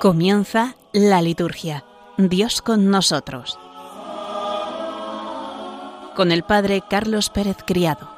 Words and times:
Comienza 0.00 0.76
la 0.94 1.20
liturgia. 1.20 1.84
Dios 2.16 2.62
con 2.62 2.90
nosotros. 2.90 3.58
Con 6.16 6.32
el 6.32 6.42
Padre 6.42 6.82
Carlos 6.88 7.28
Pérez 7.28 7.58
Criado. 7.66 8.08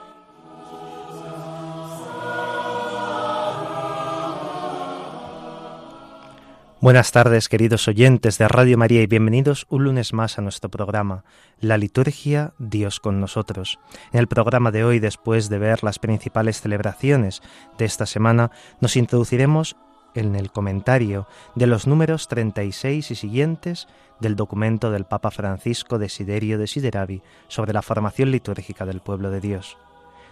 Buenas 6.80 7.10
tardes, 7.10 7.48
queridos 7.48 7.88
oyentes 7.88 8.38
de 8.38 8.46
Radio 8.46 8.78
María, 8.78 9.02
y 9.02 9.08
bienvenidos 9.08 9.66
un 9.68 9.82
lunes 9.82 10.12
más 10.12 10.38
a 10.38 10.42
nuestro 10.42 10.70
programa, 10.70 11.24
La 11.58 11.78
Liturgia 11.78 12.54
Dios 12.60 13.00
con 13.00 13.20
nosotros. 13.20 13.80
En 14.12 14.20
el 14.20 14.28
programa 14.28 14.70
de 14.70 14.84
hoy, 14.84 15.00
después 15.00 15.48
de 15.48 15.58
ver 15.58 15.82
las 15.82 15.98
principales 15.98 16.60
celebraciones 16.60 17.42
de 17.76 17.86
esta 17.86 18.06
semana, 18.06 18.52
nos 18.80 18.96
introduciremos 18.96 19.76
en 20.14 20.36
el 20.36 20.50
comentario 20.50 21.26
de 21.54 21.66
los 21.66 21.86
números 21.86 22.28
36 22.28 23.10
y 23.10 23.14
siguientes 23.14 23.88
del 24.20 24.36
documento 24.36 24.90
del 24.90 25.04
Papa 25.04 25.30
Francisco 25.30 25.98
Desiderio 25.98 26.58
Desideravi 26.58 27.22
sobre 27.48 27.72
la 27.72 27.82
formación 27.82 28.30
litúrgica 28.30 28.86
del 28.86 29.00
pueblo 29.00 29.30
de 29.30 29.40
Dios. 29.40 29.76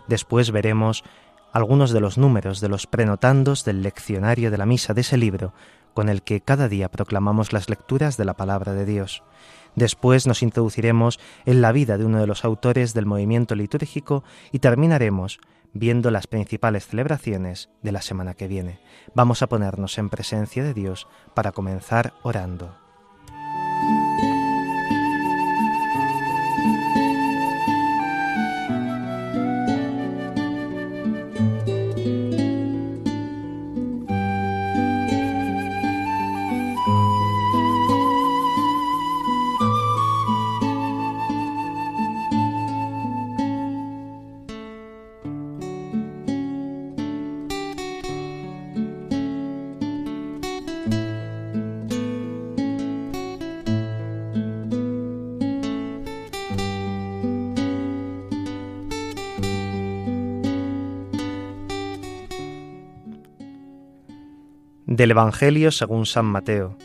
Después 0.07 0.51
veremos 0.51 1.05
algunos 1.53 1.91
de 1.91 2.01
los 2.01 2.17
números 2.17 2.61
de 2.61 2.69
los 2.69 2.87
prenotandos 2.87 3.65
del 3.65 3.83
leccionario 3.83 4.51
de 4.51 4.59
la 4.59 4.67
misa 4.67 4.95
de 4.95 5.01
ese 5.01 5.17
libro 5.17 5.53
con 5.95 6.09
el 6.09 6.23
que 6.23 6.41
cada 6.41 6.69
día 6.69 6.89
proclamamos 6.89 7.53
las 7.53 7.69
lecturas 7.69 8.17
de 8.17 8.25
la 8.25 8.35
palabra 8.35 8.73
de 8.73 8.87
Dios. 8.87 9.23
Después 9.75 10.27
nos 10.27 10.43
introduciremos 10.43 11.19
en 11.47 11.61
la 11.63 11.73
vida 11.73 11.99
de 11.99 12.05
uno 12.05 12.21
de 12.21 12.27
los 12.27 12.45
autores 12.45 12.95
del 12.95 13.07
movimiento 13.07 13.55
litúrgico 13.55 14.25
y 14.53 14.59
terminaremos 14.61 15.41
viendo 15.73 16.11
las 16.11 16.27
principales 16.27 16.87
celebraciones 16.87 17.71
de 17.83 17.93
la 17.93 18.03
semana 18.03 18.35
que 18.35 18.49
viene. 18.49 18.81
Vamos 19.15 19.43
a 19.43 19.49
ponernos 19.49 19.99
en 19.99 20.11
presencia 20.11 20.65
de 20.65 20.75
Dios 20.75 21.07
para 21.35 21.53
comenzar 21.53 22.15
orando. 22.23 22.80
Del 65.01 65.13
Evangelio 65.13 65.73
según 65.73 66.05
San 66.05 66.27
Mateo. 66.27 66.77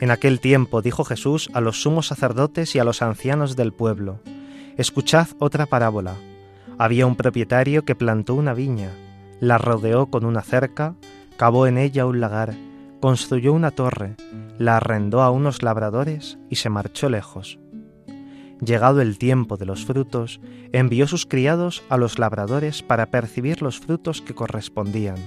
En 0.00 0.10
aquel 0.10 0.40
tiempo 0.40 0.82
dijo 0.82 1.04
Jesús 1.04 1.48
a 1.52 1.60
los 1.60 1.82
sumos 1.82 2.08
sacerdotes 2.08 2.74
y 2.74 2.80
a 2.80 2.84
los 2.84 3.00
ancianos 3.00 3.54
del 3.54 3.72
pueblo, 3.72 4.18
Escuchad 4.76 5.28
otra 5.38 5.66
parábola. 5.66 6.16
Había 6.78 7.06
un 7.06 7.14
propietario 7.14 7.84
que 7.84 7.94
plantó 7.94 8.34
una 8.34 8.54
viña, 8.54 8.90
la 9.38 9.56
rodeó 9.56 10.06
con 10.06 10.24
una 10.24 10.42
cerca, 10.42 10.96
cavó 11.36 11.68
en 11.68 11.78
ella 11.78 12.06
un 12.06 12.18
lagar, 12.18 12.54
construyó 13.00 13.52
una 13.52 13.70
torre, 13.70 14.16
la 14.58 14.78
arrendó 14.78 15.22
a 15.22 15.30
unos 15.30 15.62
labradores 15.62 16.38
y 16.50 16.56
se 16.56 16.70
marchó 16.70 17.08
lejos. 17.08 17.60
Llegado 18.66 19.00
el 19.00 19.16
tiempo 19.16 19.58
de 19.58 19.66
los 19.66 19.84
frutos, 19.84 20.40
envió 20.72 21.06
sus 21.06 21.24
criados 21.24 21.84
a 21.88 21.98
los 21.98 22.18
labradores 22.18 22.82
para 22.82 23.12
percibir 23.12 23.62
los 23.62 23.78
frutos 23.78 24.22
que 24.22 24.34
correspondían. 24.34 25.18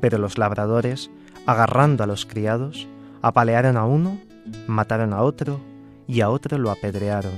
Pero 0.00 0.16
los 0.16 0.38
labradores, 0.38 1.10
agarrando 1.46 2.04
a 2.04 2.06
los 2.06 2.26
criados, 2.26 2.88
apalearon 3.22 3.76
a 3.76 3.84
uno, 3.84 4.18
mataron 4.66 5.12
a 5.12 5.22
otro 5.22 5.60
y 6.06 6.20
a 6.20 6.30
otro 6.30 6.58
lo 6.58 6.70
apedrearon. 6.70 7.32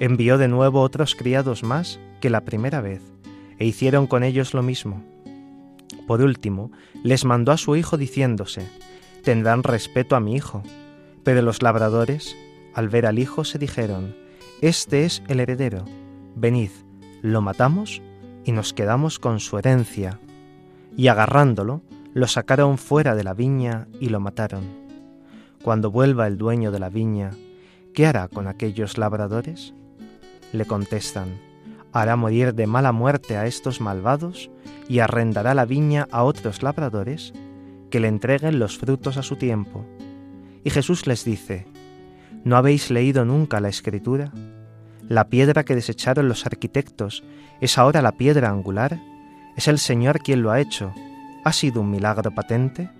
Envió 0.00 0.38
de 0.38 0.48
nuevo 0.48 0.80
otros 0.80 1.14
criados 1.14 1.62
más 1.62 1.98
que 2.20 2.30
la 2.30 2.42
primera 2.44 2.80
vez, 2.80 3.02
e 3.58 3.66
hicieron 3.66 4.06
con 4.06 4.22
ellos 4.22 4.54
lo 4.54 4.62
mismo. 4.62 5.02
Por 6.06 6.22
último, 6.22 6.70
les 7.02 7.24
mandó 7.24 7.52
a 7.52 7.56
su 7.56 7.76
hijo 7.76 7.96
diciéndose, 7.96 8.68
Tendrán 9.22 9.62
respeto 9.62 10.16
a 10.16 10.20
mi 10.20 10.34
hijo. 10.34 10.62
Pero 11.22 11.42
los 11.42 11.62
labradores, 11.62 12.36
al 12.74 12.88
ver 12.88 13.04
al 13.04 13.18
hijo, 13.18 13.44
se 13.44 13.58
dijeron, 13.58 14.16
Este 14.62 15.04
es 15.04 15.22
el 15.28 15.40
heredero, 15.40 15.84
venid, 16.34 16.70
lo 17.20 17.42
matamos 17.42 18.00
y 18.44 18.52
nos 18.52 18.72
quedamos 18.72 19.18
con 19.18 19.40
su 19.40 19.58
herencia. 19.58 20.18
Y 20.96 21.08
agarrándolo, 21.08 21.82
lo 22.14 22.26
sacaron 22.26 22.78
fuera 22.78 23.14
de 23.14 23.24
la 23.24 23.34
viña 23.34 23.88
y 24.00 24.08
lo 24.08 24.20
mataron. 24.20 24.64
Cuando 25.62 25.90
vuelva 25.90 26.26
el 26.26 26.38
dueño 26.38 26.70
de 26.70 26.78
la 26.78 26.88
viña, 26.88 27.30
¿qué 27.94 28.06
hará 28.06 28.28
con 28.28 28.46
aquellos 28.46 28.96
labradores? 28.96 29.74
Le 30.52 30.64
contestan, 30.64 31.38
hará 31.92 32.16
morir 32.16 32.54
de 32.54 32.66
mala 32.66 32.92
muerte 32.92 33.36
a 33.36 33.46
estos 33.46 33.80
malvados 33.80 34.50
y 34.88 35.00
arrendará 35.00 35.54
la 35.54 35.66
viña 35.66 36.08
a 36.10 36.24
otros 36.24 36.62
labradores 36.62 37.32
que 37.90 38.00
le 38.00 38.08
entreguen 38.08 38.58
los 38.58 38.78
frutos 38.78 39.16
a 39.16 39.22
su 39.22 39.36
tiempo. 39.36 39.84
Y 40.64 40.70
Jesús 40.70 41.06
les 41.06 41.24
dice, 41.24 41.66
¿no 42.44 42.56
habéis 42.56 42.90
leído 42.90 43.24
nunca 43.24 43.60
la 43.60 43.68
escritura? 43.68 44.32
La 45.08 45.28
piedra 45.28 45.64
que 45.64 45.74
desecharon 45.74 46.28
los 46.28 46.46
arquitectos 46.46 47.24
es 47.60 47.78
ahora 47.78 48.02
la 48.02 48.12
piedra 48.12 48.50
angular, 48.50 48.98
es 49.56 49.68
el 49.68 49.78
Señor 49.78 50.20
quien 50.20 50.42
lo 50.42 50.50
ha 50.50 50.60
hecho 50.60 50.92
¿Ha 51.48 51.52
sido 51.54 51.80
un 51.80 51.90
milagro 51.90 52.30
patente? 52.30 52.90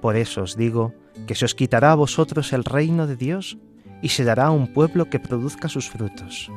Por 0.00 0.14
eso 0.14 0.42
os 0.42 0.56
digo 0.56 0.94
que 1.26 1.34
se 1.34 1.44
os 1.44 1.56
quitará 1.56 1.90
a 1.90 1.96
vosotros 1.96 2.52
el 2.52 2.62
reino 2.62 3.08
de 3.08 3.16
Dios 3.16 3.58
y 4.02 4.10
se 4.10 4.22
dará 4.22 4.44
a 4.46 4.50
un 4.52 4.72
pueblo 4.72 5.10
que 5.10 5.18
produzca 5.18 5.68
sus 5.68 5.90
frutos. 5.90 6.48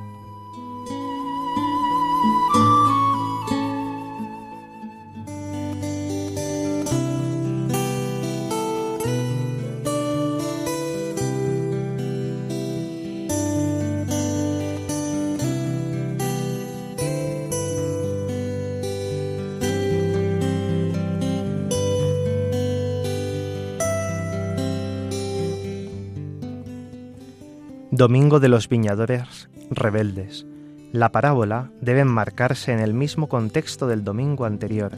Domingo 27.98 28.40
de 28.40 28.48
los 28.48 28.70
Viñadores 28.70 29.50
Rebeldes. 29.72 30.46
La 30.92 31.12
parábola 31.12 31.72
debe 31.82 32.02
enmarcarse 32.02 32.72
en 32.72 32.80
el 32.80 32.94
mismo 32.94 33.28
contexto 33.28 33.88
del 33.88 34.04
domingo 34.04 34.46
anterior, 34.46 34.92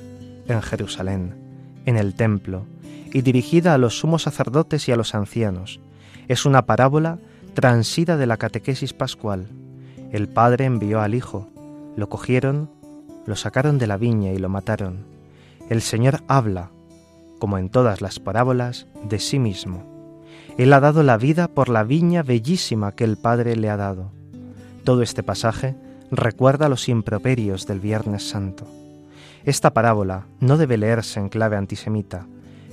en 0.50 0.62
Jerusalén, 0.62 1.34
en 1.86 1.96
el 1.96 2.14
templo, 2.14 2.66
y 3.14 3.22
dirigida 3.22 3.74
a 3.74 3.78
los 3.78 4.00
sumos 4.00 4.24
sacerdotes 4.24 4.90
y 4.90 4.92
a 4.92 4.98
los 4.98 5.16
ancianos. 5.16 5.80
Es 6.28 6.46
una 6.46 6.66
parábola 6.66 7.20
transida 7.54 8.18
de 8.18 8.28
la 8.28 8.36
catequesis 8.36 8.92
pascual. 8.92 9.48
El 10.12 10.28
padre 10.28 10.66
envió 10.66 11.00
al 11.00 11.16
hijo, 11.16 11.48
lo 11.96 12.10
cogieron, 12.10 12.70
lo 13.26 13.38
sacaron 13.38 13.78
de 13.78 13.88
la 13.88 13.96
viña 13.96 14.34
y 14.34 14.40
lo 14.40 14.50
mataron. 14.50 15.06
El 15.70 15.82
Señor 15.82 16.20
habla, 16.28 16.70
como 17.40 17.58
en 17.58 17.70
todas 17.70 18.02
las 18.02 18.20
parábolas, 18.20 18.88
de 19.08 19.20
sí 19.20 19.40
mismo 19.40 19.89
él 20.58 20.74
ha 20.74 20.80
dado 20.80 21.04
la 21.04 21.18
vida 21.18 21.48
por 21.48 21.70
la 21.70 21.84
viña 21.84 22.24
bellísima 22.24 22.94
que 22.94 23.04
el 23.04 23.18
Padre 23.18 23.56
le 23.56 23.70
ha 23.70 23.78
dado. 23.78 24.12
Todo 24.84 25.02
este 25.02 25.24
pasaje 25.24 25.76
recuerda 26.12 26.70
los 26.70 26.90
improperios 26.90 27.68
del 27.68 27.80
Viernes 27.80 28.28
Santo. 28.28 28.66
Esta 29.46 29.74
parábola 29.74 30.26
no 30.40 30.58
debe 30.58 30.78
leerse 30.78 31.20
en 31.20 31.30
clave 31.30 31.58
antisemita. 31.58 32.28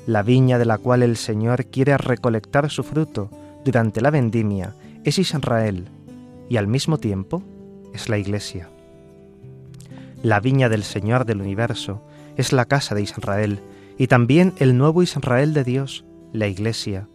La 0.06 0.22
viña 0.22 0.58
de 0.58 0.64
la 0.64 0.78
cual 0.78 1.02
el 1.02 1.16
Señor 1.16 1.66
quiere 1.66 1.96
recolectar 1.96 2.70
su 2.70 2.82
fruto 2.82 3.30
durante 3.64 4.00
la 4.00 4.10
vendimia 4.10 4.74
es 5.04 5.18
Israel 5.18 5.88
y 6.48 6.56
al 6.56 6.66
mismo 6.66 6.98
tiempo 6.98 7.42
es 7.92 8.08
la 8.08 8.18
Iglesia. 8.18 8.68
La 10.22 10.40
viña 10.40 10.68
del 10.68 10.82
Señor 10.82 11.24
del 11.24 11.40
universo 11.40 12.02
es 12.36 12.52
la 12.52 12.64
casa 12.64 12.94
de 12.94 13.02
Israel 13.02 13.60
y 13.98 14.06
también 14.06 14.52
el 14.58 14.76
nuevo 14.76 15.02
Israel 15.02 15.54
de 15.54 15.64
Dios, 15.64 16.04
la 16.32 16.46
Iglesia, 16.48 17.08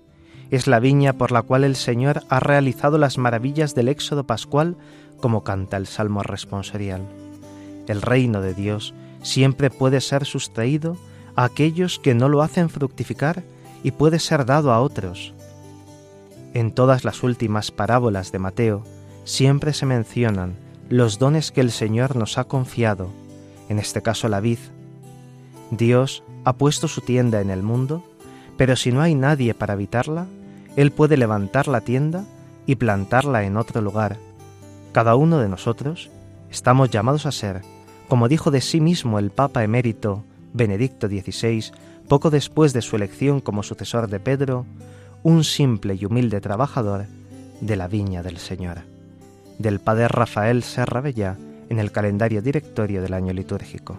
es 0.52 0.68
la 0.68 0.80
viña 0.80 1.14
por 1.14 1.32
la 1.32 1.42
cual 1.42 1.64
el 1.64 1.78
Señor 1.78 2.24
ha 2.28 2.42
realizado 2.42 2.98
las 2.98 3.18
maravillas 3.18 3.74
del 3.74 3.88
éxodo 3.88 4.26
pascual, 4.26 4.76
como 5.22 5.44
canta 5.44 5.78
el 5.78 5.88
Salmo 5.88 6.24
responsorial. 6.24 7.02
El 7.88 8.02
reino 8.02 8.42
de 8.42 8.54
Dios 8.54 8.94
siempre 9.24 9.70
puede 9.70 10.02
ser 10.02 10.26
sustraído 10.26 10.98
a 11.36 11.46
aquellos 11.46 12.00
que 12.00 12.14
no 12.14 12.28
lo 12.28 12.42
hacen 12.42 12.70
fructificar 12.70 13.44
y 13.82 13.92
puede 13.92 14.20
ser 14.20 14.46
dado 14.46 14.74
a 14.74 14.82
otros. 14.82 15.34
En 16.54 16.72
todas 16.74 17.06
las 17.06 17.24
últimas 17.24 17.72
parábolas 17.72 18.34
de 18.34 18.40
Mateo 18.40 18.84
siempre 19.24 19.72
se 19.74 19.86
mencionan 19.86 20.58
los 20.90 21.18
dones 21.18 21.52
que 21.52 21.62
el 21.62 21.72
Señor 21.72 22.18
nos 22.18 22.38
ha 22.38 22.44
confiado, 22.44 23.10
en 23.70 23.80
este 23.80 24.02
caso 24.02 24.28
la 24.28 24.42
vid. 24.42 24.60
Dios 25.70 26.24
ha 26.44 26.54
puesto 26.54 26.90
su 26.90 27.00
tienda 27.00 27.40
en 27.40 27.50
el 27.50 27.64
mundo, 27.64 28.04
pero 28.58 28.76
si 28.76 28.92
no 28.92 29.02
hay 29.02 29.16
nadie 29.16 29.54
para 29.54 29.74
habitarla, 29.74 30.28
Él 30.76 30.92
puede 30.92 31.18
levantar 31.18 31.68
la 31.68 31.82
tienda 31.82 32.24
y 32.66 32.76
plantarla 32.76 33.44
en 33.44 33.58
otro 33.58 33.82
lugar. 33.82 34.18
Cada 34.92 35.16
uno 35.16 35.40
de 35.40 35.50
nosotros 35.50 36.10
estamos 36.50 36.90
llamados 36.90 37.26
a 37.26 37.32
ser, 37.32 37.62
como 38.08 38.28
dijo 38.28 38.52
de 38.52 38.62
sí 38.62 38.82
mismo 38.82 39.20
el 39.20 39.32
Papa 39.32 39.64
emérito 39.64 40.24
Benedicto 40.54 41.08
XVI, 41.08 41.72
poco 42.08 42.30
después 42.30 42.74
de 42.74 42.82
su 42.82 42.96
elección 42.96 43.40
como 43.40 43.64
sucesor 43.64 44.10
de 44.10 44.20
Pedro, 44.20 44.66
un 45.24 45.44
simple 45.44 45.96
y 45.96 46.06
humilde 46.06 46.42
trabajador 46.42 47.06
de 47.62 47.76
la 47.76 47.88
viña 47.88 48.24
del 48.24 48.38
Señor. 48.38 48.80
Del 49.60 49.80
padre 49.80 50.08
Rafael 50.08 50.64
Serra 50.64 51.02
Bella 51.02 51.38
en 51.70 51.80
el 51.80 51.92
calendario 51.92 52.42
directorio 52.42 53.02
del 53.02 53.14
año 53.14 53.32
litúrgico. 53.32 53.98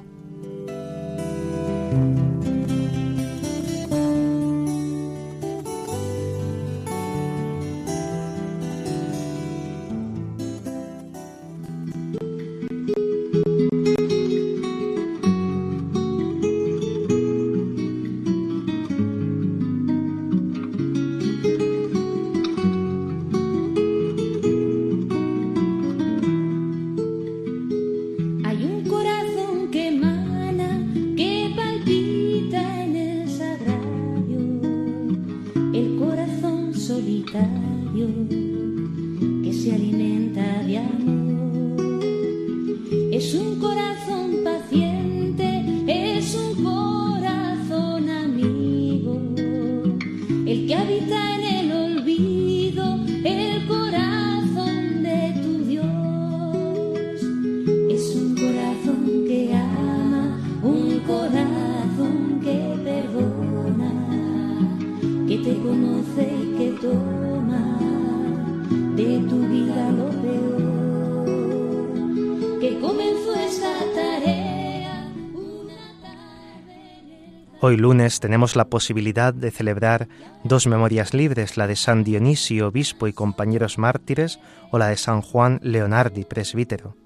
Hoy 77.64 77.76
lunes 77.76 78.18
tenemos 78.18 78.56
la 78.56 78.64
posibilidad 78.64 79.32
de 79.32 79.52
celebrar 79.52 80.08
dos 80.42 80.66
memorias 80.66 81.14
libres, 81.14 81.56
la 81.56 81.68
de 81.68 81.76
San 81.76 82.02
Dionisio, 82.02 82.66
obispo 82.66 83.06
y 83.06 83.12
compañeros 83.12 83.78
mártires, 83.78 84.40
o 84.72 84.78
la 84.78 84.88
de 84.88 84.96
San 84.96 85.22
Juan 85.22 85.60
Leonardi, 85.62 86.24
presbítero. 86.24 86.96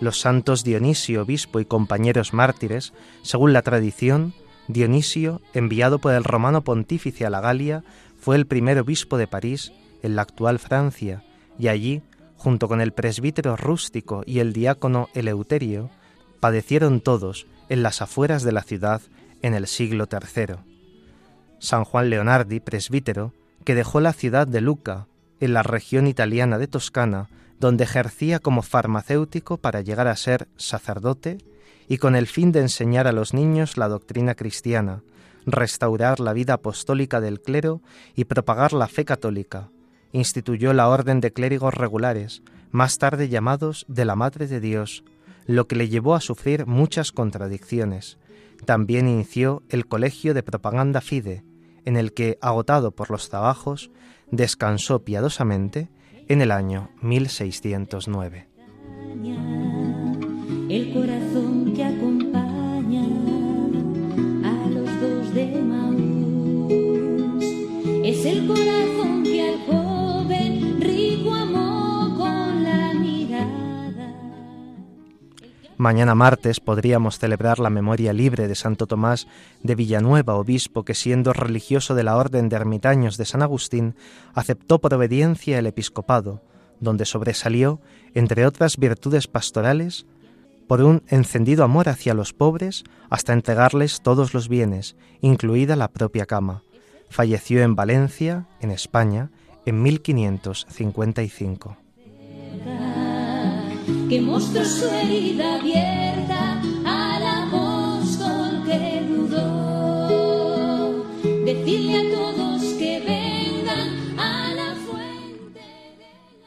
Los 0.00 0.18
santos 0.18 0.64
Dionisio, 0.64 1.22
obispo 1.22 1.60
y 1.60 1.64
compañeros 1.64 2.34
mártires, 2.34 2.92
según 3.22 3.52
la 3.52 3.62
tradición, 3.62 4.34
Dionisio, 4.66 5.42
enviado 5.54 6.00
por 6.00 6.12
el 6.12 6.24
romano 6.24 6.64
pontífice 6.64 7.24
a 7.24 7.30
la 7.30 7.40
Galia, 7.40 7.84
fue 8.18 8.34
el 8.34 8.48
primer 8.48 8.80
obispo 8.80 9.16
de 9.16 9.28
París, 9.28 9.72
en 10.02 10.16
la 10.16 10.22
actual 10.22 10.58
Francia, 10.58 11.22
y 11.56 11.68
allí, 11.68 12.02
junto 12.36 12.66
con 12.66 12.80
el 12.80 12.90
presbítero 12.90 13.54
rústico 13.54 14.24
y 14.26 14.40
el 14.40 14.52
diácono 14.52 15.08
Eleuterio, 15.14 15.88
padecieron 16.40 17.00
todos, 17.00 17.46
en 17.68 17.84
las 17.84 18.02
afueras 18.02 18.42
de 18.42 18.50
la 18.50 18.64
ciudad, 18.64 19.02
en 19.42 19.54
el 19.54 19.66
siglo 19.66 20.06
III. 20.10 20.56
San 21.58 21.84
Juan 21.84 22.10
Leonardi, 22.10 22.60
presbítero, 22.60 23.32
que 23.64 23.74
dejó 23.74 24.00
la 24.00 24.12
ciudad 24.12 24.46
de 24.46 24.60
Luca, 24.60 25.06
en 25.40 25.52
la 25.52 25.62
región 25.62 26.06
italiana 26.06 26.58
de 26.58 26.66
Toscana, 26.66 27.28
donde 27.60 27.84
ejercía 27.84 28.38
como 28.38 28.62
farmacéutico 28.62 29.56
para 29.56 29.80
llegar 29.80 30.08
a 30.08 30.16
ser 30.16 30.48
sacerdote 30.56 31.38
y 31.88 31.98
con 31.98 32.16
el 32.16 32.26
fin 32.26 32.52
de 32.52 32.60
enseñar 32.60 33.06
a 33.06 33.12
los 33.12 33.34
niños 33.34 33.76
la 33.76 33.88
doctrina 33.88 34.34
cristiana, 34.34 35.02
restaurar 35.46 36.20
la 36.20 36.32
vida 36.32 36.54
apostólica 36.54 37.20
del 37.20 37.40
clero 37.40 37.80
y 38.14 38.24
propagar 38.24 38.72
la 38.72 38.88
fe 38.88 39.04
católica. 39.04 39.70
Instituyó 40.12 40.72
la 40.72 40.88
orden 40.88 41.20
de 41.20 41.32
clérigos 41.32 41.74
regulares, 41.74 42.42
más 42.70 42.98
tarde 42.98 43.28
llamados 43.28 43.84
de 43.88 44.04
la 44.04 44.16
Madre 44.16 44.46
de 44.46 44.60
Dios, 44.60 45.04
lo 45.46 45.66
que 45.66 45.76
le 45.76 45.88
llevó 45.88 46.14
a 46.14 46.20
sufrir 46.20 46.66
muchas 46.66 47.12
contradicciones, 47.12 48.18
también 48.64 49.08
inició 49.08 49.62
el 49.68 49.86
Colegio 49.86 50.34
de 50.34 50.42
Propaganda 50.42 51.00
Fide, 51.00 51.44
en 51.84 51.96
el 51.96 52.12
que, 52.12 52.38
agotado 52.40 52.90
por 52.92 53.10
los 53.10 53.28
trabajos, 53.28 53.90
descansó 54.30 55.04
piadosamente 55.04 55.88
en 56.28 56.42
el 56.42 56.50
año 56.50 56.90
1609. 57.00 58.48
El 60.68 60.92
corazón 60.92 61.72
que 61.74 61.82
acompaña 61.84 63.04
a 64.44 64.68
los 64.68 65.00
dos 65.00 65.34
de 65.34 65.62
Maús 65.62 66.72
es 68.04 68.24
el 68.26 68.46
corazón 68.46 68.97
Mañana 75.78 76.14
martes 76.16 76.58
podríamos 76.58 77.20
celebrar 77.20 77.60
la 77.60 77.70
memoria 77.70 78.12
libre 78.12 78.48
de 78.48 78.56
Santo 78.56 78.88
Tomás 78.88 79.28
de 79.62 79.76
Villanueva, 79.76 80.34
obispo 80.34 80.84
que 80.84 80.92
siendo 80.92 81.32
religioso 81.32 81.94
de 81.94 82.02
la 82.02 82.16
Orden 82.16 82.48
de 82.48 82.56
Ermitaños 82.56 83.16
de 83.16 83.24
San 83.24 83.42
Agustín, 83.42 83.94
aceptó 84.34 84.80
por 84.80 84.92
obediencia 84.92 85.56
el 85.56 85.68
episcopado, 85.68 86.42
donde 86.80 87.04
sobresalió, 87.04 87.80
entre 88.12 88.44
otras 88.44 88.76
virtudes 88.76 89.28
pastorales, 89.28 90.04
por 90.66 90.82
un 90.82 91.04
encendido 91.06 91.62
amor 91.62 91.88
hacia 91.88 92.12
los 92.12 92.32
pobres 92.32 92.82
hasta 93.08 93.32
entregarles 93.32 94.00
todos 94.00 94.34
los 94.34 94.48
bienes, 94.48 94.96
incluida 95.20 95.76
la 95.76 95.86
propia 95.86 96.26
cama. 96.26 96.64
Falleció 97.08 97.62
en 97.62 97.76
Valencia, 97.76 98.48
en 98.58 98.72
España, 98.72 99.30
en 99.64 99.80
1555 99.80 101.76
que 104.08 104.22
mostró 104.22 104.64
su 104.64 104.88
herida 104.88 105.56
abierta 105.56 106.62
al 106.86 107.26
apóstol 107.44 108.64
que 108.64 109.04
dudó. 109.06 111.04
Decirle 111.44 111.98
a 111.98 112.04
todos 112.14 112.62
que 112.78 113.00
vengan 113.00 114.18
a 114.18 114.54
la 114.54 114.74
fuente. 114.76 115.60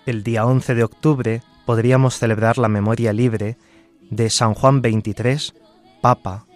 El 0.08 0.24
día 0.24 0.48
11 0.48 0.74
de 0.74 0.84
octubre 0.84 1.44
podríamos 1.68 2.18
celebrar 2.18 2.58
la 2.58 2.68
memoria 2.68 3.14
libre 3.14 3.58
de 4.10 4.32
San 4.32 4.56
Juan 4.56 4.82
XXIII, 4.82 5.54
Papa, 6.02 6.48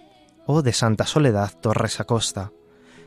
o 0.44 0.62
de 0.62 0.72
Santa 0.72 1.06
Soledad 1.06 1.52
Torres 1.60 2.00
Acosta. 2.00 2.50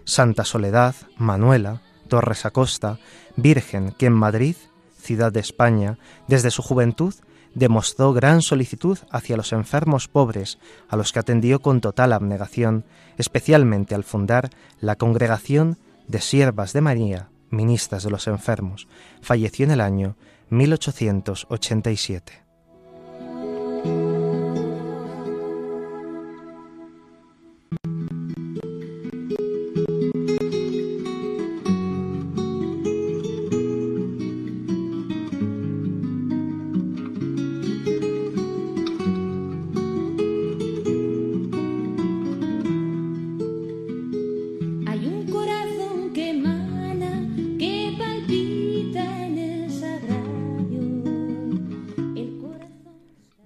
Santa 0.05 0.45
Soledad, 0.45 0.95
Manuela, 1.17 1.81
Torres 2.07 2.45
Acosta, 2.45 2.97
Virgen, 3.35 3.91
que 3.91 4.05
en 4.05 4.13
Madrid, 4.13 4.55
ciudad 5.01 5.33
de 5.33 5.41
España, 5.41 5.97
desde 6.27 6.49
su 6.49 6.61
juventud 6.61 7.13
demostró 7.53 8.13
gran 8.13 8.41
solicitud 8.41 8.97
hacia 9.11 9.37
los 9.37 9.53
enfermos 9.53 10.07
pobres, 10.07 10.57
a 10.87 10.95
los 10.95 11.11
que 11.11 11.19
atendió 11.19 11.61
con 11.61 11.81
total 11.81 12.13
abnegación, 12.13 12.85
especialmente 13.17 13.93
al 13.95 14.03
fundar 14.03 14.49
la 14.79 14.95
Congregación 14.95 15.77
de 16.07 16.21
Siervas 16.21 16.73
de 16.73 16.81
María, 16.81 17.29
Ministras 17.49 18.03
de 18.03 18.11
los 18.11 18.27
Enfermos. 18.27 18.87
Falleció 19.21 19.65
en 19.65 19.71
el 19.71 19.81
año 19.81 20.15
1887. 20.49 22.48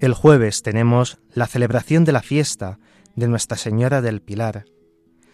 El 0.03 0.13
jueves 0.13 0.63
tenemos 0.63 1.17
la 1.33 1.47
celebración 1.47 2.03
de 2.03 2.11
la 2.11 2.21
fiesta 2.21 2.77
de 3.15 3.29
Nuestra 3.29 3.55
Señora 3.55 4.01
del 4.01 4.21
Pilar. 4.21 4.65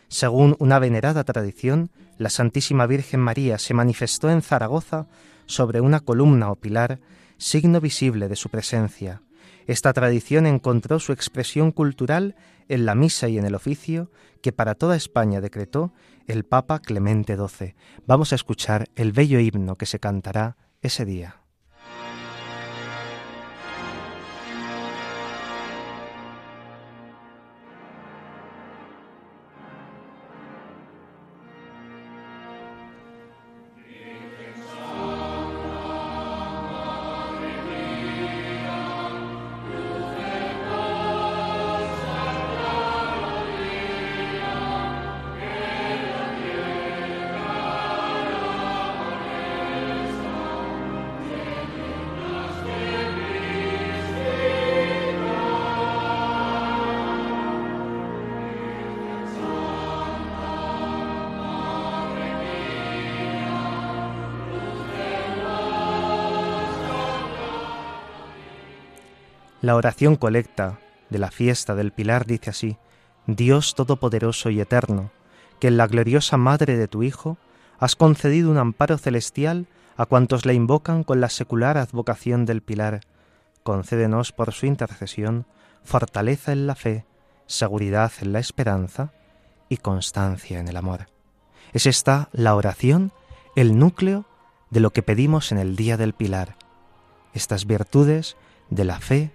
Según 0.10 0.56
una 0.60 0.78
venerada 0.78 1.24
tradición, 1.24 1.90
la 2.20 2.30
Santísima 2.30 2.86
Virgen 2.86 3.20
María 3.20 3.58
se 3.58 3.74
manifestó 3.74 4.30
en 4.30 4.44
Zaragoza 4.44 5.08
sobre 5.48 5.82
una 5.82 6.02
columna 6.02 6.52
o 6.52 6.56
pilar, 6.56 7.00
signo 7.40 7.82
visible 7.82 8.28
de 8.28 8.36
su 8.36 8.50
presencia. 8.50 9.24
Esta 9.66 9.92
tradición 9.92 10.46
encontró 10.46 11.00
su 11.00 11.14
expresión 11.14 11.72
cultural 11.72 12.36
en 12.68 12.86
la 12.86 12.94
misa 12.94 13.28
y 13.28 13.40
en 13.40 13.46
el 13.46 13.56
oficio 13.56 14.12
que 14.44 14.52
para 14.52 14.76
toda 14.76 14.96
España 14.96 15.42
decretó 15.42 15.94
el 16.28 16.44
Papa 16.46 16.78
Clemente 16.78 17.36
XII. 17.36 17.74
Vamos 18.06 18.34
a 18.34 18.36
escuchar 18.36 18.88
el 18.96 19.14
bello 19.14 19.40
himno 19.40 19.78
que 19.78 19.88
se 19.88 19.98
cantará 19.98 20.58
ese 20.84 21.06
día. 21.06 21.42
La 69.70 69.76
oración 69.76 70.16
colecta 70.16 70.80
de 71.12 71.20
la 71.20 71.30
fiesta 71.30 71.76
del 71.76 71.92
Pilar 71.92 72.26
dice 72.26 72.50
así, 72.50 72.78
Dios 73.28 73.76
Todopoderoso 73.76 74.50
y 74.50 74.60
Eterno, 74.60 75.12
que 75.60 75.68
en 75.68 75.78
la 75.78 75.86
gloriosa 75.86 76.38
Madre 76.38 76.76
de 76.76 76.88
tu 76.88 77.04
Hijo 77.04 77.38
has 77.78 77.96
concedido 77.96 78.50
un 78.50 78.58
amparo 78.58 78.98
celestial 78.98 79.68
a 79.96 80.08
cuantos 80.08 80.48
la 80.48 80.54
invocan 80.54 81.04
con 81.04 81.22
la 81.22 81.30
secular 81.30 81.78
advocación 81.78 82.48
del 82.48 82.64
Pilar. 82.64 83.02
Concédenos 83.62 84.32
por 84.32 84.54
su 84.54 84.66
intercesión 84.66 85.46
fortaleza 85.84 86.52
en 86.52 86.66
la 86.66 86.74
fe, 86.74 87.06
seguridad 87.46 88.12
en 88.22 88.34
la 88.34 88.40
esperanza 88.40 89.14
y 89.70 89.78
constancia 89.78 90.60
en 90.60 90.68
el 90.68 90.78
amor. 90.78 91.10
Es 91.74 91.86
esta 91.86 92.30
la 92.32 92.56
oración, 92.56 93.12
el 93.56 93.78
núcleo 93.78 94.26
de 94.72 94.80
lo 94.80 94.90
que 94.90 95.04
pedimos 95.04 95.52
en 95.52 95.60
el 95.60 95.76
día 95.76 95.96
del 95.96 96.14
Pilar. 96.14 96.56
Estas 97.36 97.68
virtudes 97.68 98.36
de 98.72 98.84
la 98.84 99.00
fe, 99.00 99.32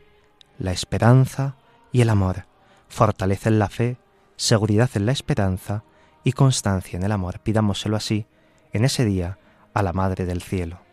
la 0.64 0.72
esperanza 0.72 1.56
y 1.92 2.00
el 2.00 2.10
amor. 2.10 2.46
Fortalecen 2.88 3.58
la 3.58 3.68
fe, 3.68 3.98
seguridad 4.36 4.90
en 4.94 5.06
la 5.06 5.12
esperanza 5.12 5.84
y 6.24 6.32
constancia 6.32 6.96
en 6.96 7.02
el 7.02 7.12
amor. 7.12 7.40
Pidámoselo 7.40 7.96
así 7.96 8.26
en 8.72 8.84
ese 8.84 9.04
día 9.04 9.38
a 9.74 9.82
la 9.82 9.92
Madre 9.92 10.24
del 10.24 10.42
Cielo. 10.42 10.83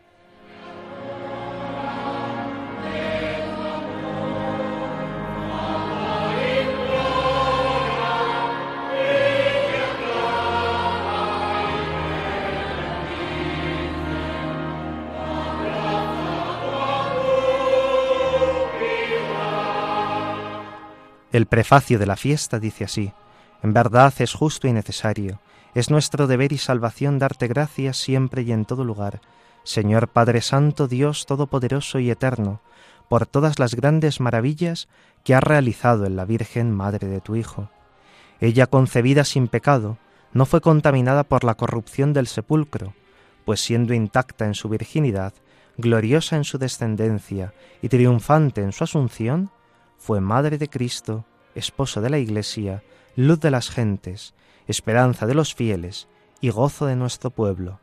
El 21.31 21.45
prefacio 21.45 21.97
de 21.97 22.05
la 22.05 22.17
fiesta 22.17 22.59
dice 22.59 22.83
así, 22.83 23.13
En 23.63 23.73
verdad 23.73 24.13
es 24.19 24.33
justo 24.33 24.67
y 24.67 24.73
necesario, 24.73 25.39
es 25.73 25.89
nuestro 25.89 26.27
deber 26.27 26.51
y 26.51 26.57
salvación 26.57 27.19
darte 27.19 27.47
gracias 27.47 27.97
siempre 27.97 28.41
y 28.41 28.51
en 28.51 28.65
todo 28.65 28.83
lugar, 28.83 29.21
Señor 29.63 30.09
Padre 30.09 30.41
Santo, 30.41 30.89
Dios 30.89 31.25
Todopoderoso 31.25 31.99
y 31.99 32.11
Eterno, 32.11 32.59
por 33.07 33.25
todas 33.25 33.59
las 33.59 33.75
grandes 33.75 34.19
maravillas 34.19 34.89
que 35.23 35.33
has 35.33 35.43
realizado 35.43 36.05
en 36.05 36.17
la 36.17 36.25
Virgen 36.25 36.71
Madre 36.71 37.07
de 37.07 37.21
tu 37.21 37.37
Hijo. 37.37 37.69
Ella 38.41 38.67
concebida 38.67 39.23
sin 39.23 39.47
pecado, 39.47 39.97
no 40.33 40.45
fue 40.45 40.59
contaminada 40.59 41.23
por 41.23 41.45
la 41.45 41.55
corrupción 41.55 42.11
del 42.11 42.27
sepulcro, 42.27 42.93
pues 43.45 43.61
siendo 43.61 43.93
intacta 43.93 44.45
en 44.45 44.55
su 44.55 44.67
virginidad, 44.67 45.33
gloriosa 45.77 46.35
en 46.35 46.43
su 46.43 46.57
descendencia 46.57 47.53
y 47.81 47.87
triunfante 47.87 48.61
en 48.61 48.73
su 48.73 48.83
asunción, 48.83 49.49
fue 50.01 50.19
Madre 50.19 50.57
de 50.57 50.67
Cristo, 50.67 51.25
esposo 51.53 52.01
de 52.01 52.09
la 52.09 52.17
Iglesia, 52.17 52.83
luz 53.15 53.39
de 53.39 53.51
las 53.51 53.69
gentes, 53.69 54.33
esperanza 54.65 55.27
de 55.27 55.35
los 55.35 55.53
fieles 55.53 56.07
y 56.41 56.49
gozo 56.49 56.87
de 56.87 56.95
nuestro 56.95 57.29
pueblo. 57.29 57.79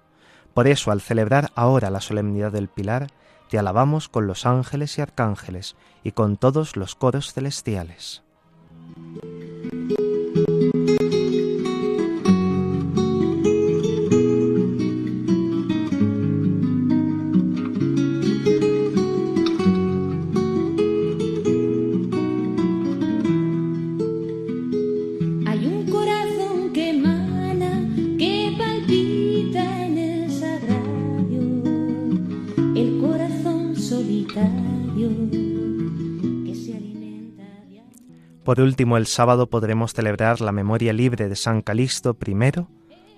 Por 0.53 0.67
eso, 0.67 0.91
al 0.91 1.01
celebrar 1.01 1.53
ahora 1.55 1.91
la 1.91 2.01
solemnidad 2.01 2.51
del 2.51 2.67
Pilar, 2.67 3.07
te 3.49 3.57
alabamos 3.57 4.09
con 4.09 4.27
los 4.27 4.47
ángeles 4.47 4.99
y 4.99 5.01
arcángeles 5.01 5.77
y 6.03 6.11
con 6.11 6.37
todos 6.37 6.77
los 6.77 6.97
coros 6.97 7.33
celestiales. 7.33 8.25
Por 38.49 38.63
último, 38.63 38.97
el 38.97 39.07
sábado 39.07 39.51
podremos 39.51 39.93
celebrar 39.93 40.41
la 40.41 40.53
memoria 40.53 40.95
libre 40.95 41.29
de 41.29 41.37
San 41.37 41.61
Calixto 41.61 42.17
I 42.27 42.65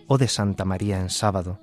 o 0.09 0.19
de 0.19 0.27
Santa 0.27 0.65
María 0.65 0.99
en 0.99 1.09
sábado. 1.09 1.61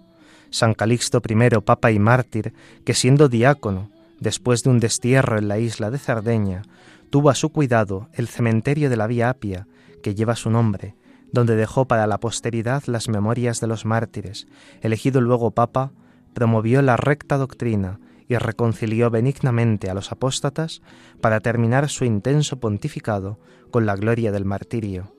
San 0.52 0.74
Calixto 0.74 1.22
I, 1.28 1.60
papa 1.60 1.92
y 1.92 2.00
mártir, 2.00 2.54
que 2.86 2.94
siendo 2.94 3.28
diácono, 3.28 3.92
después 4.22 4.64
de 4.64 4.70
un 4.70 4.80
destierro 4.80 5.38
en 5.38 5.50
la 5.50 5.60
isla 5.60 5.92
de 5.92 5.98
Cerdeña, 5.98 6.62
tuvo 7.10 7.30
a 7.30 7.36
su 7.36 7.50
cuidado 7.50 8.08
el 8.14 8.30
cementerio 8.30 8.90
de 8.90 8.96
la 8.96 9.06
Vía 9.06 9.30
Apia, 9.30 9.68
que 10.02 10.16
lleva 10.16 10.38
su 10.38 10.50
nombre, 10.50 10.96
donde 11.34 11.58
dejó 11.58 11.90
para 11.90 12.08
la 12.08 12.22
posteridad 12.22 12.84
las 12.86 13.10
memorias 13.10 13.60
de 13.60 13.68
los 13.68 13.84
mártires. 13.84 14.48
Elegido 14.80 15.20
luego 15.20 15.52
papa, 15.52 15.92
promovió 16.34 16.82
la 16.82 16.96
recta 16.96 17.36
doctrina 17.36 18.00
y 18.28 18.36
reconcilió 18.36 19.10
benignamente 19.10 19.90
a 19.90 19.94
los 19.94 20.12
apóstatas 20.12 20.82
para 21.22 21.40
terminar 21.40 21.90
su 21.90 22.06
intenso 22.06 22.60
pontificado 22.60 23.40
con 23.72 23.86
la 23.86 23.96
gloria 23.96 24.32
del 24.32 24.46
martirio. 24.46 25.14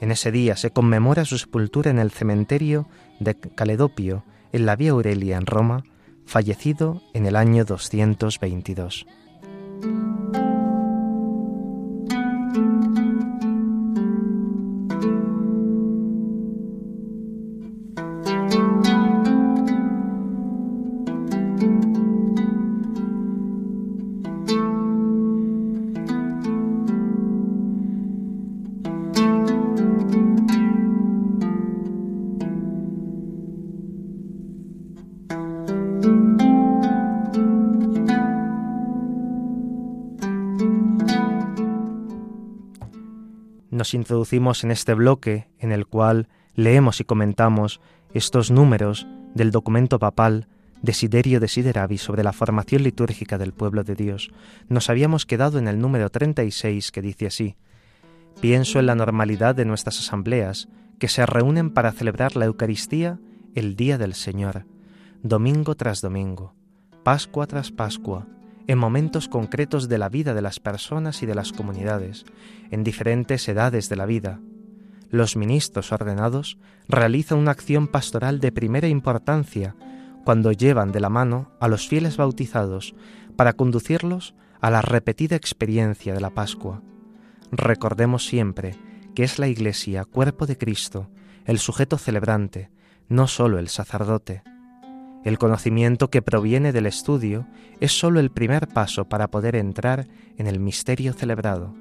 En 0.00 0.10
ese 0.10 0.30
día 0.30 0.56
se 0.56 0.70
conmemora 0.70 1.24
su 1.24 1.38
sepultura 1.38 1.90
en 1.90 1.98
el 1.98 2.10
cementerio 2.10 2.86
de 3.18 3.34
Caledopio, 3.34 4.24
en 4.52 4.66
la 4.66 4.76
Vía 4.76 4.90
Aurelia 4.90 5.38
en 5.38 5.46
Roma, 5.46 5.84
fallecido 6.26 7.02
en 7.14 7.26
el 7.26 7.36
año 7.36 7.64
222. 7.64 9.06
Nos 43.86 43.94
introducimos 43.94 44.64
en 44.64 44.72
este 44.72 44.94
bloque 44.94 45.46
en 45.60 45.70
el 45.70 45.86
cual 45.86 46.26
leemos 46.56 46.98
y 47.00 47.04
comentamos 47.04 47.80
estos 48.14 48.50
números 48.50 49.06
del 49.32 49.52
documento 49.52 50.00
papal 50.00 50.48
Desiderio 50.82 51.38
Desideravi 51.38 51.96
sobre 51.96 52.24
la 52.24 52.32
formación 52.32 52.82
litúrgica 52.82 53.38
del 53.38 53.52
pueblo 53.52 53.84
de 53.84 53.94
Dios, 53.94 54.32
nos 54.68 54.90
habíamos 54.90 55.24
quedado 55.24 55.60
en 55.60 55.68
el 55.68 55.78
número 55.78 56.10
36 56.10 56.90
que 56.90 57.00
dice 57.00 57.28
así, 57.28 57.54
Pienso 58.40 58.80
en 58.80 58.86
la 58.86 58.96
normalidad 58.96 59.54
de 59.54 59.64
nuestras 59.64 60.00
asambleas, 60.00 60.66
que 60.98 61.06
se 61.06 61.24
reúnen 61.24 61.70
para 61.70 61.92
celebrar 61.92 62.34
la 62.34 62.46
Eucaristía 62.46 63.20
el 63.54 63.76
día 63.76 63.98
del 63.98 64.14
Señor, 64.14 64.66
domingo 65.22 65.76
tras 65.76 66.00
domingo, 66.00 66.54
Pascua 67.04 67.46
tras 67.46 67.70
Pascua, 67.70 68.26
en 68.66 68.78
momentos 68.78 69.28
concretos 69.28 69.88
de 69.88 69.98
la 69.98 70.08
vida 70.08 70.34
de 70.34 70.42
las 70.42 70.60
personas 70.60 71.22
y 71.22 71.26
de 71.26 71.34
las 71.34 71.52
comunidades, 71.52 72.24
en 72.70 72.84
diferentes 72.84 73.48
edades 73.48 73.88
de 73.88 73.96
la 73.96 74.06
vida. 74.06 74.40
Los 75.10 75.36
ministros 75.36 75.92
ordenados 75.92 76.58
realizan 76.88 77.38
una 77.38 77.52
acción 77.52 77.86
pastoral 77.86 78.40
de 78.40 78.52
primera 78.52 78.88
importancia 78.88 79.76
cuando 80.24 80.50
llevan 80.50 80.90
de 80.90 81.00
la 81.00 81.08
mano 81.08 81.52
a 81.60 81.68
los 81.68 81.86
fieles 81.86 82.16
bautizados 82.16 82.94
para 83.36 83.52
conducirlos 83.52 84.34
a 84.60 84.70
la 84.70 84.82
repetida 84.82 85.36
experiencia 85.36 86.14
de 86.14 86.20
la 86.20 86.30
Pascua. 86.30 86.82
Recordemos 87.52 88.26
siempre 88.26 88.76
que 89.14 89.22
es 89.22 89.38
la 89.38 89.46
Iglesia, 89.46 90.04
cuerpo 90.04 90.46
de 90.46 90.58
Cristo, 90.58 91.08
el 91.44 91.58
sujeto 91.58 91.96
celebrante, 91.96 92.70
no 93.08 93.28
sólo 93.28 93.58
el 93.58 93.68
sacerdote. 93.68 94.42
El 95.26 95.38
conocimiento 95.38 96.08
que 96.08 96.22
proviene 96.22 96.70
del 96.70 96.86
estudio 96.86 97.48
es 97.80 97.90
sólo 97.98 98.20
el 98.20 98.30
primer 98.30 98.68
paso 98.68 99.06
para 99.06 99.26
poder 99.26 99.56
entrar 99.56 100.06
en 100.38 100.46
el 100.46 100.60
misterio 100.60 101.12
celebrado. 101.14 101.74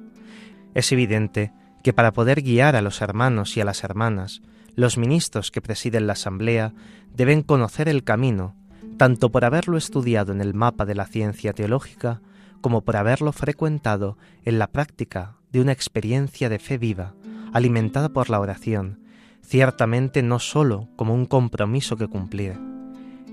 Es 0.73 0.91
evidente 0.91 1.53
que 1.83 1.93
para 1.93 2.11
poder 2.11 2.41
guiar 2.41 2.75
a 2.75 2.81
los 2.81 3.01
hermanos 3.01 3.55
y 3.55 3.61
a 3.61 3.65
las 3.65 3.83
hermanas, 3.83 4.41
los 4.73 4.97
ministros 4.97 5.51
que 5.51 5.61
presiden 5.61 6.07
la 6.07 6.13
asamblea 6.13 6.73
deben 7.13 7.43
conocer 7.43 7.87
el 7.87 8.03
camino, 8.03 8.55
tanto 8.97 9.31
por 9.31 9.45
haberlo 9.45 9.77
estudiado 9.77 10.31
en 10.31 10.41
el 10.41 10.55
mapa 10.55 10.85
de 10.85 10.95
la 10.95 11.05
ciencia 11.05 11.53
teológica, 11.53 12.21
como 12.61 12.81
por 12.81 12.95
haberlo 12.95 13.31
frecuentado 13.31 14.17
en 14.43 14.57
la 14.57 14.71
práctica 14.71 15.35
de 15.51 15.61
una 15.61 15.71
experiencia 15.71 16.49
de 16.49 16.57
fe 16.57 16.79
viva, 16.79 17.13
alimentada 17.53 18.09
por 18.09 18.31
la 18.31 18.39
oración, 18.39 19.01
ciertamente 19.43 20.23
no 20.23 20.39
sólo 20.39 20.89
como 20.95 21.13
un 21.13 21.27
compromiso 21.27 21.95
que 21.95 22.07
cumplir. 22.07 22.74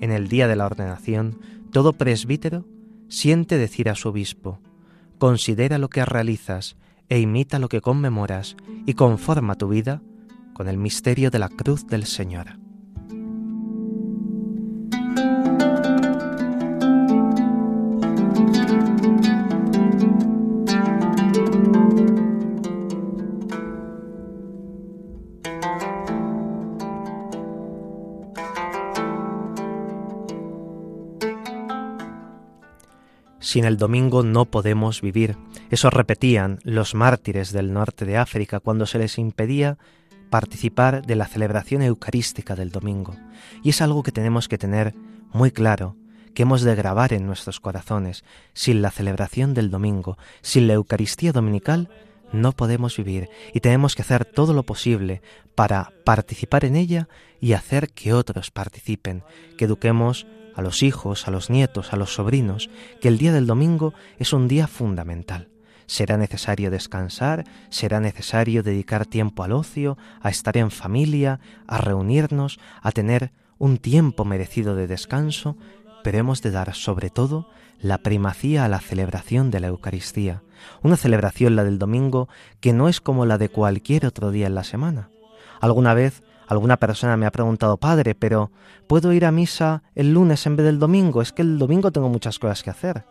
En 0.03 0.11
el 0.11 0.27
día 0.27 0.49
de 0.49 0.57
la 0.57 0.67
ordenación, 0.67 1.39
todo 1.71 1.93
presbítero 1.93 2.67
siente 3.09 3.57
decir 3.57 3.89
a 3.89 3.95
su 3.95 4.09
obispo, 4.09 4.59
considera 5.19 5.79
lo 5.79 5.91
que 5.91 6.05
realizas 6.05 6.77
e 7.09 7.21
imita 7.21 7.61
lo 7.61 7.69
que 7.69 7.81
conmemoras 7.81 8.57
y 8.85 8.95
conforma 8.95 9.55
tu 9.55 9.69
vida 9.69 10.03
con 10.55 10.67
el 10.67 10.77
misterio 10.77 11.31
de 11.31 11.39
la 11.39 11.49
cruz 11.49 11.87
del 11.87 12.05
Señor. 12.05 12.62
Sin 33.53 33.67
el 33.67 33.77
domingo 33.77 34.23
no 34.23 34.47
podemos 34.47 35.03
vivir. 35.03 35.37
Eso 35.69 35.91
repetían 35.91 36.59
los 36.63 36.95
mártires 36.95 37.53
del 37.53 37.75
norte 37.75 38.07
de 38.07 38.17
África 38.17 38.61
cuando 38.61 38.87
se 38.87 38.99
les 38.99 39.19
impedía 39.19 39.77
participar 40.31 41.05
de 41.05 41.17
la 41.17 41.27
celebración 41.27 41.83
eucarística 41.83 42.57
del 42.57 42.71
domingo. 42.71 43.15
Y 43.63 43.69
es 43.69 43.83
algo 43.83 44.03
que 44.03 44.11
tenemos 44.11 44.49
que 44.49 44.57
tener 44.57 44.95
muy 45.35 45.51
claro, 45.51 45.97
que 46.33 46.45
hemos 46.45 46.63
de 46.63 46.75
grabar 46.75 47.13
en 47.13 47.27
nuestros 47.27 47.61
corazones. 47.61 48.25
Sin 48.55 48.81
la 48.81 48.91
celebración 48.91 49.53
del 49.53 49.71
domingo, 49.71 50.17
sin 50.41 50.67
la 50.67 50.73
Eucaristía 50.73 51.33
dominical, 51.33 51.91
no 52.33 52.53
podemos 52.53 52.97
vivir 52.97 53.29
y 53.53 53.61
tenemos 53.61 53.95
que 53.95 54.01
hacer 54.01 54.25
todo 54.25 54.55
lo 54.55 54.63
posible 54.63 55.21
para 55.55 55.93
participar 56.07 56.65
en 56.65 56.75
ella 56.75 57.07
y 57.39 57.53
hacer 57.53 57.91
que 57.91 58.15
otros 58.15 58.51
participen, 58.51 59.23
que 59.59 59.67
eduquemos 59.67 60.27
a 60.55 60.63
los 60.63 60.83
hijos, 60.83 61.29
a 61.29 61.31
los 61.31 61.51
nietos, 61.51 61.93
a 61.93 61.97
los 61.97 62.15
sobrinos, 62.15 62.71
que 63.01 63.09
el 63.09 63.19
día 63.19 63.33
del 63.33 63.47
domingo 63.47 63.95
es 64.19 64.33
un 64.33 64.49
día 64.49 64.67
fundamental. 64.67 65.49
Será 65.87 66.17
necesario 66.17 66.71
descansar, 66.71 67.45
será 67.69 68.01
necesario 68.01 68.63
dedicar 68.63 69.07
tiempo 69.07 69.45
al 69.45 69.53
ocio, 69.53 69.99
a 70.21 70.31
estar 70.31 70.57
en 70.57 70.71
familia, 70.71 71.41
a 71.67 71.79
reunirnos, 71.79 72.59
a 72.81 72.93
tener 72.93 73.33
un 73.59 73.79
tiempo 73.79 74.25
merecido 74.25 74.75
de 74.75 74.87
descanso, 74.87 75.57
pero 76.03 76.19
hemos 76.19 76.43
de 76.43 76.51
dar 76.51 76.75
sobre 76.75 77.11
todo 77.11 77.49
la 77.81 77.99
primacía 77.99 78.65
a 78.65 78.69
la 78.69 78.81
celebración 78.81 79.51
de 79.51 79.61
la 79.61 79.69
Eucaristía, 79.69 80.43
una 80.83 80.97
celebración 80.97 81.57
la 81.57 81.65
del 81.65 81.79
domingo 81.79 82.29
que 82.61 82.73
no 82.73 82.89
es 82.89 83.01
como 83.01 83.27
la 83.27 83.39
de 83.39 83.49
cualquier 83.49 84.07
otro 84.07 84.31
día 84.31 84.47
en 84.47 84.55
la 84.55 84.65
semana. 84.65 85.11
Alguna 85.61 85.95
vez 85.95 86.23
Alguna 86.47 86.77
persona 86.77 87.17
me 87.17 87.27
ha 87.27 87.31
preguntado, 87.31 87.77
padre, 87.77 88.15
pero 88.15 88.51
¿puedo 88.87 89.13
ir 89.13 89.25
a 89.25 89.33
misa 89.33 89.83
el 89.95 90.13
lunes 90.13 90.47
en 90.47 90.57
vez 90.57 90.67
del 90.67 90.79
domingo? 90.79 91.23
Es 91.23 91.33
que 91.33 91.43
el 91.43 91.59
domingo 91.59 91.93
tengo 91.93 92.09
muchas 92.09 92.39
cosas 92.39 92.63
que 92.63 92.71
hacer. 92.71 93.05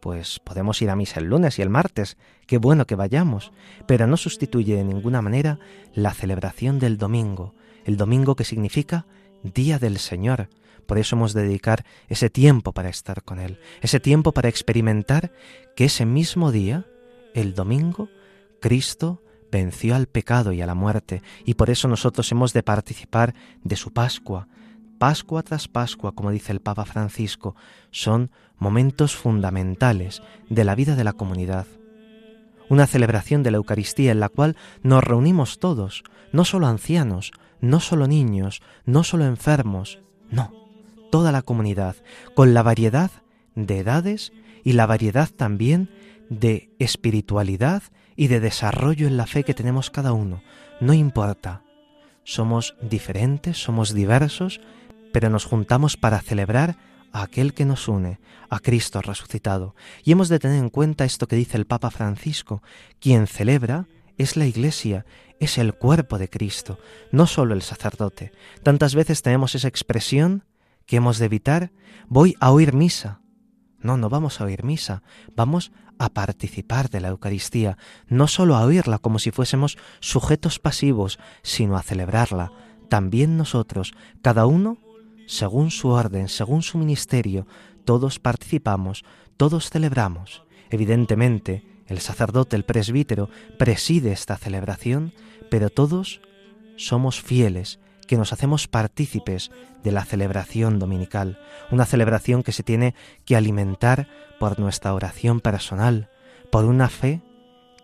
Pues 0.00 0.38
podemos 0.40 0.82
ir 0.82 0.90
a 0.90 0.96
misa 0.96 1.20
el 1.20 1.26
lunes 1.26 1.58
y 1.58 1.62
el 1.62 1.70
martes, 1.70 2.18
qué 2.46 2.58
bueno 2.58 2.86
que 2.86 2.94
vayamos, 2.94 3.52
pero 3.86 4.06
no 4.06 4.16
sustituye 4.16 4.76
de 4.76 4.84
ninguna 4.84 5.22
manera 5.22 5.58
la 5.94 6.12
celebración 6.12 6.78
del 6.78 6.98
domingo, 6.98 7.54
el 7.84 7.96
domingo 7.96 8.36
que 8.36 8.44
significa 8.44 9.06
Día 9.42 9.78
del 9.78 9.98
Señor. 9.98 10.48
Por 10.86 10.98
eso 10.98 11.16
hemos 11.16 11.32
de 11.32 11.42
dedicar 11.42 11.84
ese 12.08 12.28
tiempo 12.28 12.72
para 12.72 12.90
estar 12.90 13.22
con 13.22 13.38
Él, 13.38 13.58
ese 13.80 14.00
tiempo 14.00 14.32
para 14.32 14.48
experimentar 14.48 15.32
que 15.74 15.86
ese 15.86 16.04
mismo 16.04 16.52
día, 16.52 16.84
el 17.34 17.54
domingo, 17.54 18.10
Cristo 18.60 19.22
venció 19.54 19.94
al 19.94 20.06
pecado 20.06 20.52
y 20.52 20.60
a 20.62 20.66
la 20.66 20.74
muerte, 20.74 21.22
y 21.44 21.54
por 21.54 21.70
eso 21.70 21.86
nosotros 21.86 22.30
hemos 22.32 22.52
de 22.52 22.64
participar 22.64 23.34
de 23.62 23.76
su 23.76 23.92
Pascua. 23.92 24.48
Pascua 24.98 25.44
tras 25.44 25.68
Pascua, 25.68 26.10
como 26.10 26.32
dice 26.32 26.50
el 26.50 26.58
Papa 26.58 26.84
Francisco, 26.84 27.54
son 27.92 28.32
momentos 28.58 29.14
fundamentales 29.14 30.22
de 30.50 30.64
la 30.64 30.74
vida 30.74 30.96
de 30.96 31.04
la 31.04 31.12
comunidad. 31.12 31.68
Una 32.68 32.88
celebración 32.88 33.44
de 33.44 33.52
la 33.52 33.58
Eucaristía 33.58 34.10
en 34.10 34.18
la 34.18 34.28
cual 34.28 34.56
nos 34.82 35.04
reunimos 35.04 35.60
todos, 35.60 36.02
no 36.32 36.44
solo 36.44 36.66
ancianos, 36.66 37.30
no 37.60 37.78
solo 37.78 38.08
niños, 38.08 38.60
no 38.86 39.04
solo 39.04 39.24
enfermos, 39.24 40.00
no, 40.32 40.52
toda 41.12 41.30
la 41.30 41.42
comunidad, 41.42 41.94
con 42.34 42.54
la 42.54 42.64
variedad 42.64 43.12
de 43.54 43.78
edades 43.78 44.32
y 44.64 44.72
la 44.72 44.86
variedad 44.86 45.28
también 45.28 45.90
de 46.28 46.70
espiritualidad 46.80 47.84
y 48.16 48.28
de 48.28 48.40
desarrollo 48.40 49.06
en 49.06 49.16
la 49.16 49.26
fe 49.26 49.44
que 49.44 49.54
tenemos 49.54 49.90
cada 49.90 50.12
uno. 50.12 50.42
No 50.80 50.92
importa. 50.92 51.62
Somos 52.24 52.74
diferentes, 52.80 53.62
somos 53.62 53.92
diversos, 53.92 54.60
pero 55.12 55.30
nos 55.30 55.44
juntamos 55.44 55.96
para 55.96 56.20
celebrar 56.20 56.76
a 57.12 57.22
aquel 57.22 57.54
que 57.54 57.64
nos 57.64 57.86
une, 57.86 58.18
a 58.50 58.58
Cristo 58.58 59.00
resucitado. 59.00 59.74
Y 60.04 60.12
hemos 60.12 60.28
de 60.28 60.38
tener 60.38 60.58
en 60.58 60.70
cuenta 60.70 61.04
esto 61.04 61.28
que 61.28 61.36
dice 61.36 61.56
el 61.56 61.66
Papa 61.66 61.90
Francisco, 61.90 62.62
quien 62.98 63.26
celebra 63.26 63.86
es 64.18 64.36
la 64.36 64.46
Iglesia, 64.46 65.06
es 65.40 65.58
el 65.58 65.74
cuerpo 65.74 66.18
de 66.18 66.28
Cristo, 66.28 66.78
no 67.12 67.26
solo 67.26 67.54
el 67.54 67.62
sacerdote. 67.62 68.32
Tantas 68.62 68.94
veces 68.94 69.22
tenemos 69.22 69.54
esa 69.54 69.68
expresión 69.68 70.44
que 70.86 70.96
hemos 70.96 71.18
de 71.18 71.26
evitar, 71.26 71.72
voy 72.08 72.36
a 72.40 72.50
oír 72.50 72.74
misa. 72.74 73.20
No, 73.80 73.96
no 73.96 74.08
vamos 74.08 74.40
a 74.40 74.44
oír 74.44 74.64
misa, 74.64 75.02
vamos 75.36 75.72
a 75.98 76.10
participar 76.10 76.90
de 76.90 77.00
la 77.00 77.08
Eucaristía, 77.08 77.78
no 78.08 78.26
solo 78.26 78.56
a 78.56 78.64
oírla 78.64 78.98
como 78.98 79.18
si 79.18 79.30
fuésemos 79.30 79.78
sujetos 80.00 80.58
pasivos, 80.58 81.18
sino 81.42 81.76
a 81.76 81.82
celebrarla. 81.82 82.52
También 82.88 83.36
nosotros, 83.36 83.94
cada 84.22 84.46
uno, 84.46 84.78
según 85.26 85.70
su 85.70 85.88
orden, 85.88 86.28
según 86.28 86.62
su 86.62 86.78
ministerio, 86.78 87.46
todos 87.84 88.18
participamos, 88.18 89.04
todos 89.36 89.70
celebramos. 89.70 90.42
Evidentemente, 90.70 91.64
el 91.86 92.00
sacerdote, 92.00 92.56
el 92.56 92.64
presbítero, 92.64 93.28
preside 93.58 94.12
esta 94.12 94.36
celebración, 94.36 95.12
pero 95.50 95.70
todos 95.70 96.20
somos 96.76 97.20
fieles 97.20 97.78
que 98.06 98.16
nos 98.16 98.32
hacemos 98.32 98.68
partícipes 98.68 99.50
de 99.82 99.92
la 99.92 100.04
celebración 100.04 100.78
dominical, 100.78 101.38
una 101.70 101.86
celebración 101.86 102.42
que 102.42 102.52
se 102.52 102.62
tiene 102.62 102.94
que 103.24 103.36
alimentar 103.36 104.08
por 104.38 104.58
nuestra 104.58 104.94
oración 104.94 105.40
personal, 105.40 106.10
por 106.50 106.64
una 106.64 106.88
fe 106.88 107.22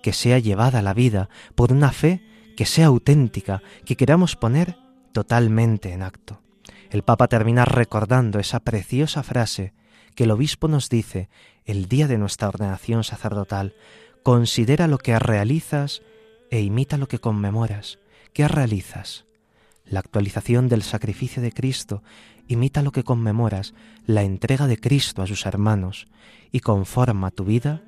que 0.02 0.12
sea 0.12 0.38
llevada 0.38 0.80
a 0.80 0.82
la 0.82 0.94
vida, 0.94 1.28
por 1.54 1.72
una 1.72 1.92
fe 1.92 2.22
que 2.56 2.66
sea 2.66 2.86
auténtica, 2.86 3.62
que 3.84 3.96
queramos 3.96 4.36
poner 4.36 4.76
totalmente 5.12 5.92
en 5.92 6.02
acto. 6.02 6.40
El 6.90 7.02
Papa 7.02 7.28
termina 7.28 7.64
recordando 7.64 8.38
esa 8.38 8.60
preciosa 8.60 9.22
frase 9.22 9.72
que 10.14 10.24
el 10.24 10.30
obispo 10.30 10.68
nos 10.68 10.88
dice 10.88 11.28
el 11.64 11.86
día 11.86 12.08
de 12.08 12.18
nuestra 12.18 12.48
ordenación 12.48 13.04
sacerdotal, 13.04 13.74
considera 14.22 14.88
lo 14.88 14.98
que 14.98 15.18
realizas 15.18 16.02
e 16.50 16.60
imita 16.60 16.98
lo 16.98 17.06
que 17.08 17.20
conmemoras. 17.20 17.98
¿Qué 18.32 18.48
realizas? 18.48 19.24
La 19.90 20.00
actualización 20.00 20.68
del 20.68 20.82
sacrificio 20.82 21.42
de 21.42 21.52
Cristo 21.52 22.02
imita 22.48 22.82
lo 22.82 22.92
que 22.92 23.04
conmemoras, 23.04 23.74
la 24.06 24.22
entrega 24.22 24.66
de 24.66 24.78
Cristo 24.78 25.20
a 25.20 25.26
sus 25.26 25.44
hermanos, 25.44 26.06
y 26.52 26.60
conforma 26.60 27.30
tu 27.30 27.44
vida 27.44 27.82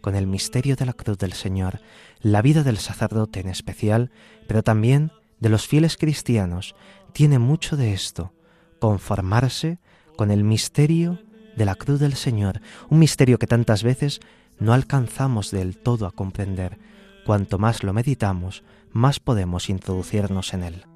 con 0.00 0.14
el 0.14 0.26
misterio 0.26 0.76
de 0.76 0.86
la 0.86 0.92
cruz 0.92 1.18
del 1.18 1.32
Señor, 1.32 1.80
la 2.20 2.42
vida 2.42 2.62
del 2.62 2.78
sacerdote 2.78 3.40
en 3.40 3.48
especial, 3.48 4.10
pero 4.46 4.62
también 4.62 5.10
de 5.40 5.48
los 5.48 5.66
fieles 5.66 5.96
cristianos, 5.96 6.76
tiene 7.12 7.38
mucho 7.38 7.76
de 7.76 7.92
esto, 7.92 8.32
conformarse 8.78 9.78
con 10.16 10.30
el 10.30 10.44
misterio 10.44 11.18
de 11.56 11.64
la 11.64 11.74
cruz 11.74 11.98
del 11.98 12.14
Señor, 12.14 12.60
un 12.88 12.98
misterio 12.98 13.38
que 13.38 13.46
tantas 13.46 13.82
veces 13.82 14.20
no 14.58 14.72
alcanzamos 14.72 15.50
del 15.50 15.76
todo 15.78 16.06
a 16.06 16.12
comprender. 16.12 16.78
Cuanto 17.24 17.58
más 17.58 17.82
lo 17.82 17.92
meditamos, 17.92 18.62
más 18.92 19.20
podemos 19.20 19.68
introducirnos 19.68 20.54
en 20.54 20.62
él. 20.62 20.95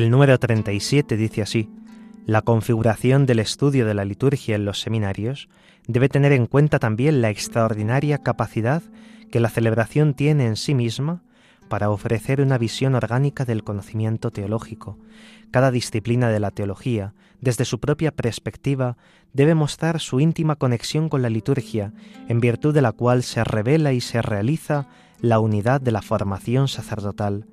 El 0.00 0.08
número 0.08 0.38
37 0.38 1.18
dice 1.18 1.42
así, 1.42 1.68
la 2.24 2.40
configuración 2.40 3.26
del 3.26 3.38
estudio 3.38 3.84
de 3.84 3.92
la 3.92 4.06
liturgia 4.06 4.56
en 4.56 4.64
los 4.64 4.80
seminarios 4.80 5.50
debe 5.88 6.08
tener 6.08 6.32
en 6.32 6.46
cuenta 6.46 6.78
también 6.78 7.20
la 7.20 7.28
extraordinaria 7.28 8.16
capacidad 8.16 8.82
que 9.30 9.40
la 9.40 9.50
celebración 9.50 10.14
tiene 10.14 10.46
en 10.46 10.56
sí 10.56 10.74
misma 10.74 11.22
para 11.68 11.90
ofrecer 11.90 12.40
una 12.40 12.56
visión 12.56 12.94
orgánica 12.94 13.44
del 13.44 13.62
conocimiento 13.62 14.30
teológico. 14.30 14.96
Cada 15.50 15.70
disciplina 15.70 16.30
de 16.30 16.40
la 16.40 16.50
teología, 16.50 17.12
desde 17.42 17.66
su 17.66 17.78
propia 17.78 18.10
perspectiva, 18.10 18.96
debe 19.34 19.54
mostrar 19.54 20.00
su 20.00 20.18
íntima 20.18 20.56
conexión 20.56 21.10
con 21.10 21.20
la 21.20 21.28
liturgia, 21.28 21.92
en 22.26 22.40
virtud 22.40 22.72
de 22.72 22.80
la 22.80 22.92
cual 22.92 23.22
se 23.22 23.44
revela 23.44 23.92
y 23.92 24.00
se 24.00 24.22
realiza 24.22 24.88
la 25.20 25.40
unidad 25.40 25.78
de 25.82 25.92
la 25.92 26.00
formación 26.00 26.68
sacerdotal. 26.68 27.44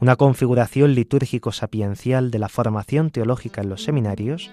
Una 0.00 0.16
configuración 0.16 0.94
litúrgico-sapiencial 0.94 2.30
de 2.30 2.38
la 2.38 2.48
formación 2.48 3.10
teológica 3.10 3.62
en 3.62 3.68
los 3.68 3.84
seminarios 3.84 4.50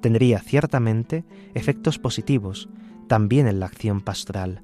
tendría 0.00 0.38
ciertamente 0.38 1.24
efectos 1.54 1.98
positivos 1.98 2.68
también 3.08 3.46
en 3.46 3.60
la 3.60 3.66
acción 3.66 4.00
pastoral. 4.00 4.62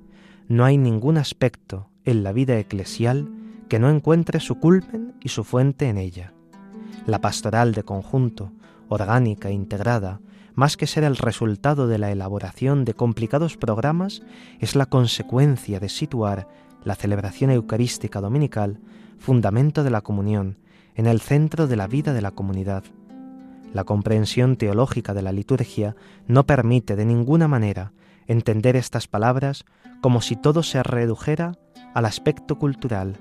No 0.49 0.65
hay 0.65 0.79
ningún 0.79 1.19
aspecto 1.19 1.89
en 2.05 2.23
la 2.23 2.33
vida 2.33 2.59
eclesial 2.59 3.29
que 3.69 3.79
no 3.79 3.91
encuentre 3.91 4.41
su 4.41 4.57
culmen 4.57 5.15
y 5.23 5.29
su 5.31 5.45
fuente 5.45 5.89
en 5.89 5.99
ella. 5.99 6.33
La 7.07 7.21
pastoral 7.21 7.73
de 7.73 7.83
conjunto, 7.83 8.53
orgánica 8.89 9.49
e 9.49 9.53
integrada, 9.53 10.21
más 10.55 10.77
que 10.77 10.87
ser 10.87 11.05
el 11.05 11.17
resultado 11.17 11.87
de 11.87 11.99
la 11.99 12.11
elaboración 12.11 12.85
de 12.85 12.95
complicados 12.95 13.57
programas, 13.57 14.23
es 14.61 14.77
la 14.77 14.87
consecuencia 14.87 15.81
de 15.81 15.89
situar 15.89 16.47
la 16.85 16.95
celebración 16.95 17.51
eucarística 17.51 18.21
dominical 18.21 18.79
fundamento 19.23 19.85
de 19.85 19.91
la 19.91 20.01
comunión, 20.01 20.59
en 20.97 21.07
el 21.07 21.21
centro 21.21 21.69
de 21.69 21.77
la 21.77 21.87
vida 21.87 22.13
de 22.13 22.21
la 22.21 22.33
comunidad. 22.33 22.83
La 23.73 23.85
comprensión 23.85 24.57
teológica 24.57 25.15
de 25.15 25.23
la 25.23 25.33
liturgia 25.33 25.97
no 26.27 26.45
permite 26.45 26.97
de 26.97 27.07
ninguna 27.07 27.49
manera 27.49 27.93
entender 28.27 28.77
estas 28.77 29.07
palabras 29.07 29.65
como 30.03 30.21
si 30.21 30.35
todo 30.37 30.63
se 30.63 30.83
redujera 30.83 31.53
al 31.95 32.05
aspecto 32.05 32.59
cultural. 32.59 33.17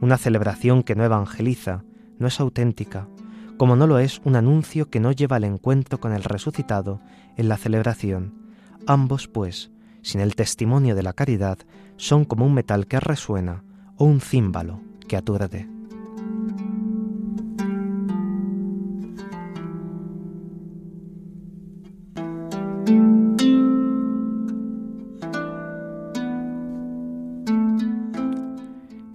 Una 0.00 0.18
celebración 0.18 0.82
que 0.82 0.94
no 0.94 1.04
evangeliza 1.04 1.84
no 2.18 2.28
es 2.28 2.38
auténtica, 2.38 3.08
como 3.56 3.76
no 3.76 3.86
lo 3.86 3.98
es 3.98 4.20
un 4.24 4.36
anuncio 4.36 4.90
que 4.90 5.00
no 5.00 5.10
lleva 5.10 5.36
al 5.36 5.44
encuentro 5.44 5.98
con 5.98 6.12
el 6.12 6.22
resucitado 6.22 7.00
en 7.36 7.48
la 7.48 7.56
celebración. 7.56 8.34
Ambos, 8.86 9.26
pues, 9.26 9.70
sin 10.02 10.20
el 10.20 10.36
testimonio 10.36 10.94
de 10.94 11.02
la 11.02 11.14
caridad, 11.14 11.58
son 11.96 12.26
como 12.26 12.44
un 12.44 12.52
metal 12.52 12.86
que 12.86 13.00
resuena 13.00 13.64
o 13.96 14.04
un 14.04 14.20
címbalo 14.20 14.85
que 15.06 15.16
aturde. 15.16 15.76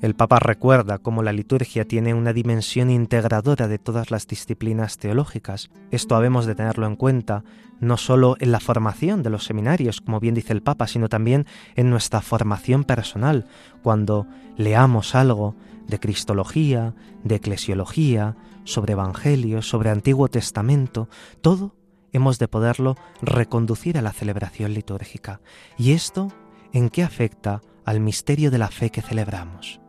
El 0.01 0.15
Papa 0.15 0.39
recuerda 0.39 0.97
cómo 0.97 1.21
la 1.21 1.31
liturgia 1.31 1.85
tiene 1.85 2.15
una 2.15 2.33
dimensión 2.33 2.89
integradora 2.89 3.67
de 3.67 3.77
todas 3.77 4.09
las 4.09 4.25
disciplinas 4.25 4.97
teológicas. 4.97 5.69
Esto 5.91 6.15
habemos 6.15 6.47
de 6.47 6.55
tenerlo 6.55 6.87
en 6.87 6.95
cuenta 6.95 7.43
no 7.79 7.97
solo 7.97 8.35
en 8.39 8.51
la 8.51 8.59
formación 8.59 9.21
de 9.21 9.29
los 9.29 9.45
seminarios, 9.45 10.01
como 10.01 10.19
bien 10.19 10.33
dice 10.33 10.53
el 10.53 10.63
Papa, 10.63 10.87
sino 10.87 11.07
también 11.07 11.45
en 11.75 11.91
nuestra 11.91 12.21
formación 12.21 12.83
personal, 12.83 13.45
cuando 13.83 14.25
leamos 14.57 15.13
algo 15.13 15.55
de 15.91 15.99
Cristología, 15.99 16.95
de 17.23 17.35
Eclesiología, 17.35 18.35
sobre 18.63 18.93
Evangelios, 18.93 19.69
sobre 19.69 19.91
Antiguo 19.91 20.27
Testamento, 20.29 21.09
todo 21.41 21.75
hemos 22.13 22.39
de 22.39 22.47
poderlo 22.47 22.95
reconducir 23.21 23.97
a 23.97 24.01
la 24.01 24.13
celebración 24.13 24.73
litúrgica. 24.73 25.41
¿Y 25.77 25.91
esto 25.91 26.31
en 26.73 26.89
qué 26.89 27.03
afecta 27.03 27.61
al 27.85 27.99
misterio 27.99 28.49
de 28.49 28.57
la 28.57 28.69
fe 28.69 28.89
que 28.89 29.01
celebramos? 29.01 29.81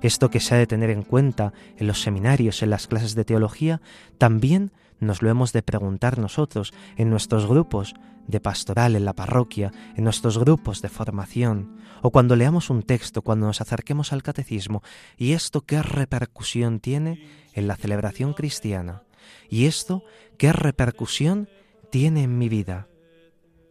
Esto 0.00 0.30
que 0.30 0.40
se 0.40 0.54
ha 0.54 0.58
de 0.58 0.68
tener 0.68 0.90
en 0.90 1.02
cuenta 1.02 1.52
en 1.76 1.88
los 1.88 2.00
seminarios, 2.00 2.62
en 2.62 2.70
las 2.70 2.86
clases 2.86 3.16
de 3.16 3.24
teología, 3.24 3.80
también 4.16 4.70
nos 5.00 5.22
lo 5.22 5.30
hemos 5.30 5.52
de 5.52 5.62
preguntar 5.62 6.18
nosotros 6.18 6.72
en 6.96 7.10
nuestros 7.10 7.46
grupos 7.46 7.94
de 8.26 8.40
pastoral 8.40 8.94
en 8.94 9.04
la 9.04 9.14
parroquia, 9.14 9.72
en 9.96 10.04
nuestros 10.04 10.38
grupos 10.38 10.82
de 10.82 10.88
formación, 10.88 11.76
o 12.02 12.10
cuando 12.10 12.36
leamos 12.36 12.70
un 12.70 12.82
texto, 12.82 13.22
cuando 13.22 13.46
nos 13.46 13.60
acerquemos 13.60 14.12
al 14.12 14.22
catecismo, 14.22 14.82
y 15.16 15.32
esto 15.32 15.62
qué 15.62 15.82
repercusión 15.82 16.78
tiene 16.78 17.26
en 17.54 17.66
la 17.66 17.76
celebración 17.76 18.34
cristiana, 18.34 19.02
y 19.48 19.64
esto 19.64 20.04
qué 20.36 20.52
repercusión 20.52 21.48
tiene 21.90 22.22
en 22.22 22.38
mi 22.38 22.48
vida. 22.48 22.86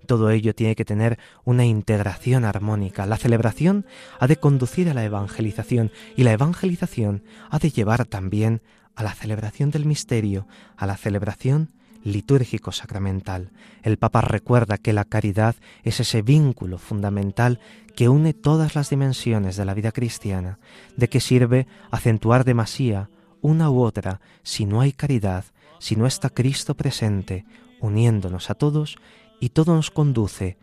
Todo 0.08 0.32
ello 0.32 0.56
tiene 0.56 0.76
que 0.76 0.86
tener 0.86 1.20
una 1.44 1.66
integración 1.66 2.46
armónica. 2.46 3.06
La 3.06 3.18
celebración 3.18 3.86
ha 4.20 4.28
de 4.28 4.38
conducir 4.38 4.90
a 4.90 4.94
la 4.94 5.04
evangelización 5.04 5.92
y 6.16 6.24
la 6.24 6.32
evangelización 6.32 7.24
ha 7.50 7.60
de 7.60 7.72
llevar 7.72 8.06
también 8.06 8.62
a 8.97 9.03
la 9.03 9.13
celebración 9.13 9.69
del 9.69 9.86
misterio, 9.86 10.47
a 10.75 10.88
la 10.88 10.97
celebración 10.97 11.69
litúrgico 12.03 12.71
sacramental. 12.71 13.51
El 13.83 13.97
Papa 13.97 14.21
recuerda 14.21 14.79
que 14.79 14.91
la 14.91 15.05
caridad 15.05 15.55
es 15.83 15.99
ese 15.99 16.23
vínculo 16.23 16.79
fundamental 16.79 17.60
que 17.95 18.10
une 18.10 18.33
todas 18.33 18.73
las 18.75 18.89
dimensiones 18.89 19.55
de 19.55 19.65
la 19.65 19.75
vida 19.75 19.91
cristiana, 19.91 20.57
de 20.95 21.10
que 21.10 21.19
sirve 21.19 21.67
acentuar 21.91 22.43
demasía 22.43 23.10
una 23.41 23.69
u 23.69 23.81
otra 23.81 24.19
si 24.41 24.65
no 24.65 24.81
hay 24.81 24.93
caridad, 24.93 25.45
si 25.79 25.95
no 25.95 26.07
está 26.07 26.31
Cristo 26.31 26.75
presente, 26.75 27.45
uniéndonos 27.79 28.49
a 28.49 28.55
todos 28.55 28.97
y 29.39 29.49
todo 29.49 29.75
nos 29.75 29.91
conduce 29.91 30.57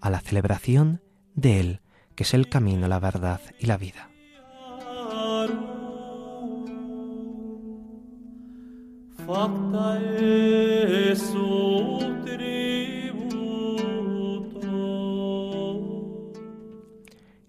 a 0.00 0.10
la 0.10 0.20
celebración 0.20 1.02
de 1.36 1.60
Él, 1.60 1.80
que 2.16 2.24
es 2.24 2.34
el 2.34 2.48
camino, 2.48 2.88
la 2.88 2.98
verdad 2.98 3.40
y 3.60 3.66
la 3.66 3.76
vida. 3.76 4.10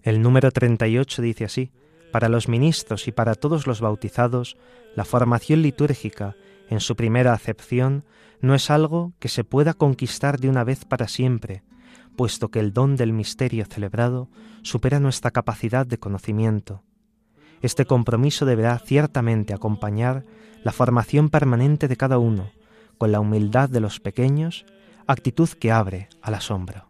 El 0.02 0.22
número 0.22 0.50
38 0.50 1.22
dice 1.22 1.44
así, 1.44 1.70
para 2.10 2.28
los 2.28 2.48
ministros 2.48 3.06
y 3.06 3.12
para 3.12 3.36
todos 3.36 3.68
los 3.68 3.80
bautizados, 3.80 4.56
la 4.96 5.04
formación 5.04 5.62
litúrgica, 5.62 6.34
en 6.68 6.80
su 6.80 6.96
primera 6.96 7.32
acepción, 7.32 8.04
no 8.40 8.56
es 8.56 8.70
algo 8.70 9.12
que 9.20 9.28
se 9.28 9.44
pueda 9.44 9.74
conquistar 9.74 10.40
de 10.40 10.48
una 10.48 10.64
vez 10.64 10.84
para 10.84 11.06
siempre, 11.06 11.62
puesto 12.16 12.50
que 12.50 12.58
el 12.58 12.72
don 12.72 12.96
del 12.96 13.12
misterio 13.12 13.64
celebrado 13.66 14.28
supera 14.62 14.98
nuestra 14.98 15.30
capacidad 15.30 15.86
de 15.86 15.98
conocimiento. 15.98 16.82
Este 17.62 17.84
compromiso 17.84 18.46
deberá 18.46 18.78
ciertamente 18.78 19.54
acompañar 19.54 20.24
la 20.64 20.72
formación 20.72 21.28
permanente 21.28 21.88
de 21.88 21.96
cada 21.96 22.18
uno, 22.18 22.50
con 22.98 23.12
la 23.12 23.20
humildad 23.20 23.68
de 23.68 23.80
los 23.80 24.00
pequeños, 24.00 24.66
actitud 25.06 25.48
que 25.48 25.72
abre 25.72 26.08
al 26.20 26.34
asombro. 26.34 26.88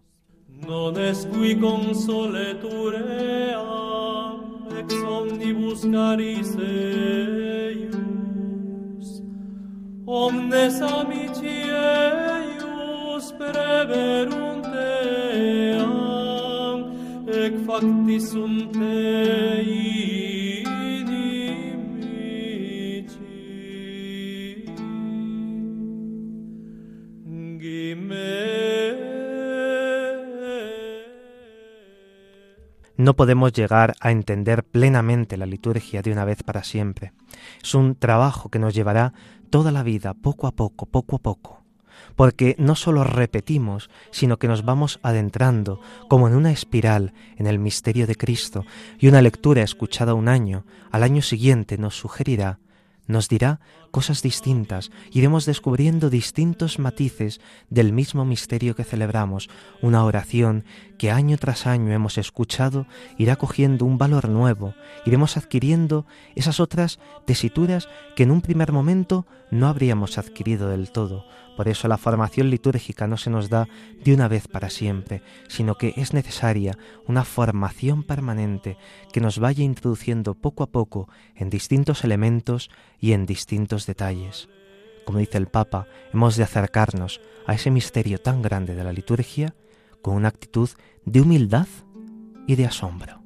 No 33.09 33.17
podemos 33.17 33.55
llegar 33.55 33.95
a 34.01 34.11
entender 34.11 34.65
plenamente 34.65 35.39
la 35.39 35.47
liturgia 35.47 36.03
de 36.03 36.13
una 36.13 36.27
vez 36.27 36.43
para 36.43 36.63
siempre. 36.63 37.13
Es 37.63 37.75
un 37.75 37.95
trabajo 37.95 38.51
que 38.51 38.59
nos 38.59 38.75
llevará 38.75 39.15
toda 39.49 39.73
la 39.73 39.83
vida, 39.83 40.13
poco 40.13 40.47
a 40.47 40.51
poco, 40.51 40.85
poco 40.85 41.17
a 41.17 41.19
poco, 41.21 41.63
porque 42.17 42.55
no 42.59 42.75
solo 42.75 43.05
repetimos, 43.05 43.89
sino 44.11 44.39
que 44.39 44.47
nos 44.47 44.63
vamos 44.63 45.01
adentrando 45.03 45.81
como 46.11 46.29
en 46.29 46.35
una 46.35 46.51
espiral 46.51 47.15
en 47.39 47.47
el 47.47 47.59
misterio 47.59 48.07
de 48.07 48.15
Cristo, 48.15 48.67
y 48.99 49.09
una 49.09 49.23
lectura 49.23 49.63
escuchada 49.63 50.13
un 50.13 50.29
año, 50.29 50.67
al 50.91 51.03
año 51.03 51.23
siguiente 51.23 51.79
nos 51.79 51.97
sugerirá 51.97 52.59
nos 53.09 53.29
dirá 53.29 53.59
cosas 53.91 54.23
distintas, 54.23 54.93
iremos 55.11 55.47
descubriendo 55.47 56.11
distintos 56.11 56.79
matices 56.79 57.41
del 57.71 57.93
mismo 57.93 58.25
misterio 58.25 58.77
que 58.77 58.85
celebramos. 58.85 59.49
Una 59.83 60.05
oración 60.05 60.65
que 60.99 61.11
año 61.11 61.39
tras 61.39 61.67
año 61.67 61.93
hemos 61.93 62.19
escuchado 62.19 62.87
irá 63.17 63.37
cogiendo 63.37 63.85
un 63.87 63.99
valor 63.99 64.29
nuevo, 64.29 64.75
iremos 65.07 65.37
adquiriendo 65.37 66.07
esas 66.37 66.61
otras 66.61 67.01
tesituras 67.25 67.89
que 68.15 68.23
en 68.23 68.31
un 68.31 68.43
primer 68.43 68.73
momento 68.73 69.27
no 69.51 69.67
habríamos 69.69 70.19
adquirido 70.19 70.69
del 70.69 70.91
todo, 70.91 71.25
por 71.59 71.67
eso 71.67 71.89
la 71.89 71.99
formación 71.99 72.51
litúrgica 72.51 73.09
no 73.09 73.17
se 73.17 73.31
nos 73.31 73.49
da 73.51 73.69
de 74.05 74.15
una 74.15 74.29
vez 74.29 74.47
para 74.47 74.71
siempre, 74.71 75.23
sino 75.49 75.75
que 75.75 75.93
es 75.97 76.13
necesaria 76.13 76.79
una 77.09 77.25
formación 77.25 78.05
permanente 78.05 78.77
que 79.13 79.21
nos 79.21 79.41
vaya 79.41 79.65
introduciendo 79.65 80.35
poco 80.35 80.63
a 80.63 80.69
poco 80.69 81.09
en 81.35 81.51
distintos 81.51 82.05
elementos 82.05 82.71
y 83.01 83.11
en 83.11 83.27
distintos 83.27 83.87
detalles. 83.87 84.49
Como 85.05 85.19
dice 85.19 85.37
el 85.37 85.49
Papa, 85.49 85.89
hemos 86.15 86.37
de 86.37 86.45
acercarnos 86.45 87.21
a 87.45 87.55
ese 87.55 87.73
misterio 87.73 88.21
tan 88.21 88.41
grande 88.41 88.77
de 88.77 88.85
la 88.85 88.93
liturgia 88.93 89.57
con 90.01 90.15
una 90.15 90.29
actitud 90.29 90.71
de 91.07 91.23
humildad 91.23 91.67
y 92.47 92.55
de 92.55 92.67
asombro. 92.67 93.21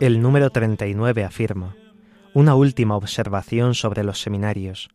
El 0.00 0.22
número 0.22 0.50
39 0.50 1.24
afirma 1.24 1.76
una 2.32 2.54
última 2.54 2.96
observación 2.96 3.74
sobre 3.74 4.04
los 4.04 4.20
seminarios. 4.20 4.88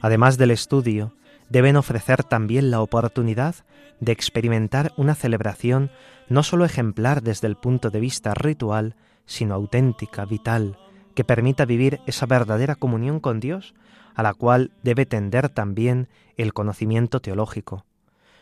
Además 0.00 0.38
del 0.38 0.50
estudio, 0.50 1.14
deben 1.48 1.76
ofrecer 1.76 2.24
también 2.24 2.70
la 2.70 2.80
oportunidad 2.80 3.54
de 4.00 4.12
experimentar 4.12 4.92
una 4.96 5.14
celebración 5.14 5.90
no 6.28 6.42
sólo 6.42 6.64
ejemplar 6.64 7.22
desde 7.22 7.46
el 7.46 7.56
punto 7.56 7.90
de 7.90 8.00
vista 8.00 8.34
ritual, 8.34 8.96
sino 9.26 9.54
auténtica, 9.54 10.24
vital, 10.24 10.78
que 11.18 11.24
permita 11.24 11.64
vivir 11.64 11.98
esa 12.06 12.26
verdadera 12.26 12.76
comunión 12.76 13.18
con 13.18 13.40
Dios, 13.40 13.74
a 14.14 14.22
la 14.22 14.34
cual 14.34 14.70
debe 14.84 15.04
tender 15.04 15.48
también 15.48 16.06
el 16.36 16.52
conocimiento 16.52 17.18
teológico. 17.18 17.84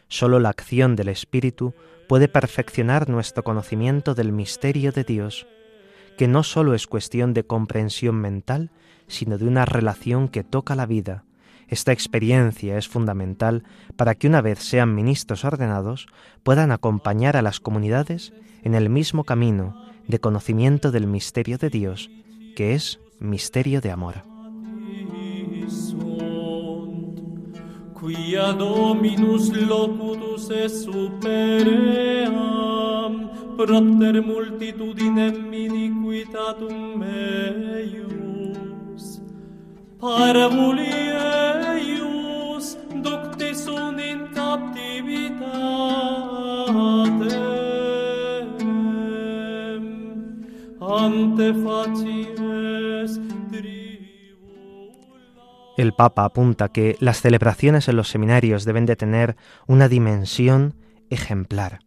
Sólo 0.08 0.40
la 0.40 0.50
acción 0.50 0.94
del 0.94 1.08
Espíritu 1.08 1.72
puede 2.06 2.28
perfeccionar 2.28 3.08
nuestro 3.08 3.42
conocimiento 3.44 4.14
del 4.14 4.30
misterio 4.30 4.92
de 4.92 5.04
Dios, 5.04 5.46
que 6.18 6.28
no 6.28 6.42
sólo 6.42 6.74
es 6.74 6.86
cuestión 6.86 7.32
de 7.32 7.44
comprensión 7.44 8.16
mental, 8.16 8.70
sino 9.08 9.38
de 9.38 9.46
una 9.46 9.64
relación 9.64 10.28
que 10.28 10.44
toca 10.44 10.74
la 10.74 10.84
vida. 10.84 11.24
Esta 11.68 11.92
experiencia 11.92 12.76
es 12.76 12.88
fundamental 12.88 13.64
para 13.96 14.14
que 14.14 14.26
una 14.26 14.42
vez 14.42 14.58
sean 14.58 14.94
ministros 14.94 15.46
ordenados 15.46 16.08
puedan 16.42 16.72
acompañar 16.72 17.38
a 17.38 17.42
las 17.42 17.58
comunidades 17.58 18.34
en 18.64 18.74
el 18.74 18.90
mismo 18.90 19.24
camino 19.24 19.82
de 20.08 20.18
conocimiento 20.20 20.90
del 20.90 21.06
misterio 21.06 21.56
de 21.56 21.70
Dios, 21.70 22.10
que 22.56 22.74
es 22.74 22.98
misterio 23.20 23.80
de 23.80 23.90
amor. 23.92 24.24
quia 27.98 28.52
dominus 28.52 29.44
locutus 29.72 30.50
est 30.50 30.86
el 55.76 55.92
Papa 55.92 56.24
apunta 56.24 56.70
que 56.70 56.96
las 57.00 57.20
celebraciones 57.20 57.88
en 57.88 57.96
los 57.96 58.08
seminarios 58.08 58.64
deben 58.64 58.86
de 58.86 58.96
tener 58.96 59.36
una 59.66 59.88
dimensión 59.88 60.74
ejemplar, 61.10 61.80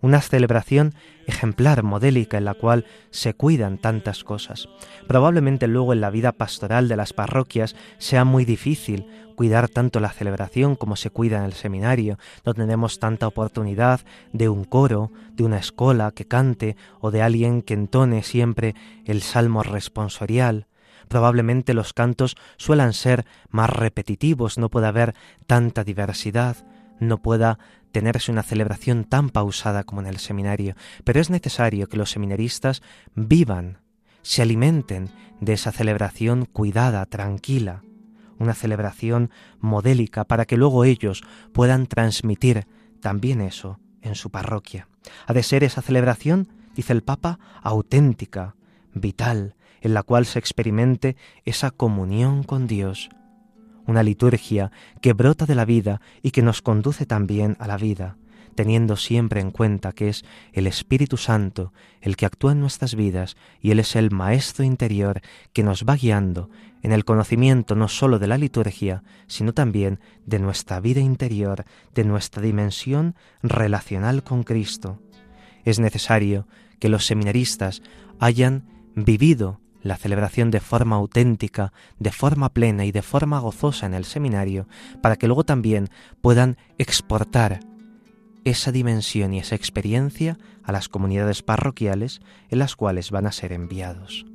una 0.00 0.20
celebración 0.20 0.94
ejemplar, 1.26 1.82
modélica, 1.82 2.38
en 2.38 2.46
la 2.46 2.54
cual 2.54 2.86
se 3.10 3.34
cuidan 3.34 3.78
tantas 3.78 4.24
cosas. 4.24 4.68
Probablemente 5.06 5.66
luego 5.66 5.92
en 5.92 6.00
la 6.00 6.10
vida 6.10 6.32
pastoral 6.32 6.88
de 6.88 6.96
las 6.96 7.12
parroquias 7.12 7.76
sea 7.98 8.24
muy 8.24 8.44
difícil 8.44 9.06
cuidar 9.34 9.68
tanto 9.68 10.00
la 10.00 10.10
celebración 10.10 10.76
como 10.76 10.96
se 10.96 11.10
cuida 11.10 11.38
en 11.38 11.44
el 11.44 11.52
seminario. 11.52 12.18
No 12.44 12.54
tenemos 12.54 12.98
tanta 12.98 13.26
oportunidad 13.26 14.00
de 14.32 14.48
un 14.48 14.64
coro, 14.64 15.10
de 15.32 15.44
una 15.44 15.58
escuela 15.58 16.12
que 16.12 16.26
cante 16.26 16.76
o 17.00 17.10
de 17.10 17.22
alguien 17.22 17.62
que 17.62 17.74
entone 17.74 18.22
siempre 18.22 18.74
el 19.04 19.22
salmo 19.22 19.62
responsorial. 19.62 20.66
Probablemente 21.08 21.74
los 21.74 21.92
cantos 21.92 22.36
suelan 22.56 22.92
ser 22.92 23.26
más 23.50 23.70
repetitivos, 23.70 24.58
no 24.58 24.70
puede 24.70 24.86
haber 24.86 25.14
tanta 25.46 25.84
diversidad, 25.84 26.56
no 26.98 27.20
pueda 27.20 27.58
tenerse 27.92 28.32
una 28.32 28.42
celebración 28.42 29.04
tan 29.04 29.30
pausada 29.30 29.84
como 29.84 30.00
en 30.00 30.08
el 30.08 30.18
seminario, 30.18 30.74
pero 31.04 31.20
es 31.20 31.30
necesario 31.30 31.88
que 31.88 31.96
los 31.96 32.10
seminaristas 32.10 32.82
vivan, 33.14 33.78
se 34.22 34.42
alimenten 34.42 35.10
de 35.40 35.52
esa 35.52 35.70
celebración 35.70 36.46
cuidada, 36.46 37.04
tranquila, 37.06 37.82
una 38.38 38.54
celebración 38.54 39.30
modélica 39.60 40.24
para 40.24 40.44
que 40.44 40.56
luego 40.56 40.84
ellos 40.84 41.22
puedan 41.52 41.86
transmitir 41.86 42.66
también 43.00 43.40
eso 43.40 43.78
en 44.02 44.14
su 44.14 44.30
parroquia. 44.30 44.88
Ha 45.26 45.32
de 45.32 45.42
ser 45.42 45.64
esa 45.64 45.82
celebración, 45.82 46.48
dice 46.74 46.92
el 46.92 47.02
Papa, 47.02 47.38
auténtica, 47.62 48.56
vital, 48.94 49.56
en 49.80 49.94
la 49.94 50.02
cual 50.02 50.24
se 50.24 50.38
experimente 50.38 51.16
esa 51.44 51.70
comunión 51.70 52.42
con 52.42 52.66
Dios, 52.66 53.10
una 53.86 54.02
liturgia 54.02 54.72
que 55.02 55.12
brota 55.12 55.44
de 55.46 55.54
la 55.54 55.64
vida 55.64 56.00
y 56.22 56.30
que 56.30 56.42
nos 56.42 56.62
conduce 56.62 57.04
también 57.04 57.56
a 57.60 57.66
la 57.66 57.76
vida, 57.76 58.16
teniendo 58.54 58.96
siempre 58.96 59.40
en 59.40 59.50
cuenta 59.50 59.92
que 59.92 60.08
es 60.08 60.24
el 60.52 60.66
Espíritu 60.66 61.16
Santo 61.16 61.72
el 62.00 62.16
que 62.16 62.26
actúa 62.26 62.52
en 62.52 62.60
nuestras 62.60 62.94
vidas 62.94 63.36
y 63.60 63.70
Él 63.70 63.80
es 63.80 63.96
el 63.96 64.10
Maestro 64.10 64.64
interior 64.64 65.20
que 65.52 65.62
nos 65.62 65.84
va 65.84 65.96
guiando 65.96 66.50
en 66.82 66.92
el 66.92 67.04
conocimiento 67.04 67.74
no 67.74 67.88
sólo 67.88 68.18
de 68.18 68.26
la 68.26 68.36
liturgia, 68.36 69.02
sino 69.26 69.54
también 69.54 70.00
de 70.26 70.38
nuestra 70.38 70.80
vida 70.80 71.00
interior, 71.00 71.64
de 71.94 72.04
nuestra 72.04 72.42
dimensión 72.42 73.14
relacional 73.42 74.22
con 74.22 74.42
Cristo. 74.42 75.00
Es 75.64 75.78
necesario 75.78 76.46
que 76.78 76.90
los 76.90 77.06
seminaristas 77.06 77.82
hayan 78.20 78.64
vivido 78.94 79.60
la 79.80 79.96
celebración 79.96 80.50
de 80.50 80.60
forma 80.60 80.96
auténtica, 80.96 81.72
de 81.98 82.12
forma 82.12 82.50
plena 82.52 82.84
y 82.84 82.92
de 82.92 83.02
forma 83.02 83.38
gozosa 83.38 83.86
en 83.86 83.94
el 83.94 84.04
seminario, 84.04 84.66
para 85.02 85.16
que 85.16 85.26
luego 85.26 85.44
también 85.44 85.88
puedan 86.20 86.56
exportar 86.78 87.60
esa 88.44 88.72
dimensión 88.72 89.32
y 89.32 89.38
esa 89.38 89.54
experiencia 89.54 90.38
a 90.62 90.72
las 90.72 90.88
comunidades 90.88 91.42
parroquiales 91.42 92.20
en 92.50 92.58
las 92.58 92.76
cuales 92.76 93.10
van 93.10 93.26
a 93.26 93.32
ser 93.32 93.52
enviados. 93.52 94.26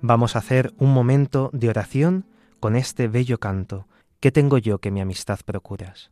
Vamos 0.00 0.34
a 0.34 0.40
hacer 0.40 0.72
un 0.78 0.92
momento 0.92 1.50
de 1.52 1.68
oración 1.68 2.26
con 2.60 2.76
este 2.76 3.08
bello 3.08 3.38
canto. 3.38 3.88
¿Qué 4.20 4.30
tengo 4.30 4.58
yo 4.58 4.78
que 4.78 4.92
mi 4.92 5.00
amistad 5.00 5.40
procuras? 5.44 6.11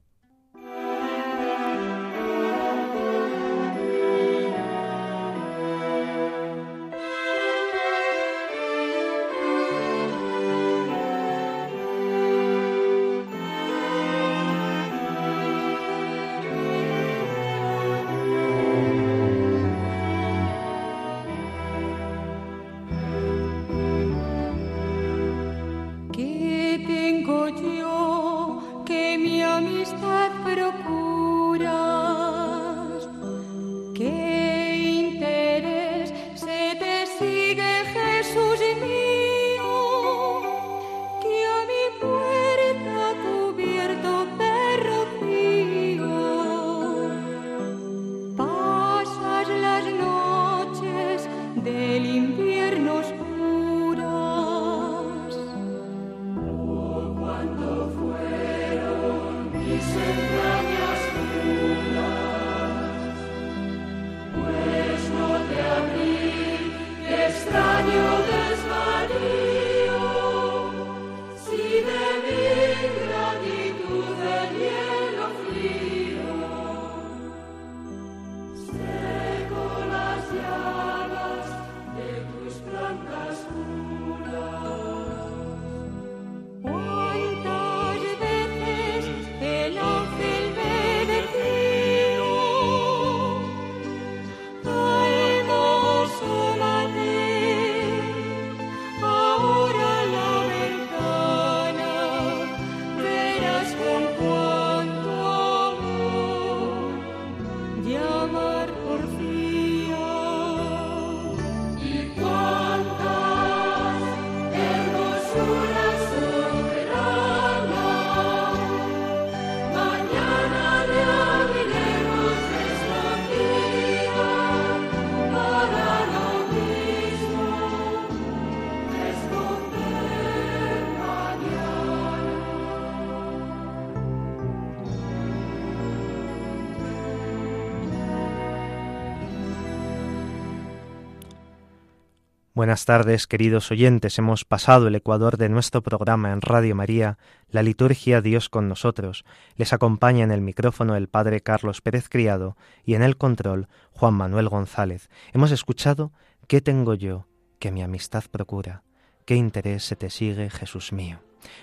Buenas 142.53 142.85
tardes, 142.85 143.29
queridos 143.29 143.71
oyentes. 143.71 144.19
Hemos 144.19 144.45
pasado 144.45 144.89
el 144.89 144.97
ecuador 144.97 145.37
de 145.37 145.49
nuestro 145.49 145.85
programa 145.85 146.33
en 146.33 146.41
Radio 146.41 146.75
María, 146.75 147.17
la 147.49 147.63
liturgia 147.63 148.23
Dios 148.23 148.49
con 148.49 148.69
nosotros. 148.69 149.25
Les 149.55 149.73
acompaña 149.73 150.25
en 150.25 150.33
el 150.33 150.41
micrófono 150.41 150.97
el 150.97 151.09
Padre 151.09 151.43
Carlos 151.43 151.81
Pérez 151.81 152.09
Criado 152.09 152.57
y 152.85 152.95
en 152.95 153.05
el 153.05 153.17
control 153.17 153.69
Juan 153.93 154.15
Manuel 154.15 154.49
González. 154.49 155.11
Hemos 155.33 155.53
escuchado 155.53 156.11
¿Qué 156.49 156.61
tengo 156.61 156.95
yo 156.95 157.29
que 157.61 157.71
mi 157.71 157.85
amistad 157.85 158.25
procura? 158.29 158.83
¿Qué 159.27 159.37
interés 159.37 159.85
se 159.85 159.95
te 159.95 160.11
sigue, 160.11 160.51
Jesús 160.51 160.93
mío? 160.93 161.21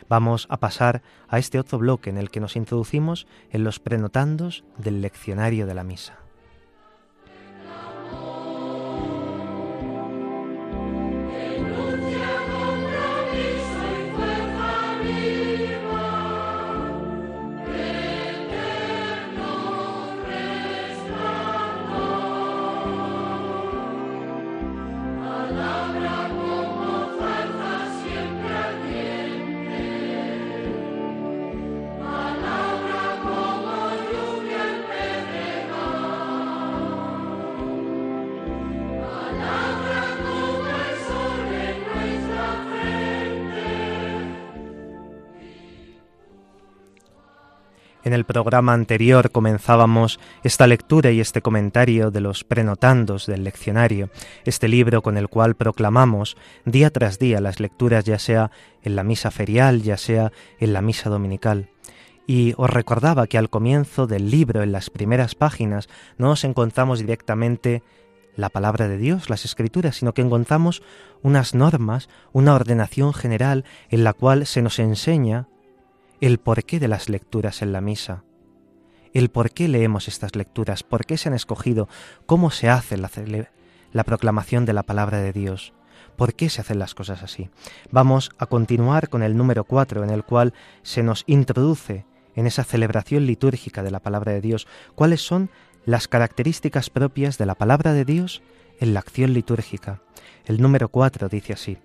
Vamos 0.07 0.47
a 0.49 0.61
pasar 0.61 1.01
a 1.27 1.37
este 1.37 1.59
otro 1.59 1.79
bloque 1.79 2.09
en 2.09 2.17
el 2.17 2.31
que 2.31 2.39
nos 2.39 2.55
introducimos 2.55 3.27
en 3.51 3.65
los 3.65 3.81
prenotandos 3.81 4.63
del 4.77 5.01
leccionario 5.01 5.67
de 5.67 5.73
la 5.75 5.83
misa. 5.83 6.26
En 48.07 48.13
el 48.13 48.23
programa 48.23 48.71
anterior 48.71 49.31
comenzábamos 49.31 50.17
esta 50.41 50.65
lectura 50.65 51.11
y 51.11 51.19
este 51.19 51.41
comentario 51.41 52.09
de 52.09 52.21
los 52.21 52.45
prenotandos 52.45 53.25
del 53.25 53.43
leccionario, 53.43 54.09
este 54.45 54.69
libro 54.69 55.01
con 55.01 55.17
el 55.17 55.27
cual 55.27 55.55
proclamamos 55.55 56.37
día 56.63 56.89
tras 56.89 57.19
día 57.19 57.41
las 57.41 57.59
lecturas 57.59 58.05
ya 58.05 58.17
sea 58.17 58.49
en 58.81 58.95
la 58.95 59.03
misa 59.03 59.29
ferial, 59.29 59.81
ya 59.81 59.97
sea 59.97 60.31
en 60.57 60.71
la 60.71 60.81
misa 60.81 61.09
dominical. 61.09 61.69
Y 62.25 62.53
os 62.55 62.69
recordaba 62.69 63.27
que 63.27 63.37
al 63.37 63.49
comienzo 63.49 64.07
del 64.07 64.31
libro, 64.31 64.63
en 64.63 64.71
las 64.71 64.89
primeras 64.89 65.35
páginas, 65.35 65.89
no 66.17 66.27
nos 66.27 66.45
encontramos 66.45 66.99
directamente 66.99 67.83
la 68.37 68.47
palabra 68.47 68.87
de 68.87 68.97
Dios, 68.97 69.29
las 69.29 69.43
escrituras, 69.43 69.97
sino 69.97 70.13
que 70.13 70.21
encontramos 70.21 70.81
unas 71.23 71.53
normas, 71.53 72.07
una 72.31 72.55
ordenación 72.55 73.13
general 73.13 73.65
en 73.89 74.05
la 74.05 74.13
cual 74.13 74.45
se 74.45 74.61
nos 74.61 74.79
enseña 74.79 75.49
el 76.21 76.39
porqué 76.39 76.79
de 76.79 76.87
las 76.87 77.09
lecturas 77.09 77.61
en 77.61 77.71
la 77.71 77.81
misa, 77.81 78.23
el 79.13 79.29
por 79.29 79.51
qué 79.51 79.67
leemos 79.67 80.07
estas 80.07 80.35
lecturas, 80.35 80.83
por 80.83 81.05
qué 81.05 81.17
se 81.17 81.29
han 81.29 81.35
escogido, 81.35 81.87
cómo 82.25 82.51
se 82.51 82.69
hace 82.69 82.97
la, 82.97 83.09
la 83.91 84.03
proclamación 84.03 84.65
de 84.65 84.73
la 84.73 84.83
palabra 84.83 85.19
de 85.19 85.33
Dios, 85.33 85.73
por 86.15 86.33
qué 86.33 86.49
se 86.49 86.61
hacen 86.61 86.79
las 86.79 86.95
cosas 86.95 87.23
así. 87.23 87.49
Vamos 87.91 88.31
a 88.37 88.47
continuar 88.47 89.09
con 89.09 89.23
el 89.23 89.37
número 89.37 89.63
4, 89.63 90.03
en 90.03 90.09
el 90.09 90.23
cual 90.23 90.53
se 90.83 91.03
nos 91.03 91.23
introduce 91.27 92.05
en 92.35 92.47
esa 92.47 92.63
celebración 92.63 93.25
litúrgica 93.25 93.83
de 93.83 93.91
la 93.91 93.99
palabra 93.99 94.31
de 94.31 94.41
Dios 94.41 94.67
cuáles 94.95 95.25
son 95.25 95.49
las 95.85 96.07
características 96.07 96.89
propias 96.89 97.37
de 97.37 97.45
la 97.45 97.55
palabra 97.55 97.93
de 97.93 98.05
Dios 98.05 98.41
en 98.79 98.93
la 98.93 98.99
acción 98.99 99.33
litúrgica. 99.33 100.01
El 100.45 100.61
número 100.61 100.89
4 100.89 101.29
dice 101.29 101.53
así, 101.53 101.77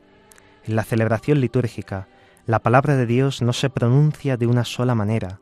en 0.64 0.76
la 0.76 0.84
celebración 0.84 1.40
litúrgica, 1.40 2.08
la 2.46 2.60
palabra 2.60 2.96
de 2.96 3.06
Dios 3.06 3.42
no 3.42 3.52
se 3.52 3.70
pronuncia 3.70 4.36
de 4.36 4.46
una 4.46 4.64
sola 4.64 4.94
manera, 4.94 5.40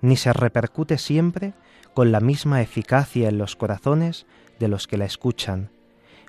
ni 0.00 0.16
se 0.16 0.32
repercute 0.32 0.98
siempre 0.98 1.54
con 1.94 2.10
la 2.10 2.20
misma 2.20 2.62
eficacia 2.62 3.28
en 3.28 3.38
los 3.38 3.54
corazones 3.56 4.26
de 4.58 4.68
los 4.68 4.86
que 4.86 4.96
la 4.96 5.04
escuchan, 5.04 5.70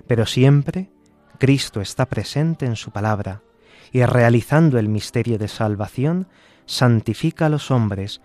pero 0.06 0.26
siempre 0.26 0.90
Cristo 1.38 1.80
está 1.80 2.06
presente 2.06 2.66
en 2.66 2.76
su 2.76 2.90
palabra 2.90 3.42
y 3.92 4.04
realizando 4.04 4.78
el 4.78 4.88
misterio 4.88 5.38
de 5.38 5.48
salvación, 5.48 6.28
santifica 6.66 7.46
a 7.46 7.48
los 7.48 7.70
hombres 7.70 8.20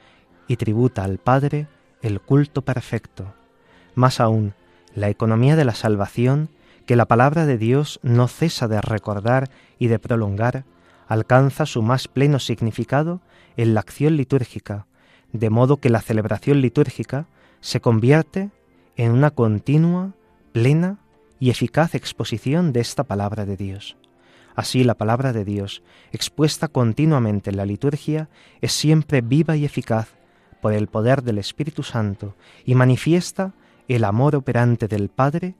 y 0.47 0.57
tributa 0.57 1.03
al 1.03 1.17
Padre 1.17 1.67
el 2.01 2.21
culto 2.21 2.63
perfecto. 2.63 3.33
Más 3.95 4.19
aún, 4.19 4.53
la 4.95 5.09
economía 5.09 5.55
de 5.55 5.65
la 5.65 5.75
salvación, 5.75 6.49
que 6.85 6.95
la 6.95 7.07
palabra 7.07 7.45
de 7.45 7.57
Dios 7.57 7.99
no 8.01 8.27
cesa 8.27 8.67
de 8.67 8.81
recordar 8.81 9.49
y 9.77 9.87
de 9.87 9.99
prolongar, 9.99 10.65
alcanza 11.09 11.65
su 11.65 11.81
más 11.81 12.07
pleno 12.07 12.39
significado 12.39 13.19
en 13.57 13.73
la 13.73 13.81
acción 13.81 14.15
litúrgica, 14.15 14.85
de 15.33 15.49
modo 15.49 15.77
que 15.77 15.89
la 15.89 16.01
celebración 16.01 16.61
litúrgica 16.61 17.27
se 17.61 17.81
convierte 17.81 18.51
en 18.95 19.11
una 19.11 19.31
continua, 19.31 20.13
plena 20.53 20.99
y 21.39 21.49
eficaz 21.49 21.95
exposición 21.95 22.73
de 22.73 22.81
esta 22.81 23.03
palabra 23.03 23.45
de 23.45 23.57
Dios. 23.57 23.97
Así 24.55 24.83
la 24.83 24.93
palabra 24.93 25.33
de 25.33 25.45
Dios, 25.45 25.81
expuesta 26.11 26.67
continuamente 26.67 27.49
en 27.49 27.57
la 27.57 27.65
liturgia, 27.65 28.29
es 28.61 28.71
siempre 28.71 29.21
viva 29.21 29.55
y 29.55 29.65
eficaz 29.65 30.09
por 30.61 30.73
el 30.73 30.87
poder 30.87 31.23
del 31.23 31.39
Espíritu 31.39 31.81
Santo 31.81 32.35
y 32.65 32.75
manifiesta 32.75 33.53
el 33.87 34.03
amor 34.03 34.35
operante 34.35 34.87
del 34.87 35.09
Padre, 35.09 35.55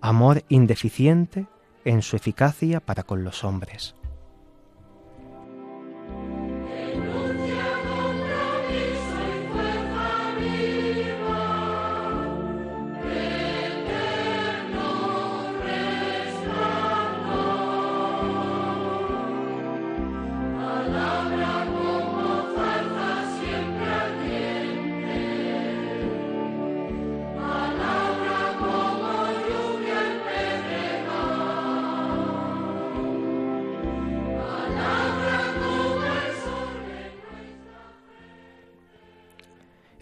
amor 0.00 0.44
indeficiente 0.48 1.46
en 1.84 2.02
su 2.02 2.14
eficacia 2.14 2.78
para 2.78 3.02
con 3.02 3.24
los 3.24 3.42
hombres. 3.42 3.96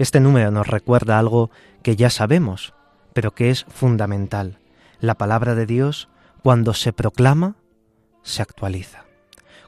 Este 0.01 0.18
número 0.18 0.51
nos 0.51 0.66
recuerda 0.66 1.18
algo 1.18 1.51
que 1.82 1.94
ya 1.94 2.09
sabemos, 2.09 2.72
pero 3.12 3.34
que 3.34 3.51
es 3.51 3.64
fundamental. 3.68 4.59
La 4.98 5.16
palabra 5.16 5.55
de 5.55 5.66
Dios, 5.66 6.09
cuando 6.42 6.72
se 6.72 6.94
proclama, 6.94 7.57
se 8.22 8.40
actualiza. 8.40 9.05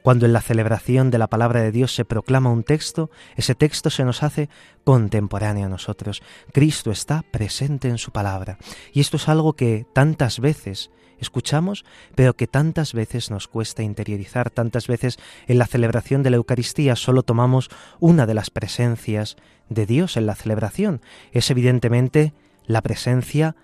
Cuando 0.00 0.24
en 0.24 0.32
la 0.32 0.40
celebración 0.40 1.10
de 1.10 1.18
la 1.18 1.26
palabra 1.26 1.60
de 1.60 1.70
Dios 1.70 1.94
se 1.94 2.06
proclama 2.06 2.48
un 2.48 2.64
texto, 2.64 3.10
ese 3.36 3.54
texto 3.54 3.90
se 3.90 4.06
nos 4.06 4.22
hace 4.22 4.48
contemporáneo 4.84 5.66
a 5.66 5.68
nosotros. 5.68 6.22
Cristo 6.50 6.90
está 6.90 7.22
presente 7.30 7.88
en 7.88 7.98
su 7.98 8.10
palabra. 8.10 8.56
Y 8.94 9.00
esto 9.00 9.18
es 9.18 9.28
algo 9.28 9.52
que 9.52 9.84
tantas 9.92 10.40
veces 10.40 10.90
escuchamos, 11.22 11.84
pero 12.14 12.34
que 12.34 12.46
tantas 12.46 12.92
veces 12.92 13.30
nos 13.30 13.48
cuesta 13.48 13.82
interiorizar, 13.82 14.50
tantas 14.50 14.86
veces 14.86 15.18
en 15.46 15.58
la 15.58 15.66
celebración 15.66 16.22
de 16.22 16.30
la 16.30 16.36
Eucaristía 16.36 16.96
solo 16.96 17.22
tomamos 17.22 17.70
una 18.00 18.26
de 18.26 18.34
las 18.34 18.50
presencias 18.50 19.36
de 19.68 19.86
Dios 19.86 20.16
en 20.16 20.26
la 20.26 20.34
celebración. 20.34 21.00
Es 21.32 21.50
evidentemente 21.50 22.34
la 22.66 22.82
presencia 22.82 23.56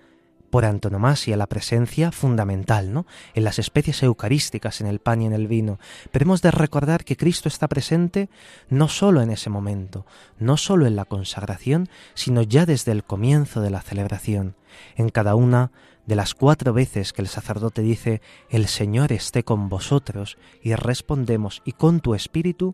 por 0.49 0.65
antonomasia, 0.65 1.37
la 1.37 1.47
presencia 1.47 2.11
fundamental, 2.11 2.91
¿no? 2.91 3.05
En 3.33 3.43
las 3.43 3.59
especies 3.59 4.01
eucarísticas, 4.03 4.81
en 4.81 4.87
el 4.87 4.99
pan 4.99 5.21
y 5.21 5.27
en 5.27 5.33
el 5.33 5.47
vino. 5.47 5.79
Pero 6.11 6.23
hemos 6.23 6.41
de 6.41 6.51
recordar 6.51 7.05
que 7.05 7.17
Cristo 7.17 7.47
está 7.47 7.67
presente 7.67 8.29
no 8.69 8.87
solo 8.87 9.21
en 9.21 9.29
ese 9.29 9.49
momento, 9.49 10.05
no 10.39 10.57
solo 10.57 10.87
en 10.87 10.95
la 10.95 11.05
consagración, 11.05 11.87
sino 12.15 12.41
ya 12.41 12.65
desde 12.65 12.91
el 12.91 13.03
comienzo 13.03 13.61
de 13.61 13.69
la 13.69 13.81
celebración, 13.81 14.55
en 14.95 15.09
cada 15.09 15.35
una 15.35 15.71
de 16.09 16.15
las 16.15 16.33
cuatro 16.33 16.73
veces 16.73 17.13
que 17.13 17.21
el 17.21 17.27
sacerdote 17.27 17.83
dice, 17.83 18.23
el 18.49 18.67
Señor 18.67 19.11
esté 19.11 19.43
con 19.43 19.69
vosotros, 19.69 20.39
y 20.63 20.73
respondemos, 20.73 21.61
y 21.65 21.73
con 21.73 21.99
tu 21.99 22.15
espíritu, 22.15 22.73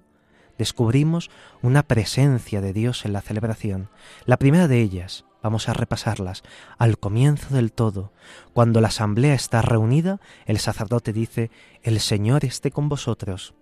descubrimos 0.58 1.30
una 1.62 1.84
presencia 1.84 2.62
de 2.62 2.72
Dios 2.72 3.04
en 3.04 3.12
la 3.12 3.20
celebración. 3.20 3.90
La 4.26 4.38
primera 4.38 4.70
de 4.70 4.80
ellas, 4.80 5.26
vamos 5.44 5.68
a 5.68 5.74
repasarlas, 5.74 6.44
al 6.78 6.98
comienzo 6.98 7.54
del 7.54 7.74
todo, 7.74 8.14
cuando 8.54 8.80
la 8.80 8.88
asamblea 8.88 9.34
está 9.34 9.62
reunida, 9.62 10.22
el 10.46 10.58
sacerdote 10.58 11.12
dice, 11.12 11.52
el 11.84 12.00
Señor 12.00 12.46
esté 12.46 12.72
con 12.72 12.88
vosotros. 12.88 13.54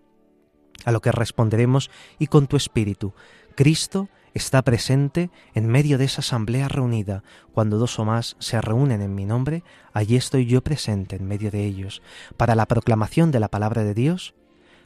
A 0.86 0.91
lo 0.91 1.01
que 1.01 1.11
responderemos, 1.11 1.89
y 2.19 2.28
con 2.28 2.45
tu 2.45 2.57
espíritu, 2.57 3.15
Cristo 3.55 4.07
está 4.34 4.61
presente 4.61 5.29
en 5.53 5.67
medio 5.67 5.97
de 5.97 6.05
esa 6.05 6.21
asamblea 6.21 6.67
reunida. 6.67 7.23
Cuando 7.53 7.77
dos 7.77 7.99
o 7.99 8.05
más 8.05 8.36
se 8.39 8.59
reúnen 8.61 9.01
en 9.01 9.15
mi 9.15 9.25
nombre, 9.25 9.63
allí 9.93 10.15
estoy 10.15 10.45
yo 10.45 10.61
presente 10.61 11.15
en 11.15 11.27
medio 11.27 11.51
de 11.51 11.65
ellos, 11.65 12.01
para 12.38 12.55
la 12.55 12.65
proclamación 12.65 13.31
de 13.31 13.39
la 13.39 13.49
palabra 13.49 13.84
de 13.84 13.93
Dios. 13.93 14.34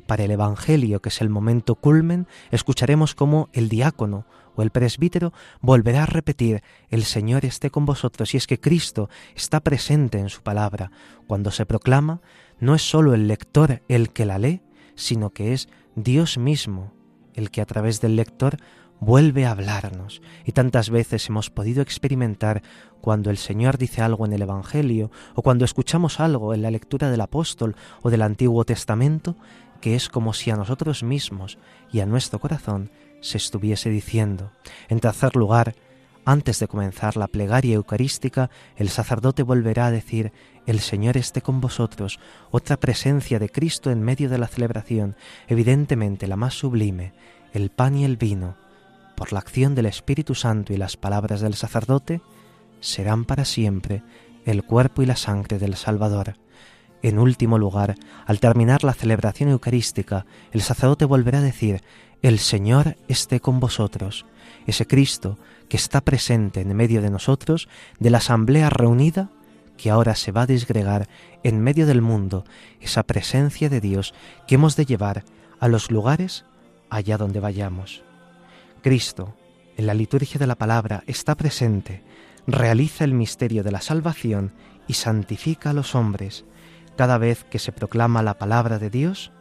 Para 0.06 0.24
el 0.24 0.32
Evangelio, 0.32 1.02
que 1.02 1.10
es 1.10 1.22
el 1.22 1.30
momento 1.30 1.76
culmen, 1.76 2.28
escucharemos 2.52 3.16
cómo 3.16 3.50
el 3.54 3.68
diácono 3.68 4.26
o 4.56 4.64
el 4.64 4.72
presbítero 4.72 5.34
volverá 5.62 6.04
a 6.04 6.08
repetir, 6.08 6.64
el 6.90 7.04
Señor 7.04 7.46
esté 7.46 7.70
con 7.70 7.86
vosotros, 7.86 8.34
y 8.34 8.38
es 8.38 8.48
que 8.48 8.60
Cristo 8.60 9.10
está 9.36 9.60
presente 9.60 10.18
en 10.18 10.30
su 10.30 10.42
palabra. 10.42 10.92
Cuando 11.28 11.52
se 11.52 11.66
proclama, 11.66 12.22
no 12.60 12.74
es 12.74 12.82
sólo 12.82 13.14
el 13.14 13.28
lector 13.28 13.84
el 13.88 14.12
que 14.12 14.26
la 14.26 14.40
lee, 14.40 14.62
sino 14.96 15.30
que 15.30 15.54
es 15.54 15.70
Dios 15.96 16.38
mismo 16.38 16.97
el 17.38 17.50
que 17.52 17.62
a 17.62 17.66
través 17.66 18.02
del 18.02 18.18
lector 18.18 18.58
vuelve 19.00 19.46
a 19.46 19.52
hablarnos. 19.52 20.22
Y 20.44 20.52
tantas 20.52 20.90
veces 20.90 21.30
hemos 21.30 21.50
podido 21.50 21.82
experimentar 21.82 22.64
cuando 23.00 23.30
el 23.30 23.38
Señor 23.38 23.78
dice 23.78 24.02
algo 24.02 24.26
en 24.26 24.34
el 24.34 24.42
Evangelio 24.42 25.12
o 25.36 25.42
cuando 25.42 25.64
escuchamos 25.64 26.20
algo 26.20 26.54
en 26.54 26.64
la 26.64 26.72
lectura 26.72 27.10
del 27.10 27.22
apóstol 27.22 27.76
o 28.02 28.10
del 28.10 28.24
Antiguo 28.24 28.66
Testamento, 28.66 29.38
que 29.80 29.96
es 29.96 30.10
como 30.10 30.34
si 30.34 30.50
a 30.52 30.56
nosotros 30.56 31.04
mismos 31.04 31.58
y 31.92 32.00
a 32.00 32.06
nuestro 32.06 32.40
corazón 32.40 32.92
se 33.22 33.38
estuviese 33.38 33.90
diciendo. 33.90 34.52
En 34.90 35.00
tercer 35.00 35.36
lugar, 35.36 35.76
antes 36.28 36.60
de 36.60 36.68
comenzar 36.68 37.16
la 37.16 37.30
plegaria 37.30 37.76
eucarística, 37.76 38.50
el 38.76 38.90
sacerdote 38.90 39.44
volverá 39.44 39.86
a 39.86 39.92
decir, 39.92 40.34
el 40.66 40.82
Señor 40.82 41.16
esté 41.16 41.42
con 41.42 41.62
vosotros, 41.62 42.20
otra 42.52 42.76
presencia 42.76 43.40
de 43.40 43.48
Cristo 43.48 43.92
en 43.92 44.04
medio 44.04 44.28
de 44.28 44.38
la 44.38 44.48
celebración, 44.48 45.16
evidentemente 45.48 46.28
la 46.28 46.36
más 46.36 46.54
sublime, 46.54 47.14
el 47.54 47.70
pan 47.70 47.96
y 47.96 48.04
el 48.04 48.18
vino, 48.18 48.58
por 49.16 49.32
la 49.32 49.40
acción 49.40 49.74
del 49.74 49.86
Espíritu 49.86 50.36
Santo 50.36 50.74
y 50.74 50.78
las 50.78 50.98
palabras 50.98 51.40
del 51.40 51.54
sacerdote, 51.54 52.20
serán 52.82 53.24
para 53.24 53.46
siempre 53.46 54.04
el 54.44 54.66
cuerpo 54.66 55.02
y 55.02 55.06
la 55.06 55.16
sangre 55.16 55.60
del 55.60 55.78
Salvador. 55.78 56.36
En 57.04 57.20
último 57.20 57.58
lugar, 57.58 57.96
al 58.26 58.42
terminar 58.42 58.84
la 58.84 58.94
celebración 58.94 59.50
eucarística, 59.50 60.26
el 60.52 60.62
sacerdote 60.62 61.06
volverá 61.06 61.38
a 61.38 61.44
decir, 61.44 61.82
el 62.22 62.40
Señor 62.40 62.98
esté 63.08 63.40
con 63.40 63.62
vosotros, 63.62 64.26
ese 64.66 64.86
Cristo 64.86 65.38
que 65.70 65.78
está 65.78 66.02
presente 66.02 66.62
en 66.62 66.76
medio 66.76 67.02
de 67.02 67.10
nosotros, 67.10 67.68
de 68.00 68.10
la 68.10 68.20
asamblea 68.20 68.70
reunida, 68.70 69.30
que 69.78 69.90
ahora 69.90 70.16
se 70.16 70.32
va 70.32 70.42
a 70.42 70.48
disgregar 70.48 71.08
en 71.44 71.62
medio 71.62 71.86
del 71.86 72.02
mundo, 72.02 72.46
esa 72.82 73.04
presencia 73.04 73.70
de 73.70 73.80
Dios 73.80 74.14
que 74.48 74.56
hemos 74.56 74.76
de 74.76 74.86
llevar 74.86 75.24
a 75.60 75.68
los 75.68 75.92
lugares 75.92 76.46
allá 76.90 77.18
donde 77.18 77.40
vayamos. 77.40 78.04
Cristo, 78.82 79.36
en 79.78 79.86
la 79.88 79.94
liturgia 79.94 80.40
de 80.40 80.48
la 80.48 80.56
palabra, 80.56 81.04
está 81.08 81.36
presente, 81.36 82.04
realiza 82.48 83.04
el 83.04 83.14
misterio 83.14 83.64
de 83.64 83.72
la 83.72 83.82
salvación 83.82 84.54
y 84.88 84.94
santifica 84.94 85.72
a 85.72 85.74
los 85.74 85.96
hombres. 85.96 86.46
Cada 86.96 87.18
vez 87.18 87.44
que 87.44 87.60
se 87.60 87.72
proclama 87.72 88.24
la 88.24 88.38
palabra 88.38 88.80
de 88.80 88.90
Dios, 88.90 89.32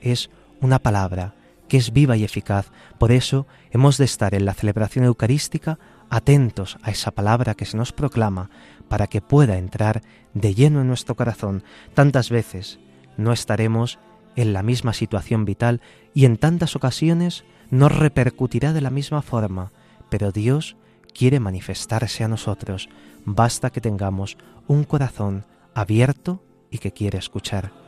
es 0.00 0.30
una 0.60 0.78
palabra 0.78 1.34
que 1.68 1.76
es 1.76 1.92
viva 1.92 2.16
y 2.16 2.24
eficaz. 2.24 2.70
Por 2.98 3.12
eso 3.12 3.46
hemos 3.70 3.98
de 3.98 4.04
estar 4.04 4.34
en 4.34 4.44
la 4.44 4.54
celebración 4.54 5.04
eucarística 5.04 5.78
atentos 6.10 6.78
a 6.82 6.90
esa 6.90 7.10
palabra 7.10 7.54
que 7.54 7.64
se 7.64 7.76
nos 7.76 7.92
proclama 7.92 8.50
para 8.88 9.06
que 9.06 9.20
pueda 9.20 9.58
entrar 9.58 10.02
de 10.34 10.54
lleno 10.54 10.80
en 10.80 10.88
nuestro 10.88 11.14
corazón. 11.14 11.62
Tantas 11.94 12.30
veces 12.30 12.78
no 13.16 13.32
estaremos 13.32 13.98
en 14.36 14.52
la 14.52 14.62
misma 14.62 14.92
situación 14.92 15.44
vital 15.44 15.80
y 16.14 16.24
en 16.24 16.36
tantas 16.36 16.76
ocasiones 16.76 17.44
no 17.70 17.88
repercutirá 17.88 18.72
de 18.72 18.80
la 18.80 18.90
misma 18.90 19.22
forma, 19.22 19.72
pero 20.08 20.32
Dios 20.32 20.76
quiere 21.12 21.40
manifestarse 21.40 22.24
a 22.24 22.28
nosotros. 22.28 22.88
Basta 23.24 23.70
que 23.70 23.80
tengamos 23.80 24.38
un 24.66 24.84
corazón 24.84 25.44
abierto 25.74 26.42
y 26.70 26.78
que 26.78 26.92
quiere 26.92 27.18
escuchar. 27.18 27.87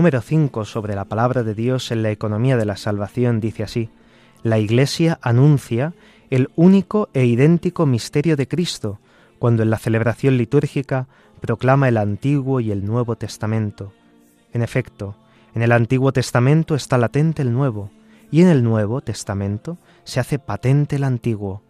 Número 0.00 0.22
5 0.22 0.64
sobre 0.64 0.94
la 0.94 1.04
palabra 1.04 1.42
de 1.42 1.54
Dios 1.54 1.90
en 1.90 2.02
la 2.02 2.10
economía 2.10 2.56
de 2.56 2.64
la 2.64 2.78
salvación 2.78 3.38
dice 3.38 3.64
así, 3.64 3.90
la 4.42 4.58
Iglesia 4.58 5.18
anuncia 5.20 5.92
el 6.30 6.48
único 6.56 7.10
e 7.12 7.26
idéntico 7.26 7.84
misterio 7.84 8.34
de 8.34 8.48
Cristo, 8.48 8.98
cuando 9.38 9.62
en 9.62 9.68
la 9.68 9.76
celebración 9.76 10.38
litúrgica 10.38 11.06
proclama 11.42 11.86
el 11.86 11.98
Antiguo 11.98 12.60
y 12.60 12.70
el 12.70 12.86
Nuevo 12.86 13.16
Testamento. 13.16 13.92
En 14.54 14.62
efecto, 14.62 15.16
en 15.54 15.60
el 15.60 15.70
Antiguo 15.70 16.12
Testamento 16.14 16.74
está 16.74 16.96
latente 16.96 17.42
el 17.42 17.52
Nuevo, 17.52 17.90
y 18.30 18.40
en 18.40 18.48
el 18.48 18.64
Nuevo 18.64 19.02
Testamento 19.02 19.76
se 20.04 20.18
hace 20.18 20.38
patente 20.38 20.96
el 20.96 21.04
Antiguo. 21.04 21.60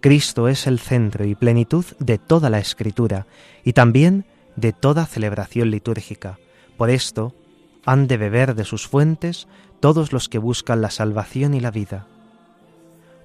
Cristo 0.00 0.48
es 0.48 0.66
el 0.66 0.78
centro 0.78 1.26
y 1.26 1.34
plenitud 1.34 1.84
de 1.98 2.16
toda 2.16 2.48
la 2.48 2.58
Escritura, 2.58 3.26
y 3.64 3.74
también 3.74 4.24
de 4.56 4.72
toda 4.72 5.04
celebración 5.04 5.70
litúrgica. 5.70 6.38
Por 6.78 6.88
esto, 6.88 7.34
han 7.86 8.08
de 8.08 8.16
beber 8.16 8.54
de 8.54 8.64
sus 8.64 8.86
fuentes 8.86 9.48
todos 9.80 10.12
los 10.12 10.28
que 10.28 10.38
buscan 10.38 10.82
la 10.82 10.90
salvación 10.90 11.54
y 11.54 11.60
la 11.60 11.70
vida. 11.70 12.06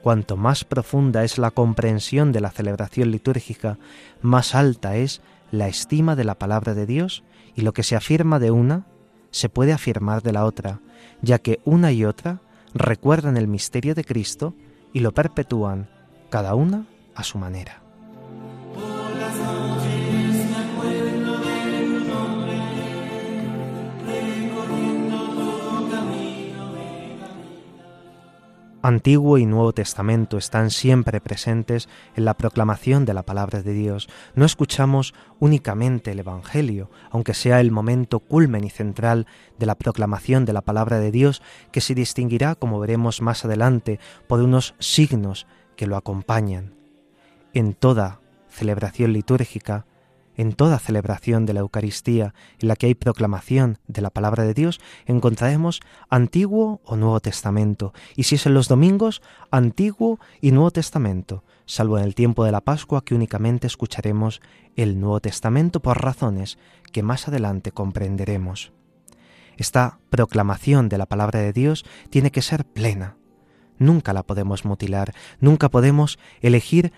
Cuanto 0.02 0.38
más 0.38 0.64
profunda 0.64 1.24
es 1.24 1.38
la 1.38 1.52
comprensión 1.52 2.32
de 2.32 2.42
la 2.42 2.52
celebración 2.52 3.12
litúrgica, 3.12 3.78
más 4.22 4.56
alta 4.56 4.96
es 4.96 5.22
la 5.52 5.68
estima 5.68 6.16
de 6.16 6.24
la 6.24 6.36
palabra 6.36 6.74
de 6.74 6.86
Dios 6.86 7.24
y 7.56 7.62
lo 7.62 7.74
que 7.74 7.84
se 7.84 7.96
afirma 7.96 8.40
de 8.40 8.52
una 8.52 8.86
se 9.32 9.50
puede 9.50 9.74
afirmar 9.74 10.22
de 10.22 10.34
la 10.34 10.46
otra, 10.46 10.80
ya 11.22 11.40
que 11.40 11.60
una 11.66 11.92
y 11.92 12.06
otra 12.06 12.40
recuerdan 12.74 13.38
el 13.38 13.48
misterio 13.48 13.96
de 13.96 14.04
Cristo 14.04 14.54
y 14.94 15.00
lo 15.00 15.14
perpetúan, 15.14 15.90
cada 16.30 16.56
una 16.56 16.86
a 17.16 17.24
su 17.24 17.38
manera. 17.38 17.81
Antiguo 28.84 29.38
y 29.38 29.46
Nuevo 29.46 29.74
Testamento 29.74 30.40
están 30.40 30.72
siempre 30.72 31.22
presentes 31.22 31.88
en 32.16 32.26
la 32.26 32.34
proclamación 32.34 33.06
de 33.06 33.14
la 33.14 33.22
palabra 33.22 33.62
de 33.62 33.74
Dios. 33.74 34.10
No 34.34 34.44
escuchamos 34.44 35.14
únicamente 35.40 36.12
el 36.12 36.20
Evangelio, 36.20 36.90
aunque 37.12 37.36
sea 37.36 37.62
el 37.62 37.70
momento 37.70 38.20
culmen 38.20 38.64
y 38.64 38.72
central 38.72 39.28
de 39.60 39.68
la 39.68 39.76
proclamación 39.76 40.46
de 40.46 40.54
la 40.54 40.62
palabra 40.62 41.00
de 41.00 41.12
Dios, 41.12 41.44
que 41.72 41.80
se 41.80 41.94
distinguirá, 41.94 42.56
como 42.56 42.80
veremos 42.80 43.22
más 43.22 43.46
adelante, 43.46 44.00
por 44.28 44.42
unos 44.42 44.74
signos 44.80 45.46
que 45.76 45.86
lo 45.86 45.96
acompañan. 45.96 46.74
En 47.54 47.74
toda 47.74 48.20
celebración 48.50 49.14
litúrgica 49.14 49.86
en 50.36 50.54
toda 50.54 50.80
celebración 50.80 51.46
de 51.46 51.54
la 51.54 51.60
Eucaristía 51.62 52.34
en 52.60 52.68
la 52.68 52.76
que 52.76 52.88
hay 52.88 52.96
proclamación 52.96 53.78
de 53.88 54.02
la 54.02 54.10
palabra 54.10 54.44
de 54.44 54.54
Dios, 54.54 54.80
encontraremos 55.06 55.82
Antiguo 56.10 56.82
o 56.84 56.96
Nuevo 56.96 57.20
Testamento, 57.20 57.94
y 58.16 58.24
si 58.24 58.36
es 58.36 58.46
en 58.46 58.54
los 58.54 58.68
domingos, 58.68 59.22
Antiguo 59.52 60.20
y 60.42 60.52
Nuevo 60.52 60.72
Testamento, 60.72 61.44
salvo 61.66 61.98
en 61.98 62.04
el 62.04 62.16
tiempo 62.16 62.44
de 62.44 62.52
la 62.52 62.62
Pascua 62.62 63.04
que 63.04 63.16
únicamente 63.16 63.68
escucharemos 63.68 64.42
el 64.76 65.00
Nuevo 65.00 65.20
Testamento 65.20 65.82
por 65.82 66.02
razones 66.02 66.58
que 66.92 67.04
más 67.04 67.28
adelante 67.28 67.72
comprenderemos. 67.72 68.74
Esta 69.58 70.00
proclamación 70.10 70.90
de 70.90 70.98
la 70.98 71.06
palabra 71.06 71.40
de 71.40 71.54
Dios 71.54 71.86
tiene 72.10 72.32
que 72.32 72.42
ser 72.42 72.66
plena. 72.66 73.18
Nunca 73.78 74.14
la 74.14 74.24
podemos 74.24 74.66
mutilar, 74.66 75.14
nunca 75.40 75.70
podemos 75.70 76.20
elegir 76.42 76.94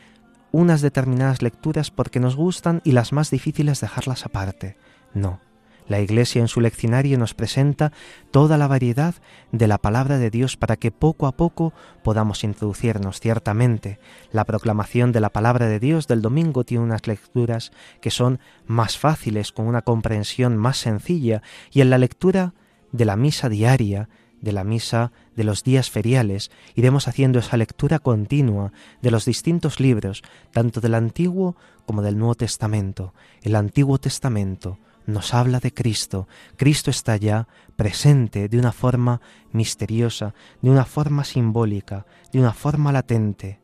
unas 0.53 0.81
determinadas 0.81 1.41
lecturas 1.41 1.91
porque 1.91 2.21
nos 2.21 2.37
gustan 2.37 2.81
y 2.85 2.93
las 2.93 3.11
más 3.11 3.31
difíciles 3.31 3.81
dejarlas 3.81 4.25
aparte. 4.25 4.77
No. 5.13 5.41
La 5.87 5.99
Iglesia 5.99 6.39
en 6.39 6.47
su 6.47 6.61
leccionario 6.61 7.17
nos 7.17 7.33
presenta 7.33 7.91
toda 8.31 8.57
la 8.57 8.67
variedad 8.67 9.15
de 9.51 9.67
la 9.67 9.79
palabra 9.79 10.17
de 10.17 10.29
Dios 10.29 10.55
para 10.55 10.77
que 10.77 10.91
poco 10.91 11.27
a 11.27 11.33
poco 11.33 11.73
podamos 12.03 12.43
introducirnos 12.43 13.19
ciertamente. 13.19 13.99
La 14.31 14.45
proclamación 14.45 15.11
de 15.11 15.19
la 15.19 15.31
palabra 15.31 15.67
de 15.67 15.79
Dios 15.79 16.07
del 16.07 16.21
domingo 16.21 16.63
tiene 16.63 16.85
unas 16.85 17.05
lecturas 17.07 17.71
que 17.99 18.11
son 18.11 18.39
más 18.65 18.97
fáciles, 18.97 19.51
con 19.51 19.67
una 19.67 19.81
comprensión 19.81 20.55
más 20.55 20.77
sencilla, 20.77 21.41
y 21.71 21.81
en 21.81 21.89
la 21.89 21.97
lectura 21.97 22.53
de 22.91 23.05
la 23.05 23.17
misa 23.17 23.49
diaria 23.49 24.07
de 24.43 24.51
la 24.51 24.65
misa 24.65 25.13
de 25.35 25.45
los 25.45 25.63
días 25.63 25.89
feriales, 25.89 26.51
iremos 26.75 27.07
haciendo 27.07 27.39
esa 27.39 27.55
lectura 27.55 27.99
continua 27.99 28.73
de 29.01 29.09
los 29.09 29.23
distintos 29.23 29.79
libros, 29.79 30.21
tanto 30.51 30.81
del 30.81 30.95
Antiguo 30.95 31.55
como 31.85 32.01
del 32.01 32.17
Nuevo 32.17 32.35
Testamento. 32.35 33.13
El 33.41 33.55
Antiguo 33.55 33.97
Testamento 33.99 34.79
nos 35.05 35.33
habla 35.33 35.61
de 35.61 35.73
Cristo. 35.73 36.27
Cristo 36.57 36.91
está 36.91 37.15
ya 37.15 37.47
presente 37.77 38.49
de 38.49 38.59
una 38.59 38.73
forma 38.73 39.21
misteriosa, 39.53 40.33
de 40.61 40.69
una 40.69 40.83
forma 40.83 41.23
simbólica, 41.23 42.05
de 42.33 42.39
una 42.39 42.51
forma 42.53 42.91
latente. 42.91 43.61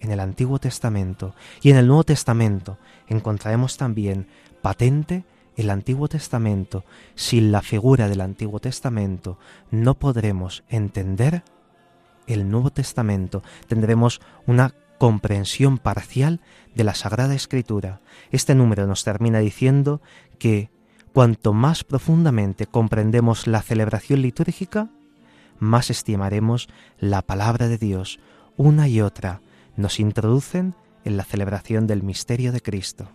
En 0.00 0.10
el 0.10 0.18
Antiguo 0.18 0.58
Testamento 0.58 1.34
y 1.62 1.70
en 1.70 1.76
el 1.76 1.86
Nuevo 1.86 2.04
Testamento 2.04 2.78
encontraremos 3.06 3.76
también 3.76 4.26
patente 4.60 5.24
el 5.56 5.70
Antiguo 5.70 6.08
Testamento. 6.08 6.84
Sin 7.14 7.50
la 7.52 7.62
figura 7.62 8.08
del 8.08 8.20
Antiguo 8.20 8.60
Testamento 8.60 9.38
no 9.70 9.94
podremos 9.94 10.62
entender 10.68 11.42
el 12.26 12.50
Nuevo 12.50 12.70
Testamento. 12.70 13.42
Tendremos 13.66 14.20
una 14.46 14.74
comprensión 14.98 15.78
parcial 15.78 16.40
de 16.74 16.84
la 16.84 16.94
Sagrada 16.94 17.34
Escritura. 17.34 18.00
Este 18.30 18.54
número 18.54 18.86
nos 18.86 19.04
termina 19.04 19.38
diciendo 19.40 20.00
que 20.38 20.70
cuanto 21.12 21.52
más 21.52 21.84
profundamente 21.84 22.66
comprendemos 22.66 23.46
la 23.46 23.62
celebración 23.62 24.22
litúrgica, 24.22 24.90
más 25.58 25.90
estimaremos 25.90 26.68
la 26.98 27.22
palabra 27.22 27.68
de 27.68 27.78
Dios. 27.78 28.20
Una 28.56 28.88
y 28.88 29.00
otra 29.00 29.40
nos 29.76 30.00
introducen 30.00 30.74
en 31.04 31.16
la 31.16 31.24
celebración 31.24 31.86
del 31.86 32.02
misterio 32.02 32.52
de 32.52 32.60
Cristo. 32.60 33.08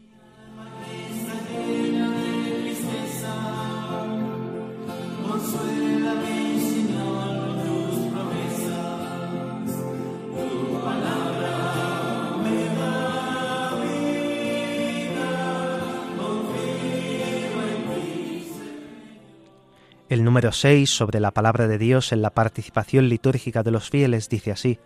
El 20.12 20.26
número 20.26 20.51
6 20.51 20.89
sobre 20.89 21.22
la 21.22 21.32
palabra 21.32 21.70
de 21.70 21.78
Dios 21.78 22.12
en 22.12 22.22
la 22.22 22.32
participación 22.32 23.07
litúrgica 23.07 23.64
de 23.64 23.72
los 23.72 23.89
fieles 23.89 24.28
dice 24.28 24.51
así, 24.51 24.78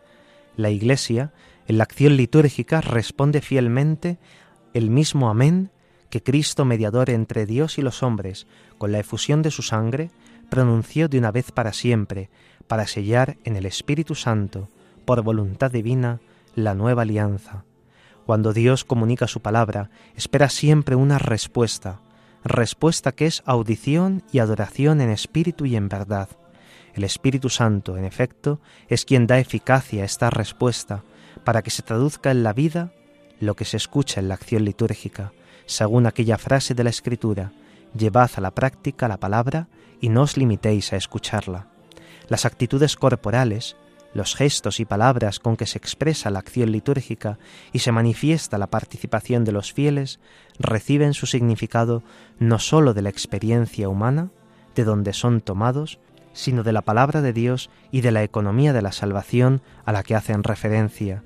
la 0.55 0.69
Iglesia 0.69 1.33
en 1.67 1.79
la 1.79 1.85
acción 1.85 2.15
litúrgica 2.15 2.79
responde 2.79 3.41
fielmente 3.41 4.19
el 4.75 4.91
mismo 4.91 5.27
amén 5.27 5.71
que 6.11 6.21
Cristo, 6.21 6.63
mediador 6.63 7.09
entre 7.09 7.47
Dios 7.47 7.79
y 7.79 7.81
los 7.81 8.03
hombres, 8.03 8.45
con 8.77 8.91
la 8.91 8.99
efusión 8.99 9.41
de 9.41 9.49
su 9.49 9.63
sangre, 9.63 10.11
pronunció 10.51 11.07
de 11.07 11.17
una 11.17 11.31
vez 11.31 11.51
para 11.51 11.73
siempre, 11.73 12.29
para 12.67 12.85
sellar 12.85 13.37
en 13.45 13.55
el 13.55 13.65
Espíritu 13.65 14.13
Santo, 14.13 14.69
por 15.05 15.23
voluntad 15.23 15.71
divina, 15.71 16.19
la 16.53 16.75
nueva 16.75 17.01
alianza. 17.01 17.65
Cuando 18.27 18.53
Dios 18.53 18.85
comunica 18.85 19.25
su 19.25 19.41
palabra, 19.41 19.89
espera 20.15 20.49
siempre 20.49 20.95
una 20.95 21.17
respuesta, 21.17 21.99
respuesta 22.45 23.11
que 23.11 23.25
es 23.25 23.41
audición 23.45 24.23
y 24.31 24.37
adoración 24.37 25.01
en 25.01 25.09
espíritu 25.09 25.65
y 25.65 25.75
en 25.75 25.89
verdad. 25.89 26.29
El 26.93 27.03
Espíritu 27.03 27.49
Santo, 27.49 27.97
en 27.97 28.05
efecto, 28.05 28.61
es 28.87 29.03
quien 29.03 29.25
da 29.27 29.39
eficacia 29.39 30.03
a 30.03 30.05
esta 30.05 30.29
respuesta 30.29 31.03
para 31.43 31.63
que 31.63 31.71
se 31.71 31.81
traduzca 31.81 32.29
en 32.31 32.43
la 32.43 32.53
vida 32.53 32.93
lo 33.39 33.55
que 33.55 33.65
se 33.65 33.77
escucha 33.77 34.21
en 34.21 34.29
la 34.29 34.35
acción 34.35 34.63
litúrgica, 34.63 35.33
según 35.65 36.05
aquella 36.05 36.37
frase 36.37 36.75
de 36.75 36.83
la 36.83 36.91
Escritura, 36.91 37.51
llevad 37.97 38.29
a 38.35 38.41
la 38.41 38.51
práctica 38.51 39.07
la 39.07 39.19
palabra 39.19 39.67
y 39.99 40.09
no 40.09 40.21
os 40.21 40.37
limitéis 40.37 40.93
a 40.93 40.97
escucharla. 40.97 41.67
Las 42.29 42.45
actitudes 42.45 42.95
corporales, 42.95 43.75
los 44.15 44.33
gestos 44.33 44.79
y 44.79 44.85
palabras 44.85 45.39
con 45.39 45.57
que 45.57 45.65
se 45.65 45.77
expresa 45.77 46.29
la 46.29 46.39
acción 46.39 46.71
litúrgica 46.71 47.37
y 47.73 47.79
se 47.79 47.91
manifiesta 47.91 48.57
la 48.57 48.67
participación 48.67 49.43
de 49.43 49.51
los 49.51 49.73
fieles 49.73 50.21
reciben 50.57 51.13
su 51.13 51.25
significado 51.25 52.01
no 52.39 52.57
sólo 52.57 52.93
de 52.93 53.01
la 53.01 53.09
experiencia 53.09 53.89
humana, 53.89 54.31
de 54.73 54.85
donde 54.85 55.11
son 55.11 55.41
tomados, 55.41 55.99
sino 56.31 56.63
de 56.63 56.71
la 56.71 56.81
palabra 56.81 57.21
de 57.21 57.33
Dios 57.33 57.69
y 57.91 57.99
de 58.01 58.11
la 58.11 58.23
economía 58.23 58.71
de 58.71 58.81
la 58.81 58.93
salvación 58.93 59.61
a 59.83 59.91
la 59.91 60.01
que 60.01 60.15
hacen 60.15 60.43
referencia, 60.43 61.21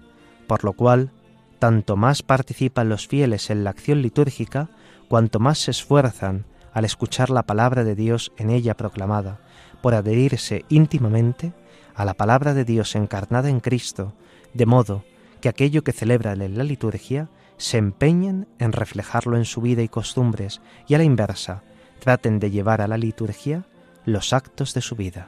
por 0.48 0.64
lo 0.64 0.74
cual, 0.74 1.12
tanto 1.60 1.96
más 1.96 2.24
participan 2.24 2.90
los 2.90 3.08
fieles 3.08 3.52
en 3.52 3.64
la 3.64 3.70
acción 3.70 4.02
litúrgica, 4.02 4.70
cuanto 5.08 5.40
más 5.40 5.60
se 5.60 5.72
esfuerzan 5.72 6.46
al 6.74 6.86
escuchar 6.86 7.30
la 7.30 7.44
palabra 7.44 7.84
de 7.84 7.94
Dios 7.94 8.32
en 8.38 8.50
ella 8.50 8.76
proclamada, 8.76 9.40
por 9.84 9.94
adherirse 9.94 10.66
íntimamente 10.70 11.54
a 12.00 12.06
la 12.06 12.14
palabra 12.14 12.54
de 12.54 12.64
Dios 12.64 12.96
encarnada 12.96 13.50
en 13.50 13.60
Cristo, 13.60 14.14
de 14.54 14.66
modo 14.66 15.04
que 15.42 15.50
aquello 15.50 15.84
que 15.84 15.92
celebran 15.92 16.42
en 16.42 16.58
la 16.58 16.64
liturgia 16.64 17.28
se 17.58 17.78
empeñen 17.78 18.48
en 18.58 18.72
reflejarlo 18.72 19.36
en 19.36 19.44
su 19.44 19.60
vida 19.60 19.82
y 19.82 19.90
costumbres 19.90 20.62
y 20.88 20.94
a 20.94 20.98
la 20.98 21.04
inversa, 21.04 21.62
traten 22.00 22.40
de 22.40 22.52
llevar 22.52 22.80
a 22.80 22.88
la 22.88 22.98
liturgia 22.98 23.66
los 24.06 24.32
actos 24.32 24.74
de 24.74 24.80
su 24.80 24.96
vida. 24.96 25.28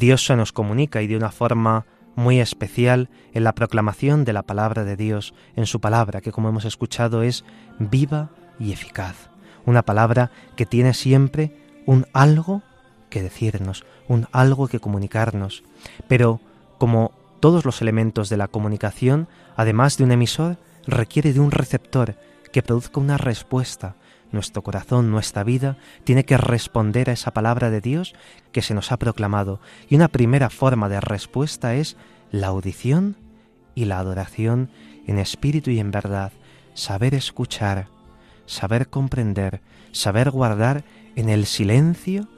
Dios 0.00 0.24
se 0.24 0.34
nos 0.34 0.52
comunica 0.52 1.02
y 1.02 1.06
de 1.06 1.16
una 1.18 1.30
forma 1.30 1.84
muy 2.16 2.40
especial 2.40 3.10
en 3.34 3.44
la 3.44 3.54
proclamación 3.54 4.24
de 4.24 4.32
la 4.32 4.42
palabra 4.42 4.82
de 4.82 4.96
Dios, 4.96 5.34
en 5.56 5.66
su 5.66 5.78
palabra, 5.78 6.22
que 6.22 6.32
como 6.32 6.48
hemos 6.48 6.64
escuchado 6.64 7.22
es 7.22 7.44
viva 7.78 8.30
y 8.58 8.72
eficaz. 8.72 9.28
Una 9.66 9.82
palabra 9.82 10.30
que 10.56 10.64
tiene 10.64 10.94
siempre 10.94 11.54
un 11.84 12.06
algo 12.14 12.62
que 13.10 13.22
decirnos, 13.22 13.84
un 14.08 14.26
algo 14.32 14.68
que 14.68 14.80
comunicarnos. 14.80 15.64
Pero 16.08 16.40
como 16.78 17.12
todos 17.40 17.66
los 17.66 17.82
elementos 17.82 18.30
de 18.30 18.38
la 18.38 18.48
comunicación, 18.48 19.28
además 19.54 19.98
de 19.98 20.04
un 20.04 20.12
emisor, 20.12 20.56
requiere 20.86 21.34
de 21.34 21.40
un 21.40 21.50
receptor 21.50 22.14
que 22.54 22.62
produzca 22.62 23.00
una 23.00 23.18
respuesta, 23.18 23.96
nuestro 24.32 24.62
corazón, 24.62 25.10
nuestra 25.10 25.44
vida, 25.44 25.76
tiene 26.04 26.24
que 26.24 26.36
responder 26.36 27.10
a 27.10 27.12
esa 27.12 27.32
palabra 27.32 27.70
de 27.70 27.80
Dios 27.80 28.14
que 28.52 28.62
se 28.62 28.74
nos 28.74 28.92
ha 28.92 28.98
proclamado. 28.98 29.60
Y 29.88 29.96
una 29.96 30.08
primera 30.08 30.50
forma 30.50 30.88
de 30.88 31.00
respuesta 31.00 31.74
es 31.74 31.96
la 32.30 32.48
audición 32.48 33.16
y 33.74 33.86
la 33.86 33.98
adoración 33.98 34.70
en 35.06 35.18
espíritu 35.18 35.70
y 35.70 35.80
en 35.80 35.90
verdad, 35.90 36.32
saber 36.74 37.14
escuchar, 37.14 37.88
saber 38.46 38.88
comprender, 38.88 39.60
saber 39.92 40.30
guardar 40.30 40.84
en 41.16 41.28
el 41.28 41.46
silencio 41.46 42.28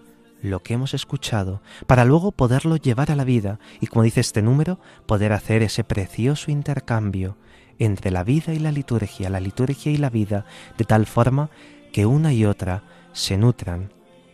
lo 0.43 0.63
que 0.63 0.75
hemos 0.75 0.93
escuchado, 0.93 1.63
para 1.87 2.05
luego 2.05 2.33
poderlo 2.33 2.77
llevar 2.77 3.11
a 3.11 3.17
la 3.17 3.25
vida 3.25 3.61
y, 3.81 3.87
como 3.87 4.03
dice 4.03 4.21
este 4.21 4.43
número, 4.43 4.81
poder 5.07 5.33
hacer 5.33 5.63
ese 5.63 5.85
precioso 5.85 6.51
intercambio 6.51 7.37
entre 7.79 8.11
la 8.11 8.25
vida 8.25 8.53
y 8.53 8.59
la 8.59 8.73
liturgia, 8.73 9.31
la 9.31 9.41
liturgia 9.41 9.93
y 9.93 9.97
la 9.97 10.11
vida, 10.11 10.45
de 10.77 10.85
tal 10.85 11.07
forma 11.07 11.51
que 11.93 12.07
una 12.07 12.33
y 12.33 12.45
otra 12.45 12.83
se 13.13 13.37
nutran 13.37 13.93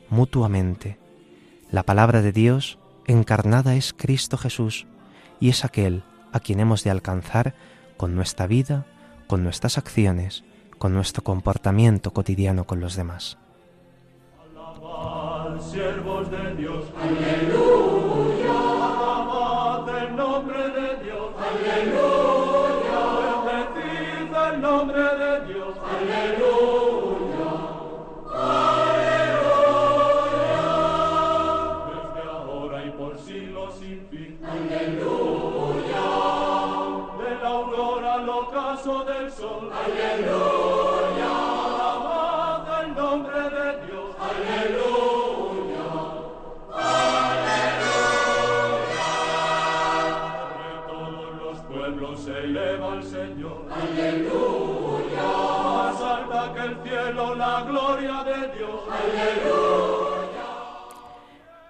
mutuamente. 0.08 0.98
La 1.70 1.82
palabra 1.82 2.22
de 2.22 2.32
Dios 2.32 2.78
encarnada 3.06 3.74
es 3.74 3.92
Cristo 3.92 4.38
Jesús 4.38 4.86
y 5.40 5.50
es 5.50 5.64
aquel 5.64 6.02
a 6.32 6.40
quien 6.40 6.60
hemos 6.60 6.84
de 6.84 6.90
alcanzar 6.90 7.54
con 7.96 8.14
nuestra 8.14 8.46
vida, 8.46 8.86
con 9.26 9.42
nuestras 9.42 9.76
acciones, 9.76 10.44
con 10.78 10.94
nuestro 10.94 11.24
comportamiento 11.24 12.12
cotidiano 12.12 12.64
con 12.64 12.80
los 12.80 12.96
demás. 12.96 13.38
siervos 15.60 16.30
de 16.30 16.54
Dios. 16.54 16.84
Aleluya. 17.00 17.57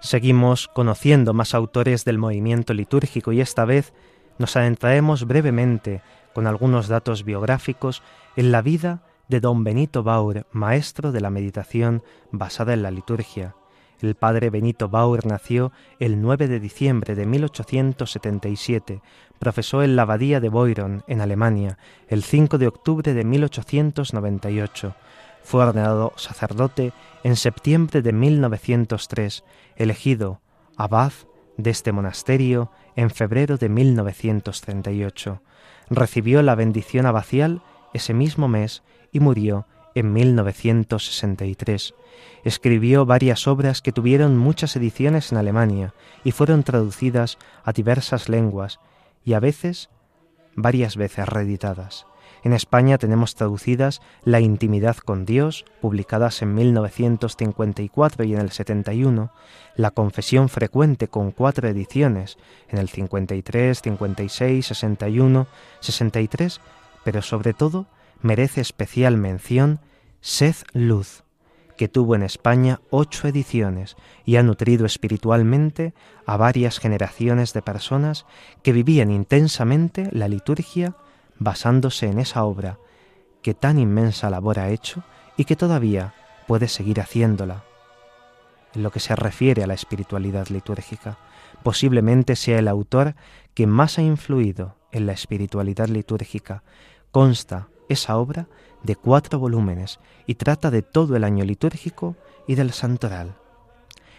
Seguimos 0.09 0.67
conociendo 0.67 1.35
más 1.35 1.53
autores 1.53 2.03
del 2.03 2.17
movimiento 2.17 2.73
litúrgico 2.73 3.31
y 3.31 3.41
esta 3.41 3.63
vez 3.63 3.93
nos 4.39 4.55
adentraremos 4.55 5.27
brevemente 5.27 6.01
con 6.39 6.47
algunos 6.47 6.87
datos 6.87 7.25
biográficos 7.25 8.01
en 8.37 8.53
la 8.53 8.61
vida 8.61 9.03
de 9.27 9.41
don 9.41 9.65
Benito 9.65 10.03
Baur, 10.03 10.47
maestro 10.53 11.11
de 11.11 11.19
la 11.19 11.29
meditación 11.29 12.01
basada 12.31 12.73
en 12.73 12.81
la 12.81 12.91
liturgia. 12.91 13.55
El 13.99 14.15
padre 14.15 14.49
Benito 14.49 14.87
Baur 14.87 15.25
nació 15.25 15.73
el 15.99 16.21
9 16.21 16.47
de 16.47 16.61
diciembre 16.61 17.15
de 17.15 17.25
1877, 17.25 19.01
profesó 19.37 19.83
en 19.83 19.97
la 19.97 20.03
abadía 20.03 20.39
de 20.39 20.47
Boiron, 20.47 21.03
en 21.07 21.19
Alemania, 21.19 21.77
el 22.07 22.23
5 22.23 22.57
de 22.57 22.67
octubre 22.67 23.13
de 23.13 23.25
1898. 23.25 24.95
Fue 25.43 25.61
ordenado 25.61 26.13
sacerdote 26.15 26.93
en 27.25 27.35
septiembre 27.35 28.01
de 28.01 28.13
1903, 28.13 29.43
elegido 29.75 30.39
abad 30.77 31.11
de 31.57 31.71
este 31.71 31.91
monasterio 31.91 32.71
en 32.95 33.09
febrero 33.09 33.57
de 33.57 33.67
1938. 33.67 35.41
Recibió 35.89 36.41
la 36.41 36.55
bendición 36.55 37.05
abacial 37.05 37.61
ese 37.93 38.13
mismo 38.13 38.47
mes 38.47 38.83
y 39.11 39.19
murió 39.19 39.65
en 39.95 40.13
1963. 40.13 41.93
Escribió 42.43 43.05
varias 43.05 43.47
obras 43.47 43.81
que 43.81 43.91
tuvieron 43.91 44.37
muchas 44.37 44.75
ediciones 44.75 45.31
en 45.31 45.37
Alemania 45.37 45.93
y 46.23 46.31
fueron 46.31 46.63
traducidas 46.63 47.37
a 47.63 47.73
diversas 47.73 48.29
lenguas 48.29 48.79
y 49.25 49.33
a 49.33 49.39
veces 49.39 49.89
varias 50.55 50.95
veces 50.95 51.27
reeditadas. 51.27 52.05
En 52.43 52.53
España 52.53 52.97
tenemos 52.97 53.35
traducidas 53.35 54.01
La 54.23 54.39
intimidad 54.39 54.97
con 54.97 55.25
Dios, 55.25 55.65
publicadas 55.81 56.41
en 56.41 56.53
1954 56.53 58.23
y 58.23 58.33
en 58.33 58.39
el 58.39 58.51
71, 58.51 59.31
La 59.75 59.91
confesión 59.91 60.49
frecuente 60.49 61.07
con 61.07 61.31
cuatro 61.31 61.67
ediciones, 61.67 62.37
en 62.69 62.79
el 62.79 62.89
53, 62.89 63.81
56, 63.81 64.65
61, 64.65 65.47
63, 65.81 66.61
pero 67.03 67.21
sobre 67.21 67.53
todo 67.53 67.87
merece 68.21 68.61
especial 68.61 69.17
mención 69.17 69.79
Sed 70.21 70.55
Luz, 70.73 71.23
que 71.77 71.87
tuvo 71.87 72.15
en 72.15 72.23
España 72.23 72.81
ocho 72.89 73.27
ediciones 73.27 73.95
y 74.25 74.35
ha 74.35 74.43
nutrido 74.43 74.85
espiritualmente 74.85 75.93
a 76.25 76.37
varias 76.37 76.79
generaciones 76.79 77.53
de 77.53 77.61
personas 77.61 78.25
que 78.63 78.73
vivían 78.73 79.11
intensamente 79.11 80.09
la 80.11 80.27
liturgia 80.27 80.95
basándose 81.39 82.07
en 82.07 82.19
esa 82.19 82.43
obra 82.43 82.77
que 83.41 83.53
tan 83.53 83.79
inmensa 83.79 84.29
labor 84.29 84.59
ha 84.59 84.69
hecho 84.69 85.03
y 85.37 85.45
que 85.45 85.55
todavía 85.55 86.13
puede 86.47 86.67
seguir 86.67 86.99
haciéndola. 86.99 87.63
En 88.73 88.83
lo 88.83 88.91
que 88.91 88.99
se 88.99 89.15
refiere 89.15 89.63
a 89.63 89.67
la 89.67 89.73
espiritualidad 89.73 90.47
litúrgica, 90.49 91.17
posiblemente 91.63 92.35
sea 92.35 92.59
el 92.59 92.67
autor 92.67 93.15
que 93.53 93.65
más 93.65 93.97
ha 93.97 94.01
influido 94.01 94.75
en 94.91 95.05
la 95.05 95.13
espiritualidad 95.13 95.87
litúrgica. 95.87 96.63
Consta 97.11 97.67
esa 97.87 98.17
obra 98.17 98.47
de 98.83 98.95
cuatro 98.95 99.39
volúmenes 99.39 99.99
y 100.27 100.35
trata 100.35 100.71
de 100.71 100.81
todo 100.81 101.15
el 101.15 101.23
año 101.23 101.43
litúrgico 101.43 102.15
y 102.47 102.55
del 102.55 102.71
santoral. 102.71 103.35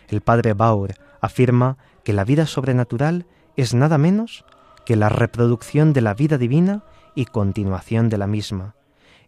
El 0.08 0.20
padre 0.20 0.54
Bauer 0.54 0.98
afirma 1.20 1.76
que 2.02 2.12
la 2.12 2.24
vida 2.24 2.46
sobrenatural 2.46 3.26
es 3.56 3.74
nada 3.74 3.98
menos 3.98 4.44
que 4.84 4.96
la 4.96 5.08
reproducción 5.08 5.92
de 5.92 6.00
la 6.00 6.14
vida 6.14 6.38
divina 6.38 6.82
y 7.14 7.26
continuación 7.26 8.08
de 8.08 8.18
la 8.18 8.26
misma. 8.26 8.74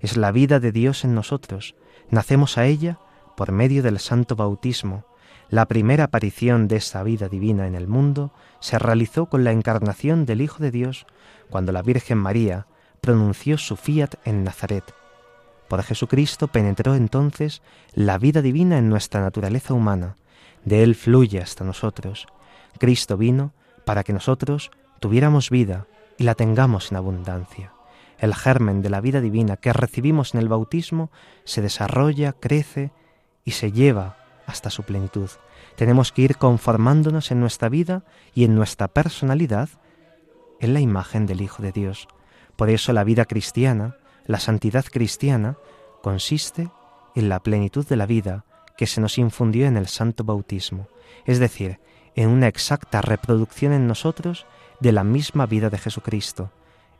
Es 0.01 0.17
la 0.17 0.33
vida 0.33 0.61
de 0.61 0.73
Dios 0.73 1.05
en 1.05 1.15
nosotros. 1.15 1.75
Nacemos 2.11 2.59
a 2.59 2.67
ella 2.67 2.99
por 3.37 3.53
medio 3.53 3.83
del 3.83 3.99
santo 3.99 4.37
bautismo. 4.37 5.05
La 5.49 5.67
primera 5.67 6.05
aparición 6.05 6.69
de 6.69 6.77
esa 6.77 7.03
vida 7.03 7.29
divina 7.29 7.67
en 7.67 7.75
el 7.75 7.87
mundo 7.87 8.33
se 8.61 8.79
realizó 8.79 9.27
con 9.27 9.45
la 9.45 9.53
encarnación 9.53 10.27
del 10.27 10.41
Hijo 10.41 10.63
de 10.63 10.71
Dios, 10.71 11.07
cuando 11.51 11.73
la 11.73 11.83
Virgen 11.83 12.19
María 12.19 12.67
pronunció 13.01 13.59
su 13.59 13.77
fiat 13.77 14.15
en 14.25 14.45
Nazaret. 14.45 14.85
Por 15.69 15.83
Jesucristo 15.83 16.49
penetró 16.49 16.95
entonces 16.95 17.63
la 17.95 18.19
vida 18.19 18.43
divina 18.43 18.79
en 18.79 18.89
nuestra 18.89 19.21
naturaleza 19.21 19.75
humana. 19.75 20.17
De 20.65 20.83
Él 20.83 20.95
fluye 20.95 21.41
hasta 21.41 21.65
nosotros. 21.65 22.27
Cristo 22.79 23.17
vino 23.17 23.53
para 23.85 24.05
que 24.05 24.13
nosotros 24.13 24.71
tuviéramos 25.01 25.51
vida 25.51 25.87
y 26.23 26.25
la 26.25 26.37
tengamos 26.37 26.93
en 26.93 26.99
abundancia. 26.99 27.73
El 28.17 28.33
germen 28.33 28.81
de 28.81 28.91
la 28.91 29.01
vida 29.01 29.21
divina 29.21 29.57
que 29.57 29.73
recibimos 29.73 30.35
en 30.35 30.41
el 30.41 30.49
bautismo 30.49 31.11
se 31.43 31.63
desarrolla, 31.63 32.33
crece 32.33 32.93
y 33.45 33.51
se 33.51 33.73
lleva 33.73 34.19
hasta 34.47 34.71
su 34.71 34.85
plenitud. 34.85 35.29
Tenemos 35.75 36.13
que 36.13 36.23
ir 36.23 36.37
conformándonos 36.37 37.33
en 37.33 37.41
nuestra 37.41 37.69
vida 37.69 38.05
y 38.37 38.45
en 38.45 38.55
nuestra 38.55 38.87
personalidad 38.87 39.69
en 40.61 40.75
la 40.75 40.79
imagen 40.79 41.27
del 41.27 41.41
Hijo 41.41 41.61
de 41.61 41.73
Dios. 41.73 42.07
Por 42.55 42.71
eso 42.71 42.93
la 42.93 43.03
vida 43.03 43.25
cristiana, 43.25 43.97
la 44.25 44.39
santidad 44.39 44.85
cristiana, 44.85 45.57
consiste 46.03 46.71
en 47.17 47.29
la 47.29 47.41
plenitud 47.41 47.85
de 47.85 47.97
la 47.97 48.07
vida 48.07 48.45
que 48.77 48.87
se 48.87 49.01
nos 49.01 49.19
infundió 49.19 49.67
en 49.67 49.77
el 49.77 49.89
santo 49.89 50.23
bautismo, 50.23 50.87
es 51.27 51.41
decir, 51.41 51.81
en 52.15 52.29
una 52.29 52.47
exacta 52.47 53.03
reproducción 53.03 53.73
en 53.73 53.89
nosotros 53.89 54.47
de 54.83 54.91
la 54.91 55.05
misma 55.05 55.47
vida 55.47 55.71
de 55.71 55.79
Jesucristo. 55.79 56.51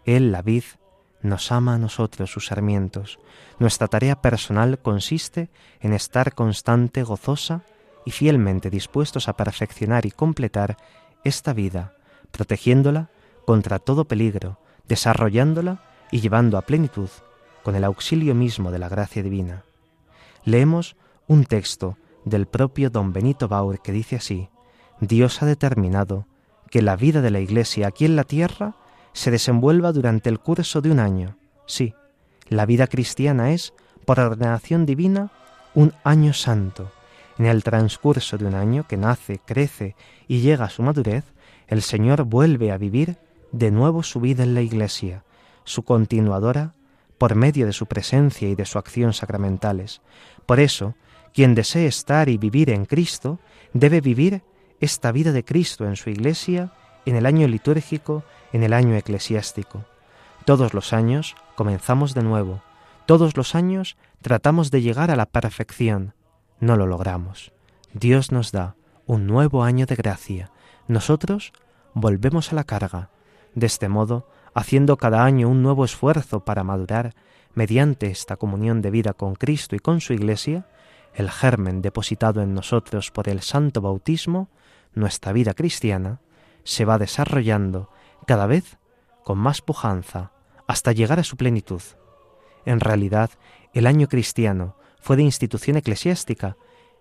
Él, 0.05 0.31
la 0.31 0.41
vid, 0.41 0.63
nos 1.21 1.51
ama 1.51 1.75
a 1.75 1.79
nosotros, 1.79 2.31
sus 2.31 2.47
sarmientos. 2.47 3.19
Nuestra 3.59 3.89
tarea 3.89 4.23
personal 4.23 4.79
consiste 4.79 5.51
en 5.81 5.93
estar 5.93 6.37
constante, 6.37 7.03
gozosa 7.03 7.63
y 8.07 8.13
fielmente 8.13 8.71
dispuestos 8.71 9.29
a 9.29 9.33
perfeccionar 9.33 10.07
y 10.07 10.13
completar 10.13 10.77
esta 11.25 11.53
vida, 11.53 11.95
protegiéndola 12.31 13.11
contra 13.47 13.81
todo 13.81 14.05
peligro, 14.05 14.61
desarrollándola 14.87 15.83
y 16.13 16.21
llevando 16.21 16.59
a 16.59 16.63
plenitud 16.63 17.11
con 17.65 17.75
el 17.75 17.83
auxilio 17.83 18.37
mismo 18.37 18.71
de 18.71 18.79
la 18.79 18.89
gracia 18.89 19.25
divina. 19.25 19.65
Leemos 20.45 20.95
un 21.27 21.47
texto 21.47 21.97
del 22.25 22.47
propio 22.47 22.91
don 22.91 23.13
Benito 23.13 23.49
Baur 23.49 23.83
que 23.83 23.91
dice 23.91 24.15
así, 24.15 24.51
Dios 25.01 25.43
ha 25.43 25.47
determinado 25.47 26.27
que 26.73 26.81
la 26.81 26.97
vida 26.97 27.21
de 27.21 27.31
la 27.31 27.41
Iglesia 27.41 27.87
aquí 27.87 28.07
en 28.07 28.17
la 28.17 28.25
tierra 28.25 28.75
se 29.13 29.31
desenvuelva 29.31 29.93
durante 29.93 30.31
el 30.31 30.41
curso 30.41 30.81
de 30.81 30.91
un 30.91 31.01
año. 31.01 31.37
Sí, 31.67 31.95
la 32.49 32.65
vida 32.65 32.87
cristiana 32.87 33.53
es, 33.53 33.75
por 34.07 34.19
ordenación 34.19 34.87
divina, 34.87 35.31
un 35.75 35.93
año 36.03 36.33
santo. 36.33 36.91
En 37.37 37.45
el 37.45 37.63
transcurso 37.63 38.39
de 38.39 38.47
un 38.47 38.55
año 38.55 38.87
que 38.89 38.97
nace, 38.97 39.39
crece 39.45 39.97
y 40.27 40.41
llega 40.41 40.65
a 40.65 40.71
su 40.71 40.83
madurez, 40.83 41.25
el 41.69 41.83
Señor 41.83 42.25
vuelve 42.25 42.73
a 42.73 42.79
vivir 42.79 43.19
de 43.53 43.71
nuevo 43.71 44.03
su 44.03 44.21
vida 44.21 44.43
en 44.43 44.55
la 44.55 44.63
Iglesia, 44.63 45.25
su 45.65 45.83
continuadora, 45.83 46.73
por 47.19 47.35
medio 47.35 47.67
de 47.67 47.75
su 47.75 47.85
presencia 47.85 48.49
y 48.49 48.55
de 48.55 48.65
su 48.65 48.79
acción 48.79 49.13
sacramentales. 49.13 50.01
Por 50.47 50.59
eso, 50.59 50.95
quien 51.35 51.55
desee 51.55 51.87
estar 51.87 52.31
y 52.31 52.39
vivir 52.39 52.71
en 52.71 52.87
Cristo, 52.87 53.41
debe 53.75 54.01
vivir 54.01 54.43
esta 54.83 55.13
vida 55.13 55.31
de 55.31 55.45
Cristo 55.45 55.87
en 55.87 55.95
su 55.95 56.11
iglesia 56.11 56.73
en 57.07 57.15
el 57.15 57.25
año 57.25 57.47
litúrgico, 57.47 58.25
en 58.53 58.65
el 58.65 58.73
año 58.73 58.97
eclesiástico. 58.97 59.85
Todos 60.45 60.75
los 60.75 60.93
años 60.93 61.37
comenzamos 61.55 62.15
de 62.15 62.25
nuevo, 62.25 62.63
todos 63.07 63.37
los 63.37 63.55
años 63.55 63.97
tratamos 64.23 64.73
de 64.73 64.83
llegar 64.83 65.13
a 65.13 65.17
la 65.17 65.27
perfección, 65.27 66.15
no 66.59 66.77
lo 66.77 66.89
logramos. 66.89 67.53
Dios 67.93 68.33
nos 68.33 68.51
da 68.51 68.75
un 69.07 69.29
nuevo 69.29 69.63
año 69.63 69.87
de 69.87 69.95
gracia, 69.95 70.51
nosotros 70.89 71.53
volvemos 71.95 72.51
a 72.53 72.57
la 72.57 72.65
carga, 72.65 73.11
de 73.55 73.67
este 73.67 73.89
modo, 73.89 74.29
haciendo 74.53 74.97
cada 74.97 75.25
año 75.25 75.49
un 75.49 75.63
nuevo 75.63 75.85
esfuerzo 75.85 76.41
para 76.45 76.65
madurar, 76.65 77.15
mediante 77.55 78.11
esta 78.11 78.37
comunión 78.37 78.83
de 78.83 78.91
vida 78.91 79.13
con 79.13 79.37
Cristo 79.37 79.77
y 79.77 79.79
con 79.79 80.01
su 80.01 80.13
Iglesia, 80.13 80.67
el 81.15 81.31
germen 81.31 81.83
depositado 81.83 82.43
en 82.43 82.55
nosotros 82.55 83.13
por 83.13 83.29
el 83.29 83.43
santo 83.43 83.81
bautismo, 83.81 84.49
nuestra 84.95 85.33
vida 85.33 85.55
cristiana 85.55 86.21
se 86.65 86.85
va 86.85 86.99
desarrollando 86.99 87.91
cada 88.27 88.47
vez 88.47 88.79
con 89.25 89.39
más 89.39 89.61
pujanza 89.61 90.33
hasta 90.67 90.93
llegar 90.93 91.19
a 91.19 91.25
su 91.25 91.37
plenitud. 91.37 91.83
En 92.65 92.81
realidad, 92.81 93.31
el 93.73 93.87
año 93.87 94.09
cristiano 94.09 94.77
fue 95.01 95.17
de 95.17 95.23
institución 95.23 95.77
eclesiástica, 95.77 96.57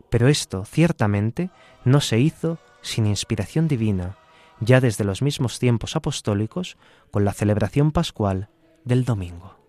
pero 0.10 0.28
esto 0.28 0.66
ciertamente 0.66 1.52
no 1.86 2.02
se 2.02 2.20
hizo 2.20 2.58
sin 2.82 3.06
inspiración 3.06 3.68
divina, 3.68 4.18
ya 4.60 4.82
desde 4.82 5.04
los 5.04 5.22
mismos 5.22 5.60
tiempos 5.60 5.96
apostólicos 5.96 6.78
con 7.12 7.26
la 7.26 7.34
celebración 7.34 7.92
pascual 7.92 8.50
del 8.84 9.06
domingo. 9.06 9.61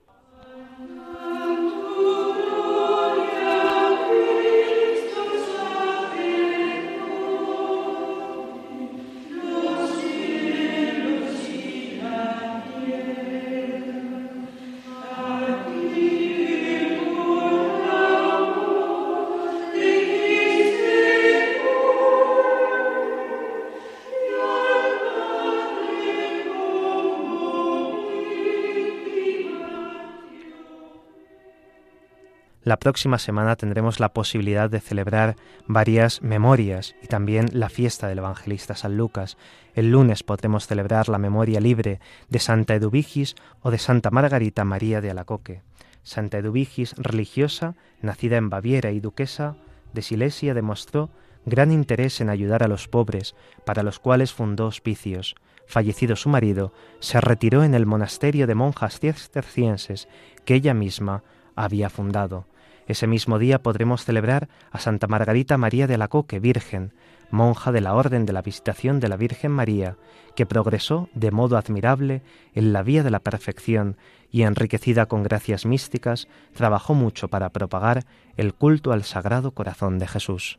La 32.64 32.78
próxima 32.78 33.18
semana 33.18 33.56
tendremos 33.56 33.98
la 33.98 34.12
posibilidad 34.12 34.70
de 34.70 34.78
celebrar 34.78 35.34
varias 35.66 36.22
memorias 36.22 36.94
y 37.02 37.08
también 37.08 37.48
la 37.52 37.68
fiesta 37.68 38.06
del 38.06 38.18
evangelista 38.18 38.76
San 38.76 38.96
Lucas. 38.96 39.36
El 39.74 39.90
lunes 39.90 40.22
podremos 40.22 40.68
celebrar 40.68 41.08
la 41.08 41.18
memoria 41.18 41.58
libre 41.58 41.98
de 42.28 42.38
Santa 42.38 42.76
Eduvigis 42.76 43.34
o 43.62 43.72
de 43.72 43.78
Santa 43.78 44.12
Margarita 44.12 44.64
María 44.64 45.00
de 45.00 45.10
Alacoque. 45.10 45.62
Santa 46.04 46.38
Eduvigis, 46.38 46.94
religiosa, 46.98 47.74
nacida 48.00 48.36
en 48.36 48.48
Baviera 48.48 48.92
y 48.92 49.00
duquesa 49.00 49.56
de 49.92 50.02
Silesia, 50.02 50.54
demostró 50.54 51.10
gran 51.44 51.72
interés 51.72 52.20
en 52.20 52.30
ayudar 52.30 52.62
a 52.62 52.68
los 52.68 52.86
pobres, 52.86 53.34
para 53.64 53.82
los 53.82 53.98
cuales 53.98 54.32
fundó 54.32 54.68
hospicios. 54.68 55.34
Fallecido 55.66 56.14
su 56.14 56.28
marido, 56.28 56.72
se 57.00 57.20
retiró 57.20 57.64
en 57.64 57.74
el 57.74 57.86
monasterio 57.86 58.46
de 58.46 58.54
monjas 58.54 59.00
cistercienses 59.00 60.06
que 60.44 60.54
ella 60.54 60.74
misma 60.74 61.24
había 61.56 61.90
fundado. 61.90 62.46
Ese 62.86 63.06
mismo 63.06 63.38
día 63.38 63.62
podremos 63.62 64.04
celebrar 64.04 64.48
a 64.70 64.78
Santa 64.78 65.06
Margarita 65.06 65.56
María 65.56 65.86
de 65.86 65.94
Alacoque, 65.94 66.40
Virgen, 66.40 66.92
monja 67.30 67.72
de 67.72 67.80
la 67.80 67.94
Orden 67.94 68.26
de 68.26 68.32
la 68.32 68.42
Visitación 68.42 69.00
de 69.00 69.08
la 69.08 69.16
Virgen 69.16 69.52
María, 69.52 69.96
que 70.36 70.46
progresó 70.46 71.08
de 71.14 71.30
modo 71.30 71.56
admirable 71.56 72.22
en 72.54 72.72
la 72.72 72.82
vía 72.82 73.02
de 73.02 73.10
la 73.10 73.20
perfección 73.20 73.96
y 74.30 74.42
enriquecida 74.42 75.06
con 75.06 75.22
gracias 75.22 75.64
místicas, 75.66 76.28
trabajó 76.54 76.94
mucho 76.94 77.28
para 77.28 77.50
propagar 77.50 78.04
el 78.36 78.54
culto 78.54 78.92
al 78.92 79.04
Sagrado 79.04 79.52
Corazón 79.52 79.98
de 79.98 80.08
Jesús. 80.08 80.58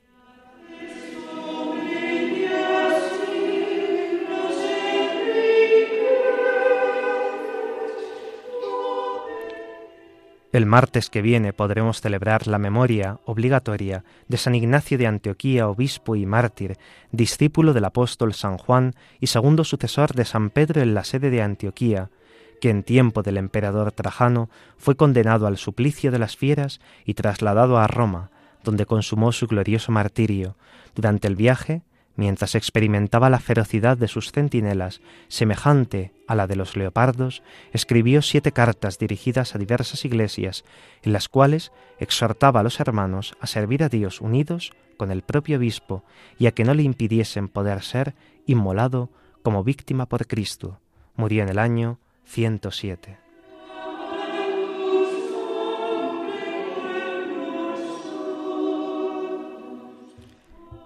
El 10.53 10.67
martes 10.67 11.09
que 11.09 11.23
viene 11.23 11.51
podremos 11.51 11.99
celebrar 11.99 12.45
la 12.45 12.59
memoria 12.59 13.19
obligatoria 13.25 14.03
de 14.27 14.37
San 14.37 14.53
Ignacio 14.53 14.99
de 14.99 15.07
Antioquía, 15.07 15.67
obispo 15.67 16.15
y 16.15 16.27
mártir, 16.27 16.77
discípulo 17.11 17.73
del 17.73 17.85
apóstol 17.85 18.35
San 18.35 18.59
Juan 18.59 18.93
y 19.19 19.27
segundo 19.27 19.63
sucesor 19.63 20.13
de 20.13 20.25
San 20.25 20.51
Pedro 20.51 20.83
en 20.83 20.93
la 20.93 21.05
sede 21.05 21.31
de 21.31 21.41
Antioquía, 21.41 22.11
que 22.61 22.69
en 22.69 22.83
tiempo 22.83 23.23
del 23.23 23.37
emperador 23.37 23.93
Trajano 23.93 24.51
fue 24.77 24.95
condenado 24.95 25.47
al 25.47 25.57
suplicio 25.57 26.11
de 26.11 26.19
las 26.19 26.37
fieras 26.37 26.81
y 27.03 27.15
trasladado 27.15 27.79
a 27.79 27.87
Roma, 27.87 28.29
donde 28.63 28.85
consumó 28.85 29.31
su 29.31 29.47
glorioso 29.47 29.91
martirio. 29.91 30.55
Durante 30.93 31.27
el 31.27 31.35
viaje 31.35 31.81
mientras 32.15 32.55
experimentaba 32.55 33.29
la 33.29 33.39
ferocidad 33.39 33.97
de 33.97 34.07
sus 34.07 34.31
centinelas, 34.31 35.01
semejante 35.27 36.11
a 36.27 36.35
la 36.35 36.47
de 36.47 36.55
los 36.55 36.75
leopardos, 36.75 37.43
escribió 37.71 38.21
siete 38.21 38.51
cartas 38.51 38.99
dirigidas 38.99 39.55
a 39.55 39.59
diversas 39.59 40.05
iglesias, 40.05 40.63
en 41.01 41.13
las 41.13 41.27
cuales 41.27 41.71
exhortaba 41.99 42.59
a 42.59 42.63
los 42.63 42.79
hermanos 42.79 43.35
a 43.39 43.47
servir 43.47 43.83
a 43.83 43.89
Dios 43.89 44.21
unidos 44.21 44.73
con 44.97 45.11
el 45.11 45.23
propio 45.23 45.57
obispo 45.57 46.03
y 46.37 46.47
a 46.47 46.51
que 46.51 46.63
no 46.63 46.73
le 46.73 46.83
impidiesen 46.83 47.47
poder 47.47 47.81
ser 47.81 48.13
inmolado 48.45 49.09
como 49.41 49.63
víctima 49.63 50.07
por 50.07 50.27
Cristo. 50.27 50.79
Murió 51.15 51.43
en 51.43 51.49
el 51.49 51.59
año 51.59 51.99
107. 52.25 53.22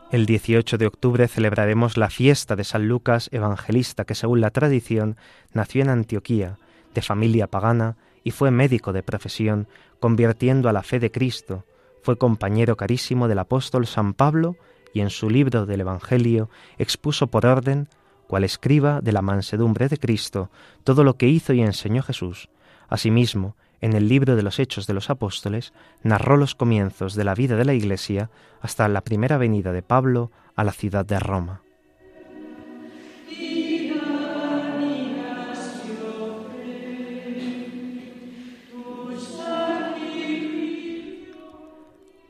El 0.10 0.26
18 0.26 0.78
de 0.78 0.88
octubre 0.88 1.28
celebraremos 1.28 1.98
la 1.98 2.10
fiesta 2.10 2.56
de 2.56 2.64
San 2.64 2.88
Lucas 2.88 3.28
Evangelista, 3.34 4.06
que 4.06 4.16
según 4.16 4.40
la 4.40 4.52
tradición 4.52 5.18
nació 5.52 5.82
en 5.82 5.90
Antioquía, 5.90 6.58
de 6.94 7.02
familia 7.02 7.48
pagana, 7.48 7.98
y 8.24 8.32
fue 8.32 8.50
médico 8.50 8.94
de 8.94 9.04
profesión, 9.04 9.68
convirtiendo 10.00 10.70
a 10.70 10.74
la 10.74 10.82
fe 10.82 11.00
de 11.00 11.12
Cristo. 11.12 11.66
Fue 12.04 12.18
compañero 12.18 12.78
carísimo 12.78 13.28
del 13.28 13.40
apóstol 13.40 13.86
San 13.86 14.14
Pablo 14.14 14.56
y 14.94 15.02
en 15.02 15.10
su 15.10 15.30
libro 15.30 15.66
del 15.66 15.82
Evangelio 15.82 16.50
expuso 16.78 17.28
por 17.28 17.46
orden, 17.46 17.90
cual 18.28 18.46
escriba 18.46 19.02
de 19.02 19.12
la 19.12 19.22
mansedumbre 19.22 19.90
de 19.90 19.98
Cristo, 19.98 20.50
todo 20.86 21.04
lo 21.04 21.18
que 21.18 21.28
hizo 21.28 21.52
y 21.52 21.62
enseñó 21.62 22.02
Jesús. 22.02 22.48
Asimismo, 22.88 23.58
en 23.82 23.94
el 23.94 24.08
libro 24.08 24.36
de 24.36 24.44
los 24.44 24.60
Hechos 24.60 24.88
de 24.88 24.94
los 24.94 25.10
Apóstoles, 25.10 25.74
narró 26.04 26.38
los 26.38 26.56
comienzos 26.56 27.16
de 27.16 27.24
la 27.24 27.36
vida 27.36 27.56
de 27.56 27.66
la 27.66 27.74
Iglesia 27.74 28.30
hasta 28.62 28.88
la 28.88 29.02
primera 29.02 29.38
venida 29.38 29.72
de 29.72 29.82
Pablo 29.82 30.32
a 30.56 30.64
la 30.64 30.72
ciudad 30.72 31.06
de 31.06 31.20
Roma. 31.20 31.62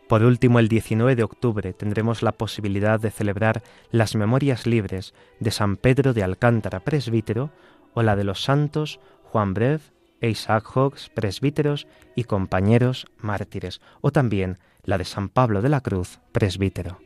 Por 0.07 0.23
último, 0.23 0.59
el 0.59 0.69
19 0.69 1.17
de 1.17 1.23
octubre 1.23 1.73
tendremos 1.73 2.23
la 2.23 2.31
posibilidad 2.31 2.97
de 2.99 3.11
celebrar 3.11 3.61
las 3.91 4.15
memorias 4.15 4.65
libres 4.65 5.13
de 5.41 5.51
San 5.51 5.75
Pedro 5.75 6.13
de 6.13 6.23
Alcántara, 6.23 6.79
presbítero, 6.79 7.51
o 7.93 8.03
la 8.03 8.15
de 8.15 8.23
los 8.23 8.41
santos 8.41 9.01
Juan 9.23 9.53
Brev, 9.53 9.81
e 10.22 10.30
Isaac 10.30 10.65
Hawks, 10.74 11.09
presbíteros 11.09 11.88
y 12.15 12.24
compañeros 12.24 13.07
mártires, 13.18 13.82
o 14.01 14.11
también 14.11 14.57
la 14.84 14.97
de 14.97 15.05
San 15.05 15.30
Pablo 15.30 15.61
de 15.61 15.70
la 15.70 15.82
Cruz, 15.82 16.20
presbítero. 16.32 16.99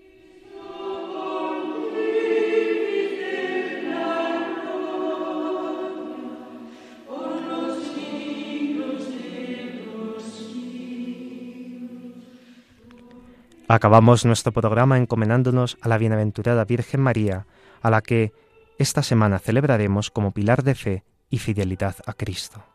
Acabamos 13.67 14.25
nuestro 14.25 14.51
programa 14.51 14.97
encomendándonos 14.97 15.77
a 15.79 15.87
la 15.87 15.97
bienaventurada 15.97 16.65
Virgen 16.65 16.99
María, 16.99 17.47
a 17.81 17.89
la 17.89 18.01
que 18.01 18.33
esta 18.77 19.01
semana 19.01 19.39
celebraremos 19.39 20.11
como 20.11 20.31
pilar 20.31 20.63
de 20.63 20.75
fe 20.75 21.03
y 21.29 21.37
fidelidad 21.37 21.95
a 22.05 22.11
Cristo. 22.11 22.70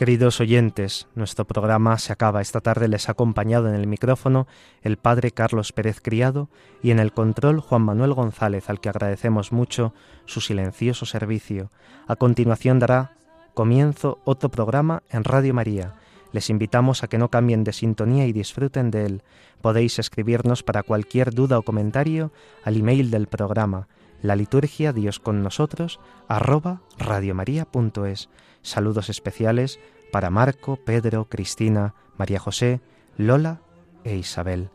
Queridos 0.00 0.40
oyentes, 0.40 1.08
nuestro 1.14 1.44
programa 1.44 1.98
se 1.98 2.10
acaba. 2.10 2.40
Esta 2.40 2.62
tarde 2.62 2.88
les 2.88 3.10
ha 3.10 3.12
acompañado 3.12 3.68
en 3.68 3.74
el 3.74 3.86
micrófono 3.86 4.46
el 4.80 4.96
padre 4.96 5.30
Carlos 5.30 5.74
Pérez 5.74 6.00
Criado 6.00 6.48
y 6.82 6.90
en 6.90 7.00
el 7.00 7.12
control 7.12 7.60
Juan 7.60 7.82
Manuel 7.82 8.14
González, 8.14 8.70
al 8.70 8.80
que 8.80 8.88
agradecemos 8.88 9.52
mucho 9.52 9.92
su 10.24 10.40
silencioso 10.40 11.04
servicio. 11.04 11.70
A 12.06 12.16
continuación 12.16 12.78
dará 12.78 13.12
comienzo 13.52 14.20
otro 14.24 14.48
programa 14.48 15.02
en 15.10 15.22
Radio 15.22 15.52
María. 15.52 15.92
Les 16.32 16.48
invitamos 16.48 17.04
a 17.04 17.08
que 17.08 17.18
no 17.18 17.28
cambien 17.28 17.62
de 17.62 17.74
sintonía 17.74 18.24
y 18.24 18.32
disfruten 18.32 18.90
de 18.90 19.04
él. 19.04 19.22
Podéis 19.60 19.98
escribirnos 19.98 20.62
para 20.62 20.82
cualquier 20.82 21.34
duda 21.34 21.58
o 21.58 21.62
comentario 21.62 22.32
al 22.64 22.78
email 22.78 23.10
del 23.10 23.26
programa 23.26 23.86
la 24.22 24.36
liturgia 24.36 24.92
Dios 24.92 25.18
con 25.18 25.42
nosotros 25.42 26.00
arroba 26.28 26.82
radiomaria.es. 26.98 28.28
Saludos 28.62 29.08
especiales 29.08 29.80
para 30.12 30.30
Marco, 30.30 30.76
Pedro, 30.76 31.28
Cristina, 31.28 31.94
María 32.16 32.38
José, 32.38 32.80
Lola 33.16 33.60
e 34.04 34.16
Isabel. 34.16 34.70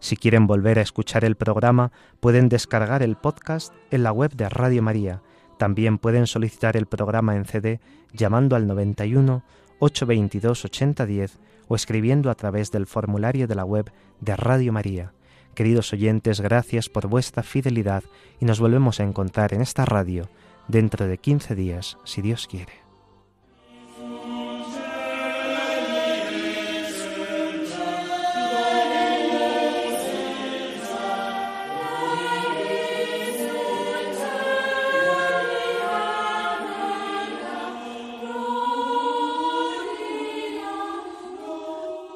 Si 0.00 0.16
quieren 0.16 0.46
volver 0.46 0.78
a 0.78 0.82
escuchar 0.82 1.24
el 1.24 1.36
programa, 1.36 1.92
pueden 2.20 2.48
descargar 2.48 3.02
el 3.02 3.16
podcast 3.16 3.72
en 3.90 4.02
la 4.02 4.12
web 4.12 4.32
de 4.34 4.48
Radio 4.48 4.82
María. 4.82 5.22
También 5.58 5.98
pueden 5.98 6.26
solicitar 6.26 6.76
el 6.76 6.86
programa 6.86 7.34
en 7.34 7.44
CD 7.44 7.80
llamando 8.12 8.54
al 8.56 8.66
91 8.66 9.42
822 9.80 10.64
8010 10.64 11.38
o 11.68 11.74
escribiendo 11.74 12.30
a 12.30 12.34
través 12.34 12.70
del 12.70 12.86
formulario 12.86 13.46
de 13.46 13.54
la 13.54 13.64
web 13.64 13.90
de 14.20 14.36
Radio 14.36 14.72
María. 14.72 15.12
Queridos 15.58 15.92
oyentes, 15.92 16.40
gracias 16.40 16.88
por 16.88 17.08
vuestra 17.08 17.42
fidelidad 17.42 18.04
y 18.38 18.44
nos 18.44 18.60
volvemos 18.60 19.00
a 19.00 19.02
encontrar 19.02 19.52
en 19.52 19.60
esta 19.60 19.84
radio 19.84 20.30
dentro 20.68 21.08
de 21.08 21.18
15 21.18 21.56
días, 21.56 21.98
si 22.04 22.22
Dios 22.22 22.46
quiere. 22.46 22.87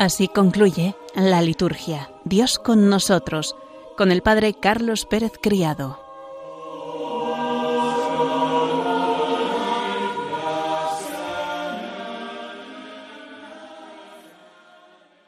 Así 0.02 0.26
concluye 0.26 0.96
la 1.14 1.40
liturgia. 1.42 2.10
Dios 2.24 2.58
con 2.58 2.90
nosotros, 2.90 3.54
con 3.96 4.10
el 4.10 4.20
Padre 4.20 4.52
Carlos 4.52 5.06
Pérez 5.06 5.34
Criado. 5.40 6.01